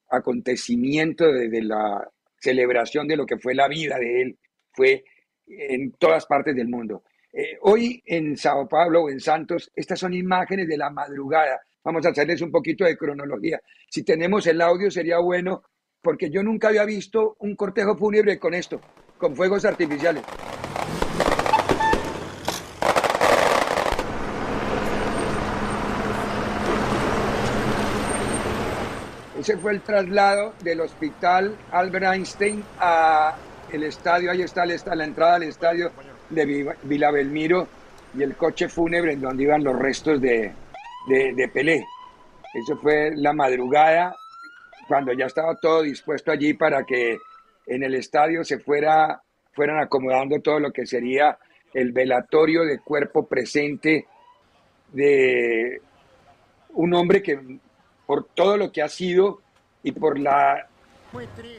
acontecimiento 0.10 1.32
de, 1.32 1.48
de 1.50 1.62
la 1.62 2.10
celebración 2.40 3.08
de 3.08 3.18
lo 3.18 3.28
que 3.28 3.38
fue 3.38 3.54
la 3.54 3.68
vida 3.68 4.00
de 4.00 4.22
él. 4.24 4.40
Fue 4.72 5.04
en 5.46 5.92
todas 5.92 6.26
partes 6.26 6.56
del 6.56 6.70
mundo. 6.70 7.04
Eh, 7.32 7.58
hoy 7.62 8.02
en 8.08 8.36
Sao 8.36 8.68
Paulo 8.68 9.04
o 9.04 9.10
en 9.10 9.20
Santos, 9.20 9.72
estas 9.76 10.00
son 10.00 10.14
imágenes 10.14 10.68
de 10.68 10.78
la 10.78 10.90
madrugada. 10.90 11.62
Vamos 11.84 12.04
a 12.06 12.10
hacerles 12.10 12.42
un 12.42 12.52
poquito 12.52 12.86
de 12.86 12.98
cronología. 12.98 13.62
Si 13.88 14.04
tenemos 14.04 14.48
el 14.48 14.60
audio 14.62 14.90
sería 14.90 15.20
bueno, 15.20 15.62
porque 16.02 16.32
yo 16.32 16.42
nunca 16.42 16.70
había 16.70 16.86
visto 16.86 17.36
un 17.40 17.56
cortejo 17.56 17.96
fúnebre 17.96 18.40
con 18.40 18.56
esto, 18.56 18.82
con 19.18 19.36
fuegos 19.36 19.64
artificiales. 19.64 20.24
Ese 29.40 29.56
fue 29.58 29.74
el 29.74 29.82
traslado 29.82 30.54
del 30.64 30.82
hospital 30.82 31.56
Albert 31.72 32.06
Einstein 32.06 32.64
a 32.80 33.38
el 33.72 33.84
estadio, 33.84 34.32
ahí 34.32 34.42
está, 34.42 34.66
está 34.66 34.96
la 34.96 35.06
entrada 35.06 35.36
al 35.36 35.44
estadio 35.44 35.92
de 36.30 36.76
Vila 36.84 37.12
Belmiro 37.12 37.68
y 38.18 38.24
el 38.24 38.36
coche 38.36 38.70
fúnebre 38.70 39.14
en 39.14 39.22
donde 39.22 39.44
iban 39.44 39.64
los 39.64 39.78
restos 39.78 40.20
de, 40.22 40.52
de, 41.08 41.34
de 41.34 41.48
Pelé. 41.48 41.86
Eso 42.54 42.78
fue 42.78 43.12
la 43.16 43.34
madrugada, 43.34 44.16
cuando 44.88 45.14
ya 45.14 45.26
estaba 45.26 45.56
todo 45.56 45.84
dispuesto 45.84 46.32
allí 46.32 46.54
para 46.54 46.84
que 46.84 47.18
en 47.68 47.84
el 47.84 47.94
estadio 47.94 48.44
se 48.44 48.60
fuera, 48.60 49.22
fueran 49.54 49.80
acomodando 49.80 50.40
todo 50.42 50.60
lo 50.60 50.72
que 50.72 50.86
sería 50.86 51.38
el 51.74 51.92
velatorio 51.92 52.64
de 52.64 52.80
cuerpo 52.80 53.28
presente 53.28 54.08
de 54.92 55.80
un 56.70 56.94
hombre 56.96 57.22
que 57.22 57.40
por 58.08 58.26
todo 58.34 58.58
lo 58.58 58.72
que 58.72 58.82
ha 58.82 58.90
sido 58.90 59.42
y 59.84 59.92
por 59.92 60.20
la 60.20 60.68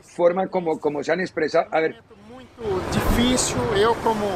forma 0.02 0.48
como, 0.48 0.80
como 0.80 1.04
se 1.04 1.12
han 1.12 1.20
expresado, 1.20 1.68
a 1.70 1.80
ver, 1.80 2.02
difícil. 2.92 3.56
Eu 3.76 3.94
como 3.96 4.26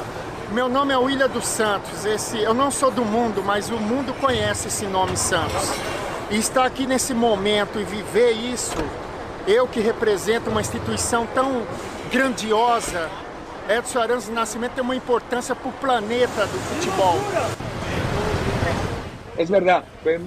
meu 0.52 0.68
nome 0.68 0.92
é 0.92 0.96
William 0.96 1.28
dos 1.28 1.46
Santos. 1.46 2.04
Esse 2.04 2.38
eu 2.38 2.54
não 2.54 2.70
sou 2.70 2.90
do 2.90 3.04
mundo, 3.04 3.42
mas 3.42 3.70
o 3.70 3.76
mundo 3.76 4.14
conhece 4.20 4.68
esse 4.68 4.86
nome 4.86 5.16
Santos. 5.16 5.72
E 6.30 6.36
estar 6.36 6.64
aqui 6.64 6.86
nesse 6.86 7.12
momento 7.12 7.78
e 7.78 7.84
viver 7.84 8.32
isso, 8.32 8.76
eu 9.46 9.68
que 9.68 9.80
represento 9.80 10.50
uma 10.50 10.60
instituição 10.60 11.26
tão 11.26 11.66
grandiosa, 12.10 13.10
Edson 13.68 14.00
Arantes 14.00 14.28
Nascimento 14.28 14.72
tem 14.72 14.84
uma 14.84 14.96
importância 14.96 15.54
para 15.54 15.68
o 15.68 15.72
planeta 15.72 16.46
do 16.46 16.58
futebol. 16.58 17.16
Es 19.36 19.50
verdad, 19.50 19.82
fue, 20.02 20.20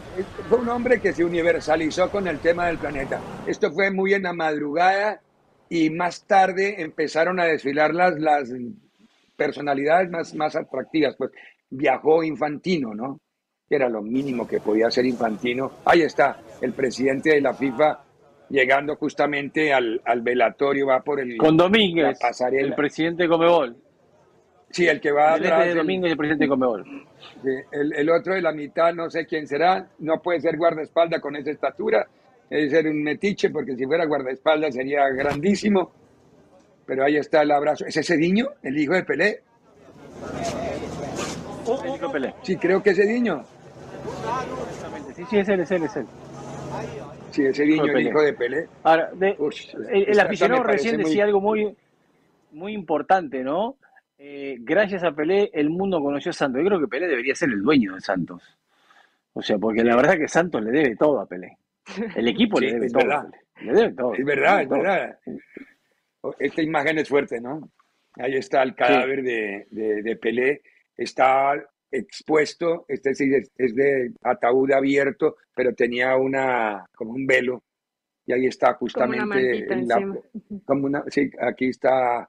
fue 0.50 0.58
un 0.58 0.68
hombre 0.68 1.00
que 1.00 1.14
se 1.14 1.24
universalizó 1.24 2.10
con 2.10 2.28
el 2.28 2.40
tema 2.40 2.66
del 2.66 2.78
planeta. 2.78 3.22
Esto 3.46 3.72
fue 3.72 3.90
muy 3.90 4.14
en 4.14 4.24
la 4.24 4.34
madrugada 4.34 5.22
y 5.70 5.90
más 5.90 6.26
tarde 6.26 6.82
empezaron 6.82 7.40
a 7.40 7.46
desfilar 7.46 7.94
las, 7.94 8.20
las 8.20 8.50
personalidades 9.36 10.10
más, 10.10 10.34
más 10.36 10.56
atractivas. 10.56 11.16
Pues 11.18 11.32
viajó 11.70 12.24
Infantino, 12.24 12.94
¿no? 12.94 13.20
Era 13.70 13.90
lo 13.90 14.02
mínimo 14.02 14.48
que 14.48 14.60
podía 14.60 14.90
ser 14.90 15.06
Infantino. 15.06 15.72
Ahí 15.86 16.02
está, 16.02 16.40
el 16.62 16.74
presidente 16.74 17.32
de 17.32 17.42
la 17.42 17.54
FIFA 17.54 18.00
llegando 18.50 18.96
justamente 18.96 19.74
al, 19.74 20.02
al 20.06 20.22
velatorio, 20.22 20.88
va 20.88 21.02
por 21.02 21.20
el, 21.20 21.38
Con 21.38 21.58
Domínguez, 21.58 22.18
el 22.52 22.74
presidente 22.74 23.24
de 23.24 23.30
Comebol. 23.30 23.76
Sí, 24.70 24.88
el 24.88 25.00
que 25.00 25.12
va 25.12 25.36
El 25.36 25.46
atrás 25.46 25.66
de 25.66 25.76
Domínguez, 25.76 26.12
el 26.12 26.18
presidente 26.18 26.46
de 26.46 26.50
Comebol. 26.50 26.86
Sí, 27.44 27.50
el, 27.72 27.94
el 27.94 28.10
otro 28.10 28.34
de 28.34 28.42
la 28.42 28.52
mitad, 28.52 28.94
no 28.94 29.10
sé 29.10 29.26
quién 29.26 29.48
será, 29.48 29.90
no 30.00 30.22
puede 30.22 30.40
ser 30.40 30.58
guardaespaldas 30.58 31.22
con 31.22 31.36
esa 31.36 31.52
estatura, 31.52 32.08
debe 32.50 32.70
ser 32.70 32.88
un 32.88 33.04
metiche, 33.04 33.50
porque 33.50 33.76
si 33.76 33.86
fuera 33.86 34.06
guardaespaldas 34.06 34.74
sería 34.76 35.08
grandísimo. 35.10 35.92
Pero 36.86 37.04
ahí 37.04 37.18
está 37.18 37.42
el 37.42 37.52
abrazo. 37.52 37.86
¿Es 37.86 37.98
ese 37.98 38.18
niño, 38.18 38.48
el 38.64 38.78
hijo 38.78 38.94
de 38.94 39.04
Pelé? 39.04 39.42
Federico 41.82 42.12
Pelé. 42.12 42.34
Sí, 42.44 42.56
creo 42.56 42.82
que 42.82 42.92
ese 42.92 43.06
niño. 43.06 43.44
Sí, 45.16 45.24
sí, 45.30 45.38
es 45.40 45.50
él, 45.50 45.60
es 45.62 45.72
él, 45.72 45.84
es 45.84 45.96
él. 45.98 46.06
Sí, 47.32 47.46
ese 47.46 47.66
niño, 47.66 47.84
el 47.86 48.08
hijo 48.08 48.22
de 48.22 48.34
Pelé. 48.34 48.68
Ahora, 48.84 49.10
de- 49.14 49.36
Uy, 49.40 49.54
el, 49.92 50.10
el 50.10 50.20
aficionado 50.20 50.64
recién 50.64 50.96
muy- 50.96 51.04
decía 51.06 51.26
algo 51.26 51.42
muy, 51.42 51.76
muy 52.52 52.74
importante, 52.74 53.44
¿no? 53.44 53.76
Eh, 54.18 54.58
gracias 54.62 55.04
a 55.04 55.12
Pelé, 55.12 55.50
el 55.54 55.70
mundo 55.70 56.02
conoció 56.02 56.30
a 56.32 56.34
Santos. 56.34 56.62
Yo 56.62 56.68
creo 56.68 56.80
que 56.80 56.88
Pelé 56.88 57.08
debería 57.08 57.36
ser 57.36 57.50
el 57.50 57.62
dueño 57.62 57.96
de 57.96 58.02
Santos. 58.02 58.42
O 59.34 59.42
sea, 59.42 59.58
porque 59.58 59.84
la 59.84 59.96
verdad 59.96 60.18
que 60.18 60.28
Santos 60.28 60.64
le 60.64 60.72
debe 60.72 60.96
todo 60.96 61.20
a 61.20 61.26
Pelé. 61.26 61.58
El 62.16 62.28
equipo 62.28 62.60
le 62.60 62.68
Sí, 62.68 62.74
debe 62.74 62.86
es 62.88 62.92
todo. 62.94 63.04
Le 63.62 63.74
debe 63.74 63.94
todo. 63.94 64.14
Es 64.14 64.26
verdad, 64.26 64.58
Le 64.58 64.64
es 64.64 64.70
debe 64.70 64.82
todo. 64.82 64.90
verdad. 64.90 65.20
Esta 66.40 66.62
imagen 66.62 66.98
es 67.00 67.10
fuerte, 67.10 67.40
¿no? 67.40 67.72
Ahí 68.16 68.36
está 68.36 68.64
el 68.64 68.76
cadáver 68.76 69.24
de, 69.24 69.68
de- 69.70 70.02
de 70.04 70.16
Pelé. 70.18 70.62
Está 70.96 71.54
expuesto, 71.92 72.86
este 72.88 73.14
sí 73.16 73.34
es, 73.34 73.52
es 73.56 73.76
de 73.76 74.12
ataúd 74.24 74.72
abierto, 74.72 75.38
pero 75.56 75.74
tenía 75.74 76.18
una, 76.18 76.86
como 76.96 77.12
un 77.14 77.26
velo, 77.26 77.64
y 78.26 78.34
ahí 78.34 78.46
está 78.48 78.74
justamente, 78.74 79.26
mantita 79.26 79.74
en 79.74 79.88
la- 79.88 80.20
como 80.66 80.86
una, 80.88 81.04
sí, 81.08 81.30
aquí 81.40 81.68
está 81.70 82.28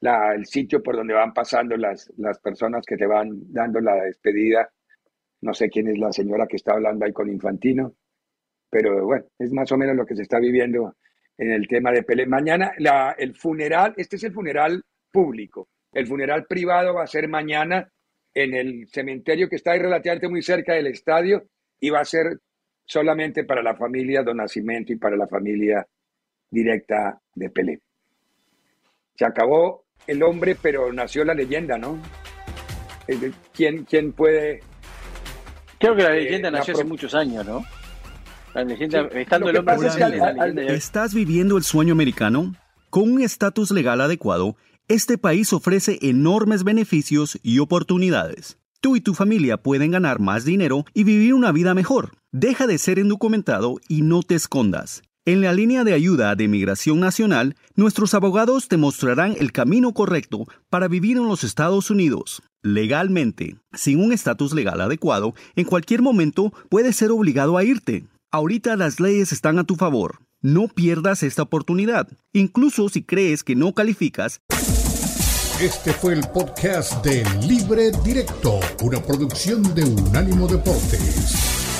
la, 0.00 0.34
el 0.34 0.46
sitio 0.46 0.82
por 0.82 0.96
donde 0.96 1.14
van 1.14 1.32
pasando 1.32 1.76
las, 1.76 2.12
las 2.16 2.38
personas 2.40 2.84
que 2.84 2.96
te 2.96 3.06
van 3.06 3.30
dando 3.52 3.80
la 3.80 3.94
despedida. 4.04 4.70
No 5.42 5.54
sé 5.54 5.68
quién 5.68 5.88
es 5.88 5.98
la 5.98 6.10
señora 6.12 6.46
que 6.48 6.56
está 6.56 6.72
hablando 6.72 7.04
ahí 7.04 7.12
con 7.12 7.28
Infantino, 7.30 7.94
pero 8.76 9.06
bueno, 9.06 9.24
es 9.38 9.50
más 9.52 9.72
o 9.72 9.78
menos 9.78 9.96
lo 9.96 10.04
que 10.04 10.14
se 10.14 10.20
está 10.20 10.38
viviendo 10.38 10.96
en 11.38 11.50
el 11.50 11.66
tema 11.66 11.90
de 11.92 12.02
Pelé. 12.02 12.26
Mañana 12.26 12.72
la, 12.76 13.14
el 13.16 13.34
funeral, 13.34 13.94
este 13.96 14.16
es 14.16 14.24
el 14.24 14.34
funeral 14.34 14.84
público. 15.10 15.68
El 15.94 16.06
funeral 16.06 16.44
privado 16.44 16.92
va 16.92 17.04
a 17.04 17.06
ser 17.06 17.26
mañana 17.26 17.90
en 18.34 18.52
el 18.52 18.86
cementerio 18.88 19.48
que 19.48 19.56
está 19.56 19.72
ahí 19.72 19.78
relativamente 19.78 20.28
muy 20.28 20.42
cerca 20.42 20.74
del 20.74 20.88
estadio 20.88 21.44
y 21.80 21.88
va 21.88 22.00
a 22.00 22.04
ser 22.04 22.38
solamente 22.84 23.44
para 23.44 23.62
la 23.62 23.74
familia 23.74 24.22
Don 24.22 24.36
Nacimiento 24.36 24.92
y 24.92 24.96
para 24.96 25.16
la 25.16 25.26
familia 25.26 25.86
directa 26.50 27.18
de 27.34 27.48
Pelé. 27.48 27.80
Se 29.14 29.24
acabó 29.24 29.86
el 30.06 30.22
hombre, 30.22 30.54
pero 30.60 30.92
nació 30.92 31.24
la 31.24 31.32
leyenda, 31.32 31.78
¿no? 31.78 31.98
¿Quién, 33.54 33.84
quién 33.84 34.12
puede 34.12 34.60
Creo 35.78 35.94
que 35.94 36.02
la 36.02 36.14
Eh, 36.14 36.24
leyenda 36.24 36.50
nació 36.50 36.74
hace 36.74 36.84
muchos 36.84 37.14
años, 37.14 37.46
¿no? 37.46 37.64
Sí, 38.56 39.18
estando 39.20 39.48
el 39.50 39.56
hombre 39.58 39.86
es 39.86 39.96
que 39.96 40.04
al- 40.04 40.20
al- 40.40 40.54
ya- 40.54 40.62
¿Estás 40.74 41.14
viviendo 41.14 41.56
el 41.56 41.62
sueño 41.64 41.92
americano? 41.92 42.54
Con 42.90 43.10
un 43.12 43.20
estatus 43.22 43.70
legal 43.70 44.00
adecuado, 44.00 44.56
este 44.88 45.18
país 45.18 45.52
ofrece 45.52 45.98
enormes 46.02 46.64
beneficios 46.64 47.38
y 47.42 47.58
oportunidades. 47.58 48.58
Tú 48.80 48.94
y 48.96 49.00
tu 49.00 49.14
familia 49.14 49.56
pueden 49.56 49.90
ganar 49.90 50.20
más 50.20 50.44
dinero 50.44 50.84
y 50.94 51.04
vivir 51.04 51.34
una 51.34 51.50
vida 51.52 51.74
mejor. 51.74 52.12
Deja 52.32 52.66
de 52.66 52.78
ser 52.78 52.98
indocumentado 52.98 53.78
y 53.88 54.02
no 54.02 54.22
te 54.22 54.34
escondas. 54.36 55.02
En 55.24 55.40
la 55.40 55.52
línea 55.52 55.82
de 55.82 55.92
ayuda 55.92 56.36
de 56.36 56.46
Migración 56.46 57.00
Nacional, 57.00 57.56
nuestros 57.74 58.14
abogados 58.14 58.68
te 58.68 58.76
mostrarán 58.76 59.34
el 59.40 59.50
camino 59.50 59.92
correcto 59.92 60.46
para 60.70 60.86
vivir 60.86 61.16
en 61.16 61.26
los 61.26 61.42
Estados 61.42 61.90
Unidos. 61.90 62.42
Legalmente, 62.62 63.56
sin 63.72 63.98
un 64.00 64.12
estatus 64.12 64.52
legal 64.54 64.80
adecuado, 64.80 65.34
en 65.56 65.64
cualquier 65.64 66.02
momento 66.02 66.52
puedes 66.68 66.94
ser 66.94 67.10
obligado 67.10 67.56
a 67.58 67.64
irte. 67.64 68.04
Ahorita 68.32 68.76
las 68.76 68.98
leyes 68.98 69.32
están 69.32 69.58
a 69.58 69.64
tu 69.64 69.76
favor. 69.76 70.18
No 70.40 70.68
pierdas 70.68 71.22
esta 71.22 71.42
oportunidad. 71.42 72.08
Incluso 72.32 72.88
si 72.88 73.02
crees 73.02 73.44
que 73.44 73.54
no 73.54 73.72
calificas, 73.72 74.40
Este 75.60 75.92
fue 75.92 76.12
el 76.14 76.20
podcast 76.34 77.02
de 77.04 77.24
Libre 77.46 77.90
Directo, 78.04 78.60
una 78.82 79.00
producción 79.00 79.62
de 79.74 79.84
Unánimo 79.84 80.46
Deportes. 80.46 81.75